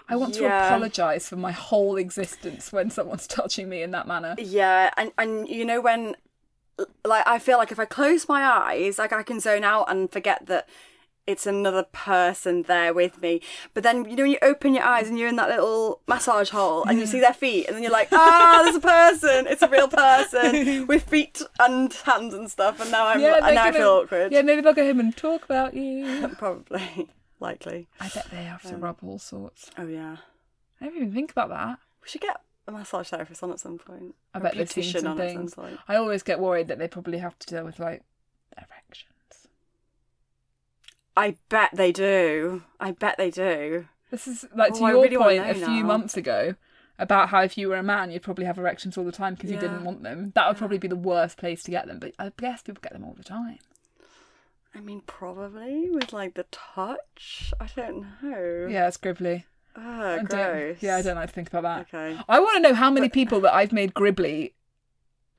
I 0.09 0.15
want 0.15 0.35
to 0.35 0.45
apologize 0.45 1.27
for 1.27 1.35
my 1.35 1.51
whole 1.51 1.97
existence 1.97 2.71
when 2.71 2.89
someone's 2.89 3.27
touching 3.37 3.67
me 3.67 3.81
in 3.81 3.91
that 3.91 4.07
manner. 4.07 4.35
Yeah, 4.37 4.91
and 4.95 5.11
and 5.17 5.49
you 5.49 5.65
know 5.65 5.81
when, 5.81 6.15
like, 7.03 7.27
I 7.27 7.39
feel 7.39 7.57
like 7.57 7.73
if 7.73 7.79
I 7.79 7.85
close 7.85 8.29
my 8.29 8.43
eyes, 8.43 8.97
like 8.97 9.11
I 9.11 9.23
can 9.23 9.41
zone 9.41 9.65
out 9.65 9.91
and 9.91 10.09
forget 10.09 10.45
that 10.45 10.69
it's 11.27 11.45
another 11.45 11.83
person 11.83 12.63
there 12.63 12.93
with 12.93 13.21
me. 13.21 13.41
But 13.73 13.83
then 13.83 14.05
you 14.09 14.15
know 14.15 14.23
when 14.23 14.31
you 14.31 14.37
open 14.41 14.73
your 14.73 14.83
eyes 14.83 15.09
and 15.09 15.19
you're 15.19 15.27
in 15.27 15.35
that 15.35 15.49
little 15.49 16.01
massage 16.07 16.49
hole 16.49 16.83
and 16.85 16.97
you 16.97 17.05
see 17.05 17.19
their 17.19 17.33
feet, 17.33 17.67
and 17.67 17.75
then 17.75 17.83
you're 17.83 17.91
like, 17.91 18.07
ah, 18.11 18.61
there's 18.63 18.77
a 18.77 18.79
person. 18.79 19.45
It's 19.47 19.61
a 19.61 19.67
real 19.67 19.87
person 19.89 20.87
with 20.87 21.03
feet 21.03 21.41
and 21.59 21.93
hands 21.93 22.33
and 22.33 22.49
stuff. 22.49 22.79
And 22.79 22.89
now 22.91 23.07
I'm 23.07 23.21
and 23.23 23.55
now 23.55 23.65
I 23.65 23.71
feel 23.71 23.89
awkward. 23.89 24.31
Yeah, 24.31 24.41
maybe 24.41 24.61
they'll 24.61 24.73
go 24.73 24.85
home 24.85 24.99
and 24.99 25.15
talk 25.15 25.43
about 25.43 25.73
you. 25.73 26.27
Probably, 26.37 27.09
likely. 27.39 27.87
I 27.99 28.07
bet 28.09 28.27
they 28.31 28.43
have 28.45 28.63
to 28.63 28.77
rub 28.77 28.97
all 29.03 29.19
sorts. 29.19 29.69
Oh 29.77 29.85
yeah, 29.87 30.17
I 30.81 30.85
didn't 30.85 30.97
even 30.97 31.13
think 31.13 31.31
about 31.31 31.49
that. 31.49 31.79
we 32.01 32.07
should 32.07 32.21
get 32.21 32.37
a 32.67 32.71
massage 32.71 33.09
therapist 33.09 33.43
on 33.43 33.51
at 33.51 33.59
some 33.59 33.77
point. 33.77 34.15
I 34.33 34.39
bet 34.39 34.55
they've 34.55 34.69
seen 34.69 34.83
beautician 34.83 35.01
some 35.01 35.11
on 35.11 35.21
at 35.21 35.27
things. 35.29 35.53
some 35.53 35.63
point. 35.65 35.79
I 35.87 35.95
always 35.95 36.23
get 36.23 36.39
worried 36.39 36.67
that 36.69 36.79
they 36.79 36.87
probably 36.87 37.17
have 37.19 37.37
to 37.39 37.47
deal 37.47 37.63
with 37.65 37.79
like 37.79 38.03
erections. 38.57 39.47
I 41.17 41.35
bet 41.49 41.71
they 41.73 41.91
do. 41.91 42.63
I 42.79 42.91
bet 42.91 43.17
they 43.17 43.31
do. 43.31 43.87
This 44.11 44.27
is 44.27 44.45
like 44.55 44.73
to 44.75 44.83
Oh, 44.83 44.87
your 44.87 45.01
really 45.03 45.17
point 45.17 45.43
a 45.49 45.53
few 45.55 45.81
now. 45.81 45.87
months 45.87 46.15
ago 46.15 46.55
about 46.99 47.29
how 47.29 47.41
if 47.41 47.57
you 47.57 47.69
were 47.69 47.75
a 47.75 47.83
man, 47.83 48.09
you'd 48.11 48.21
probably 48.21 48.45
have 48.45 48.57
erections 48.57 48.97
all 48.97 49.03
the 49.03 49.11
time 49.11 49.33
because 49.35 49.51
you 49.51 49.57
didn't 49.57 49.83
want 49.83 50.03
them. 50.03 50.31
That 50.35 50.47
would 50.47 50.57
probably 50.57 50.77
be 50.77 50.87
the 50.87 50.95
worst 50.95 51.37
place 51.37 51.63
to 51.63 51.71
get 51.71 51.87
them. 51.87 51.99
But 51.99 52.13
I 52.17 52.31
guess 52.37 52.61
people 52.61 52.81
get 52.81 52.93
them 52.93 53.03
all 53.03 53.13
the 53.17 53.23
time. 53.23 53.57
I 54.73 54.79
mean, 54.79 55.01
probably 55.07 55.89
with 55.89 56.13
like 56.13 56.35
the 56.35 56.45
touch. 56.51 57.53
I 57.59 57.67
don't 57.75 58.05
know. 58.21 58.67
Yeah, 58.69 58.87
it's 58.87 58.97
gribbly. 58.97 59.43
Ah, 59.75 60.13
I 60.13 60.15
don't- 60.17 60.27
gross. 60.27 60.77
Yeah, 60.81 60.95
I 60.97 61.01
don't 61.01 61.15
like 61.15 61.29
to 61.29 61.33
think 61.35 61.49
about 61.53 61.63
that. 61.63 61.81
Okay. 61.93 62.19
I 62.29 62.39
want 62.39 62.57
to 62.57 62.69
know 62.69 62.75
how 62.75 62.89
many 62.89 63.09
people 63.09 63.39
that 63.41 63.53
I've 63.53 63.71
made 63.71 63.93
gribbly. 63.93 64.53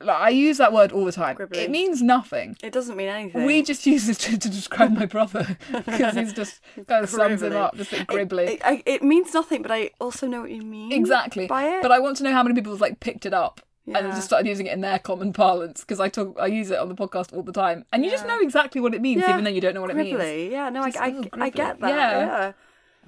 Like 0.01 0.15
I 0.17 0.29
use 0.29 0.57
that 0.59 0.71
word 0.71 0.91
all 0.93 1.03
the 1.03 1.11
time. 1.11 1.35
Gribbly. 1.35 1.57
It 1.57 1.69
means 1.69 2.01
nothing. 2.01 2.55
It 2.63 2.71
doesn't 2.71 2.95
mean 2.95 3.09
anything. 3.09 3.45
We 3.45 3.61
just 3.61 3.85
use 3.85 4.07
it 4.07 4.17
to, 4.19 4.37
to 4.37 4.49
describe 4.49 4.91
my 4.97 5.05
brother 5.05 5.57
because 5.85 6.15
he's 6.15 6.31
just 6.33 6.61
kind 6.87 7.03
of 7.03 7.09
sums 7.09 7.41
him 7.41 7.53
up, 7.55 7.75
just 7.75 7.91
a 7.91 7.97
bit 7.97 8.07
gribbly. 8.07 8.47
It, 8.47 8.61
it, 8.65 8.83
it 8.85 9.03
means 9.03 9.33
nothing, 9.33 9.61
but 9.61 9.71
I 9.71 9.91
also 9.99 10.25
know 10.27 10.41
what 10.41 10.51
you 10.51 10.61
mean. 10.61 10.93
exactly. 10.93 11.47
By 11.47 11.65
it. 11.67 11.81
But 11.81 11.91
I 11.91 11.99
want 11.99 12.15
to 12.17 12.23
know 12.23 12.31
how 12.31 12.43
many 12.43 12.55
people 12.55 12.71
have 12.71 12.81
like 12.81 12.99
picked 13.01 13.25
it 13.25 13.33
up 13.33 13.61
and 13.85 13.95
Yeah. 13.95 14.01
have 14.03 14.15
just 14.15 14.27
started 14.27 14.47
using 14.47 14.67
it 14.67 14.73
in 14.73 14.81
their 14.81 14.99
common 14.99 15.33
parlance 15.33 15.81
because 15.81 15.99
I 15.99 16.07
talk, 16.07 16.37
I 16.39 16.45
use 16.45 16.71
it 16.71 16.79
on 16.79 16.87
the 16.87 16.95
podcast 16.95 17.33
all 17.33 17.43
the 17.43 17.51
time, 17.51 17.85
and 17.91 18.05
you 18.05 18.11
just 18.11 18.25
know 18.25 18.39
exactly 18.39 18.79
what 18.79 18.93
it 18.93 19.01
means, 19.01 19.21
Yeah. 19.21 19.31
even 19.31 19.43
though 19.43 19.49
you 19.49 19.59
don't 19.61 19.73
know 19.73 19.81
what 19.81 19.89
it 19.89 19.97
means. 19.97 20.17
Gribbly. 20.17 20.51
Yeah, 20.51 20.69
no, 20.69 20.83
I, 20.83 20.91
Just, 20.91 21.01
I, 21.01 21.11
oh, 21.11 21.23
I 21.33 21.49
get 21.49 21.79
that. 21.81 21.89
Yeah. 21.89 22.51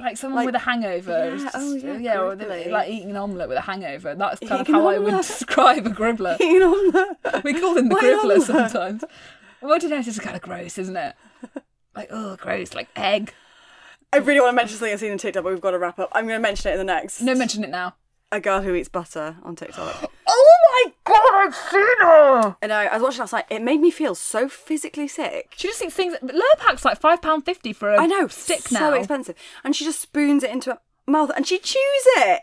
Yeah. 0.01 0.07
Like 0.07 0.17
someone 0.17 0.37
Like- 0.37 0.45
with 0.47 0.55
a 0.55 0.59
hangover. 0.59 1.11
Yeah, 1.11 1.37
just- 1.37 1.55
oh, 1.57 1.73
yeah, 1.75 2.19
or 2.21 2.35
the- 2.35 2.45
gribbly. 2.45 2.71
like 2.71 2.89
eating 2.89 3.11
an 3.11 3.17
omelette 3.17 3.47
with 3.49 3.57
a 3.57 3.61
hangover. 3.61 4.15
That's 4.15 4.39
kind 4.41 4.61
of 4.61 4.67
how 4.67 4.87
I 4.87 4.97
would 4.97 5.11
describe 5.17 5.85
a 5.87 5.89
gribbler. 5.91 6.39
You 6.39 6.59
know, 6.59 7.41
We 7.43 7.53
call 7.59 7.75
them 7.75 7.89
the 7.89 7.95
Why 7.95 8.01
gribbler 8.01 8.41
sometimes. 8.41 9.03
Well, 9.61 9.73
I 9.73 9.77
don't 9.77 9.89
know, 9.91 9.99
it's 9.99 10.19
kind 10.19 10.35
of 10.35 10.41
gross, 10.41 10.77
isn't 10.77 10.97
it? 10.97 11.15
Like, 11.93 12.07
oh, 12.09 12.37
gross, 12.37 12.73
like 12.73 12.87
egg. 12.95 13.33
I 14.13 14.17
really 14.19 14.39
want 14.39 14.53
to 14.53 14.55
mention 14.55 14.77
something 14.77 14.93
I've 14.93 14.99
seen 15.01 15.11
on 15.11 15.17
TikTok, 15.17 15.43
but 15.43 15.51
we've 15.51 15.59
got 15.61 15.71
to 15.71 15.77
wrap 15.79 15.99
up. 15.99 16.09
I'm 16.13 16.25
going 16.25 16.37
to 16.37 16.41
mention 16.41 16.69
it 16.71 16.75
in 16.75 16.77
the 16.79 16.85
next. 16.85 17.19
No, 17.21 17.35
mention 17.35 17.65
it 17.65 17.69
now. 17.69 17.95
A 18.31 18.39
girl 18.39 18.61
who 18.61 18.73
eats 18.75 18.87
butter 18.87 19.35
on 19.43 19.57
TikTok. 19.57 20.09
Oh 20.73 20.83
my 20.85 20.93
god, 21.03 21.33
I've 21.33 21.55
seen 21.55 22.07
her! 22.07 22.55
and 22.61 22.71
I, 22.71 22.85
I 22.85 22.93
was 22.93 23.03
watching 23.03 23.19
last 23.19 23.33
night. 23.33 23.45
It 23.49 23.61
made 23.61 23.81
me 23.81 23.91
feel 23.91 24.15
so 24.15 24.47
physically 24.47 25.07
sick. 25.07 25.53
She 25.57 25.67
just 25.67 25.79
thinks 25.79 25.93
things. 25.95 26.15
Lurpak's 26.21 26.85
like 26.85 26.99
£5.50 27.01 27.75
for 27.75 27.89
a 27.93 27.99
I 28.01 28.05
know, 28.07 28.27
stick 28.27 28.61
so 28.61 28.79
now. 28.79 28.93
expensive. 28.93 29.35
And 29.63 29.75
she 29.75 29.83
just 29.83 29.99
spoons 29.99 30.43
it 30.43 30.49
into 30.51 30.71
her 30.71 30.79
mouth 31.07 31.31
and 31.35 31.45
she 31.45 31.57
chews 31.59 31.77
it. 32.17 32.41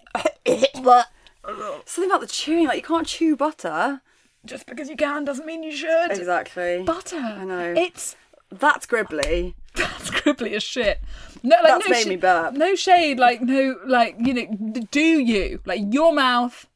Something 1.86 2.10
about 2.10 2.20
the 2.20 2.26
chewing, 2.26 2.66
like 2.66 2.76
you 2.76 2.82
can't 2.82 3.06
chew 3.06 3.34
butter. 3.36 4.02
Just 4.44 4.66
because 4.66 4.88
you 4.88 4.96
can 4.96 5.24
doesn't 5.24 5.46
mean 5.46 5.62
you 5.62 5.72
should. 5.72 6.10
Exactly. 6.12 6.82
Butter. 6.82 7.16
I 7.16 7.44
know. 7.44 7.74
It's 7.76 8.14
That's 8.50 8.86
gribbly. 8.86 9.54
that's 9.74 10.10
gribbly 10.10 10.52
as 10.52 10.62
shit. 10.62 11.00
No, 11.42 11.56
like, 11.62 11.66
That's 11.66 11.88
no 11.88 11.94
made 11.94 12.02
sh- 12.02 12.08
me 12.08 12.16
burp. 12.16 12.54
No 12.54 12.74
shade, 12.74 13.18
like 13.18 13.40
no, 13.40 13.76
like 13.86 14.16
you 14.18 14.34
know, 14.34 14.46
d- 14.72 14.88
do 14.90 15.00
you 15.00 15.60
like 15.64 15.80
your 15.90 16.12
mouth? 16.12 16.66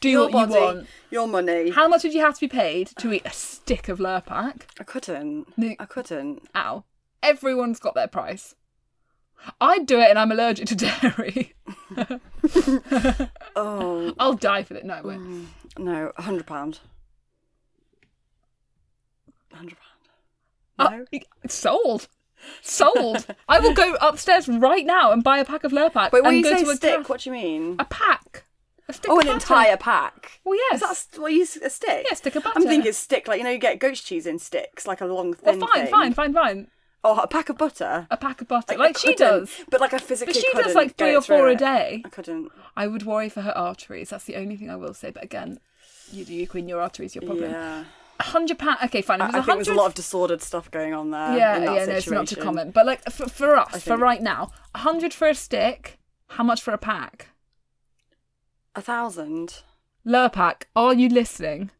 Do 0.00 0.08
Your 0.08 0.22
what 0.30 0.32
body, 0.48 0.52
you 0.54 0.60
want. 0.60 0.86
your 1.10 1.28
money. 1.28 1.70
How 1.70 1.86
much 1.86 2.04
would 2.04 2.14
you 2.14 2.20
have 2.22 2.34
to 2.34 2.40
be 2.40 2.48
paid 2.48 2.88
to 2.98 3.12
eat 3.12 3.22
a 3.26 3.30
stick 3.32 3.88
of 3.88 3.98
Lurpak? 3.98 4.62
I 4.78 4.84
couldn't. 4.84 5.52
No. 5.58 5.74
I 5.78 5.84
couldn't. 5.84 6.48
Ow. 6.54 6.84
Everyone's 7.22 7.78
got 7.78 7.94
their 7.94 8.08
price. 8.08 8.54
I'd 9.60 9.84
do 9.86 10.00
it 10.00 10.08
and 10.10 10.18
I'm 10.18 10.32
allergic 10.32 10.66
to 10.68 10.74
dairy. 10.76 11.54
Oh 13.56 14.14
I'll 14.18 14.34
die 14.34 14.62
for 14.62 14.74
it. 14.74 14.84
No, 14.84 14.94
I 14.94 15.00
won't. 15.02 15.48
no, 15.78 16.12
a 16.16 16.22
hundred 16.22 16.46
pound. 16.46 16.80
A 19.52 19.56
hundred 19.56 19.76
Uh. 20.78 20.88
No. 21.12 21.18
sold. 21.48 22.08
Sold. 22.62 23.26
I 23.48 23.60
will 23.60 23.74
go 23.74 23.94
upstairs 24.00 24.48
right 24.48 24.86
now 24.86 25.12
and 25.12 25.22
buy 25.22 25.38
a 25.38 25.44
pack 25.44 25.64
of 25.64 25.72
Lurpak 25.72 26.12
Wait, 26.12 26.22
when 26.22 26.36
and 26.36 26.44
you 26.44 26.50
go 26.50 26.56
say 26.56 26.64
to 26.64 26.70
a 26.70 26.76
stick, 26.76 27.08
what 27.08 27.20
do 27.20 27.30
you 27.30 27.34
mean? 27.34 27.76
a 27.78 27.84
pack. 27.84 28.44
A 28.88 28.92
stick 28.92 29.10
Oh, 29.10 29.20
an 29.20 29.28
entire 29.28 29.76
pack. 29.76 30.40
Well, 30.44 30.56
yes. 30.56 30.74
Is 30.74 30.80
that 30.80 30.96
st- 30.96 31.22
what 31.22 31.32
you 31.32 31.38
use 31.38 31.56
a 31.56 31.70
stick? 31.70 32.06
Yeah, 32.10 32.16
stick 32.16 32.34
of 32.36 32.42
butter. 32.42 32.58
I'm 32.58 32.66
thinking 32.66 32.92
stick, 32.92 33.28
like 33.28 33.38
you 33.38 33.44
know, 33.44 33.50
you 33.50 33.58
get 33.58 33.78
goat's 33.78 34.00
cheese 34.00 34.26
in 34.26 34.38
sticks, 34.38 34.86
like 34.86 35.00
a 35.00 35.06
long 35.06 35.36
Well, 35.42 35.54
thin 35.54 35.60
fine, 35.60 35.82
thing. 35.82 35.90
fine, 35.90 36.14
fine, 36.14 36.34
fine. 36.34 36.66
Oh, 37.02 37.18
a 37.18 37.26
pack 37.26 37.48
of 37.48 37.56
butter. 37.56 38.06
A 38.10 38.16
pack 38.16 38.40
of 38.42 38.48
butter, 38.48 38.74
I 38.74 38.76
like 38.76 38.98
she 38.98 39.14
does. 39.14 39.50
But 39.70 39.80
like 39.80 39.94
I 39.94 39.98
physically 39.98 40.34
But 40.34 40.42
she 40.42 40.52
does 40.52 40.74
like 40.74 40.96
three 40.96 41.14
or 41.16 41.22
four 41.22 41.48
a 41.48 41.52
it. 41.52 41.58
day. 41.58 42.02
I 42.04 42.08
couldn't. 42.10 42.50
I 42.76 42.86
would 42.86 43.04
worry 43.04 43.28
for 43.28 43.40
her 43.40 43.56
arteries. 43.56 44.10
That's 44.10 44.24
the 44.24 44.36
only 44.36 44.56
thing 44.56 44.68
I 44.70 44.76
will 44.76 44.92
say. 44.92 45.10
But 45.10 45.24
again, 45.24 45.60
you 46.12 46.24
do 46.24 46.34
you 46.34 46.46
queen 46.46 46.68
your 46.68 46.80
arteries, 46.80 47.14
your 47.14 47.22
problem. 47.22 47.50
Yeah. 47.52 47.84
A 48.18 48.22
hundred 48.22 48.58
pound. 48.58 48.76
Okay, 48.84 49.00
fine. 49.00 49.22
I, 49.22 49.30
think 49.30 49.46
there's 49.46 49.68
a 49.68 49.72
lot 49.74 49.86
of 49.86 49.94
disordered 49.94 50.42
stuff 50.42 50.70
going 50.70 50.92
on 50.92 51.10
there. 51.10 51.38
yeah, 51.38 51.56
yeah. 51.58 51.64
No, 51.64 51.72
it's 51.94 52.10
not 52.10 52.26
to 52.26 52.36
comment. 52.36 52.74
But 52.74 52.84
like 52.84 53.02
for, 53.10 53.26
for 53.30 53.56
us, 53.56 53.82
for 53.82 53.96
right 53.96 54.20
now, 54.20 54.50
a 54.74 54.78
hundred 54.78 55.14
for 55.14 55.26
a 55.28 55.34
stick. 55.34 55.98
How 56.28 56.44
much 56.44 56.60
for 56.60 56.72
a 56.74 56.78
pack? 56.78 57.28
A 58.74 58.80
thousand. 58.80 59.62
Lurpak, 60.06 60.62
are 60.74 60.94
you 60.94 61.08
listening? 61.08 61.70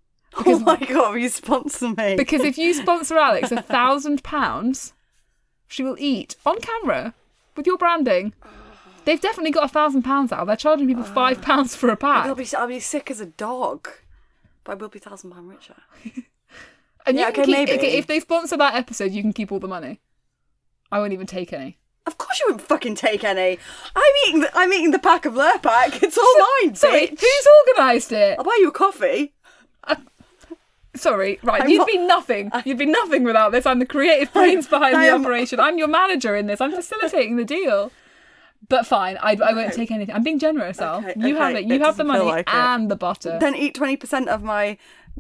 oh 0.47 0.59
my 0.61 0.77
god, 0.77 1.13
will 1.13 1.19
you 1.19 1.29
sponsor 1.29 1.91
me? 1.91 2.17
Because 2.17 2.43
if 2.43 2.59
you 2.59 2.75
sponsor 2.75 3.19
Alex 3.19 3.51
a 3.51 3.63
thousand 3.63 4.23
pounds, 4.23 4.93
she 5.67 5.83
will 5.83 5.97
eat 5.99 6.37
on 6.47 6.61
camera 6.61 7.15
with 7.57 7.67
your 7.67 7.79
branding. 7.79 8.33
They've 9.05 9.21
definitely 9.21 9.51
got 9.51 9.65
a 9.65 9.69
thousand 9.69 10.03
pounds 10.03 10.31
out. 10.31 10.47
They're 10.47 10.57
charging 10.57 10.87
people 10.87 11.05
five 11.05 11.39
oh. 11.39 11.43
pounds 11.43 11.75
for 11.75 11.89
a 11.89 11.97
pack. 11.97 12.27
I'll 12.27 12.35
be 12.35 12.47
I'll 12.57 12.69
be 12.69 12.81
sick 12.81 13.11
as 13.11 13.21
a 13.21 13.27
dog, 13.27 13.89
but 14.65 14.73
I 14.73 14.75
will 14.75 14.89
be 14.89 14.99
thousand 14.99 15.31
pound 15.31 15.49
richer. 15.49 15.77
And 17.07 17.17
you 17.17 17.23
Yeah, 17.23 17.31
can 17.31 17.45
okay, 17.45 17.67
keep, 17.67 17.69
maybe. 17.81 17.87
if 17.97 18.07
they 18.07 18.21
sponsor 18.21 18.59
that 18.59 18.75
episode, 18.75 19.13
you 19.13 19.23
can 19.23 19.33
keep 19.33 19.51
all 19.51 19.59
the 19.59 19.67
money. 19.67 20.01
I 20.93 20.99
won't 20.99 21.15
even 21.15 21.27
take 21.27 21.51
any. 21.53 21.79
Of 22.11 22.19
course 22.19 22.41
you 22.41 22.47
wouldn't 22.49 22.67
fucking 22.69 22.97
take 22.97 23.25
any. 23.25 23.59
I'm 23.97 24.13
eating 24.29 24.41
the, 24.41 24.51
I'm 24.55 24.73
eating 24.73 24.91
the 24.91 24.99
pack 24.99 25.25
of 25.25 25.35
Lurpak. 25.35 26.03
It's 26.03 26.19
all 26.19 26.35
mine, 26.63 26.75
Sorry, 26.75 27.07
who's 27.07 27.47
organised 27.69 28.13
it? 28.13 28.39
I'll 28.39 28.45
buy 28.45 28.57
you 28.61 28.69
a 28.69 28.73
coffee. 28.73 29.33
Uh, 29.85 29.97
sorry, 30.97 31.39
right, 31.43 31.63
I'm 31.63 31.69
you'd 31.69 31.79
not- 31.79 31.87
be 31.87 31.99
nothing. 31.99 32.51
You'd 32.65 32.79
be 32.79 32.87
nothing 32.87 33.25
without 33.25 33.53
this. 33.53 33.65
I'm 33.67 33.79
the 33.79 33.87
creative 33.87 34.33
brains 34.35 34.67
behind 34.67 34.97
I 34.97 35.07
the 35.07 35.13
am- 35.13 35.23
operation. 35.25 35.61
I'm 35.61 35.79
your 35.79 35.89
manager 35.89 36.35
in 36.37 36.47
this. 36.47 36.61
I'm 36.61 36.73
facilitating 36.73 37.37
the 37.37 37.45
deal. 37.45 37.91
But 38.69 38.87
fine, 38.87 39.17
I, 39.23 39.31
I 39.43 39.53
won't 39.55 39.69
Okay. 39.69 39.77
take 39.77 39.91
anything. 39.91 40.15
I'm 40.15 40.23
being 40.23 40.39
generous, 40.39 40.81
Al. 40.81 40.99
Okay, 40.99 41.15
you 41.17 41.35
have 41.37 41.53
okay, 41.55 41.63
it. 41.63 41.67
You 41.69 41.77
it 41.77 41.81
have 41.81 41.97
the 41.97 42.05
money 42.05 42.25
like 42.25 42.47
it. 42.49 42.55
and 42.55 42.91
the 42.91 42.97
butter. 42.97 43.39
Then 43.41 43.55
eat 43.57 43.75
twenty 43.75 43.97
percent 43.97 44.29
of 44.29 44.43
my 44.43 44.77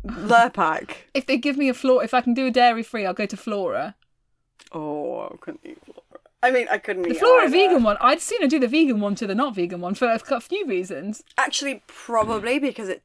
Lurpak. 0.06 0.90
if 1.14 1.24
they 1.26 1.38
give 1.38 1.56
me 1.56 1.68
a 1.70 1.74
floor, 1.74 2.04
if 2.04 2.12
I 2.12 2.20
can 2.20 2.34
do 2.34 2.46
a 2.48 2.50
dairy 2.50 2.82
free, 2.82 3.06
I'll 3.06 3.14
go 3.14 3.24
to 3.26 3.36
Flora. 3.36 3.94
Oh, 4.72 5.22
I 5.32 5.36
couldn't 5.40 5.60
eat 5.64 5.78
Flora. 5.84 5.99
I 6.42 6.50
mean, 6.50 6.66
I 6.70 6.78
couldn't 6.78 7.02
The 7.02 7.14
Flora 7.14 7.42
either. 7.42 7.50
vegan 7.52 7.82
one, 7.82 7.96
I'd 8.00 8.20
sooner 8.20 8.46
do 8.46 8.58
the 8.58 8.66
vegan 8.68 9.00
one 9.00 9.14
to 9.16 9.26
the 9.26 9.34
not 9.34 9.54
vegan 9.54 9.80
one 9.80 9.94
for 9.94 10.06
a 10.10 10.40
few 10.40 10.66
reasons. 10.66 11.22
Actually, 11.36 11.82
probably 11.86 12.58
because 12.58 12.88
it. 12.88 13.02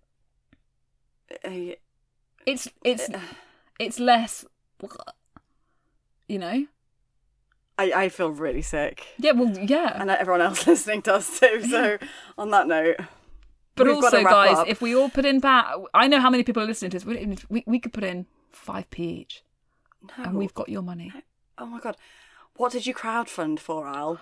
uh, 1.43 1.75
It's 2.45 2.69
it's 2.83 3.09
it's 3.79 3.99
less, 3.99 4.45
you 6.27 6.39
know. 6.39 6.65
I, 7.77 7.91
I 8.03 8.09
feel 8.09 8.29
really 8.29 8.61
sick. 8.61 9.05
Yeah, 9.17 9.33
well, 9.33 9.49
yeah. 9.57 9.99
And 10.01 10.09
everyone 10.09 10.41
else 10.41 10.65
listening 10.67 11.01
does 11.01 11.39
too. 11.39 11.61
So, 11.63 11.97
on 12.37 12.51
that 12.51 12.67
note, 12.67 12.95
But 13.75 13.89
also, 13.89 14.23
guys, 14.23 14.57
up. 14.59 14.67
if 14.69 14.81
we 14.81 14.95
all 14.95 15.09
put 15.09 15.25
in 15.25 15.41
back, 15.41 15.65
I 15.93 16.07
know 16.07 16.21
how 16.21 16.29
many 16.29 16.43
people 16.43 16.63
are 16.63 16.67
listening 16.67 16.91
to 16.91 16.99
this. 16.99 17.05
We, 17.05 17.37
we, 17.49 17.63
we 17.67 17.79
could 17.79 17.91
put 17.91 18.05
in 18.05 18.27
five 18.49 18.89
p 18.91 19.03
each, 19.03 19.43
and 20.15 20.37
we've 20.37 20.53
got 20.53 20.69
your 20.69 20.83
money. 20.83 21.11
Oh 21.57 21.65
my 21.65 21.81
god. 21.81 21.97
What 22.57 22.71
did 22.71 22.87
you 22.87 22.93
crowdfund 22.93 23.59
for, 23.59 23.87
Al? 23.87 24.19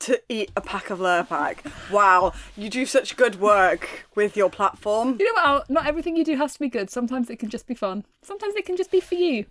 to 0.00 0.22
eat 0.28 0.52
a 0.56 0.60
pack 0.60 0.90
of 0.90 1.00
Lurpak. 1.00 1.58
Wow, 1.90 2.32
you 2.56 2.70
do 2.70 2.86
such 2.86 3.16
good 3.16 3.40
work 3.40 4.06
with 4.14 4.36
your 4.36 4.48
platform. 4.48 5.16
You 5.18 5.26
know 5.26 5.32
what? 5.34 5.44
Al? 5.44 5.64
Not 5.68 5.86
everything 5.86 6.16
you 6.16 6.24
do 6.24 6.36
has 6.36 6.54
to 6.54 6.60
be 6.60 6.68
good. 6.68 6.88
Sometimes 6.88 7.28
it 7.30 7.40
can 7.40 7.48
just 7.48 7.66
be 7.66 7.74
fun. 7.74 8.04
Sometimes 8.22 8.54
it 8.54 8.64
can 8.64 8.76
just 8.76 8.92
be 8.92 9.00
for 9.00 9.16
you. 9.16 9.46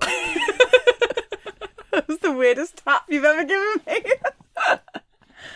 That 1.96 2.08
was 2.08 2.18
the 2.18 2.30
weirdest 2.30 2.76
tap 2.84 3.04
you've 3.08 3.24
ever 3.24 3.42
given 3.42 3.80
me. 3.86 4.02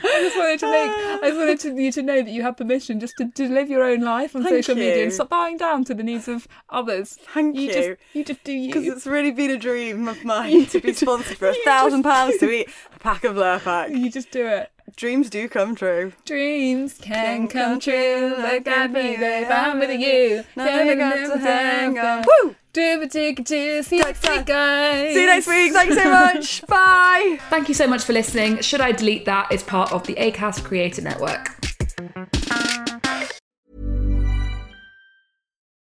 I 0.03 0.21
just 0.23 0.37
wanted 0.37 0.61
to 0.61 0.67
make. 0.67 0.91
I 0.91 1.29
just 1.29 1.39
wanted 1.39 1.61
to, 1.61 1.75
you 1.83 1.93
to 1.93 2.03
know 2.03 2.23
that 2.23 2.31
you 2.31 2.43
have 2.43 2.57
permission 2.57 3.01
just 3.01 3.15
to, 3.19 3.31
to 3.31 3.49
live 3.49 3.69
your 3.69 3.83
own 3.83 4.01
life 4.01 4.35
on 4.37 4.43
Thank 4.43 4.65
social 4.65 4.75
media 4.75 5.03
and 5.03 5.13
stop 5.13 5.29
bowing 5.29 5.57
down 5.57 5.85
to 5.85 5.95
the 5.95 6.03
needs 6.03 6.29
of 6.29 6.47
others. 6.69 7.19
Thank 7.35 7.57
you. 7.57 7.63
you. 7.63 7.73
Just, 7.73 8.01
you 8.15 8.25
just 8.25 8.45
do 8.45 8.53
you. 8.53 8.69
Because 8.69 8.87
it's 8.87 9.07
really 9.07 9.31
been 9.31 9.51
a 9.51 9.59
dream 9.59 10.09
of 10.09 10.25
mine 10.25 10.67
to 10.71 10.81
be 10.81 10.93
sponsored 10.93 11.37
for 11.37 11.49
a 11.49 11.55
thousand 11.65 12.03
pounds 12.03 12.39
to 12.39 12.51
eat 12.51 12.69
a 12.95 12.99
pack 12.99 13.25
of 13.25 13.37
Lurpak. 13.37 13.97
You 13.97 14.11
just 14.11 14.31
do 14.31 14.47
it. 14.47 14.71
Dreams 14.97 15.31
do 15.31 15.49
come 15.49 15.75
true. 15.75 16.13
Dreams 16.25 16.99
can 17.01 17.47
Can 17.47 17.49
come 17.49 17.81
true. 17.81 18.35
Look 18.37 18.67
at 18.67 18.93
me, 18.93 19.17
babe. 19.17 19.47
I'm 19.51 19.79
with 19.79 19.91
you. 19.91 20.45
You 20.57 20.97
got 20.97 21.33
to 21.33 21.39
hang 21.39 21.99
on. 21.99 22.25
Woo! 22.43 22.57
Do 22.73 23.03
it, 23.03 23.11
take 23.11 23.41
it, 23.41 23.47
to. 23.47 23.83
See 23.83 23.97
you 23.97 24.05
next 24.05 24.29
week, 24.29 24.47
guys. 24.47 25.15
See 25.15 25.21
you 25.21 25.27
next 25.27 25.47
week. 25.49 25.73
Thanks 25.73 25.97
so 25.97 26.11
much. 26.11 26.67
Bye. 26.69 27.39
Thank 27.51 27.69
you 27.69 27.75
so 27.75 27.87
much 27.87 28.05
for 28.05 28.13
listening. 28.13 28.61
Should 28.61 28.81
I 28.81 28.93
delete 28.93 29.25
that? 29.25 29.49
It's 29.51 29.63
part 29.63 29.93
of 29.93 30.07
the 30.07 30.15
ACAST 30.15 30.63
Creator 30.65 31.03
Network. 31.03 31.70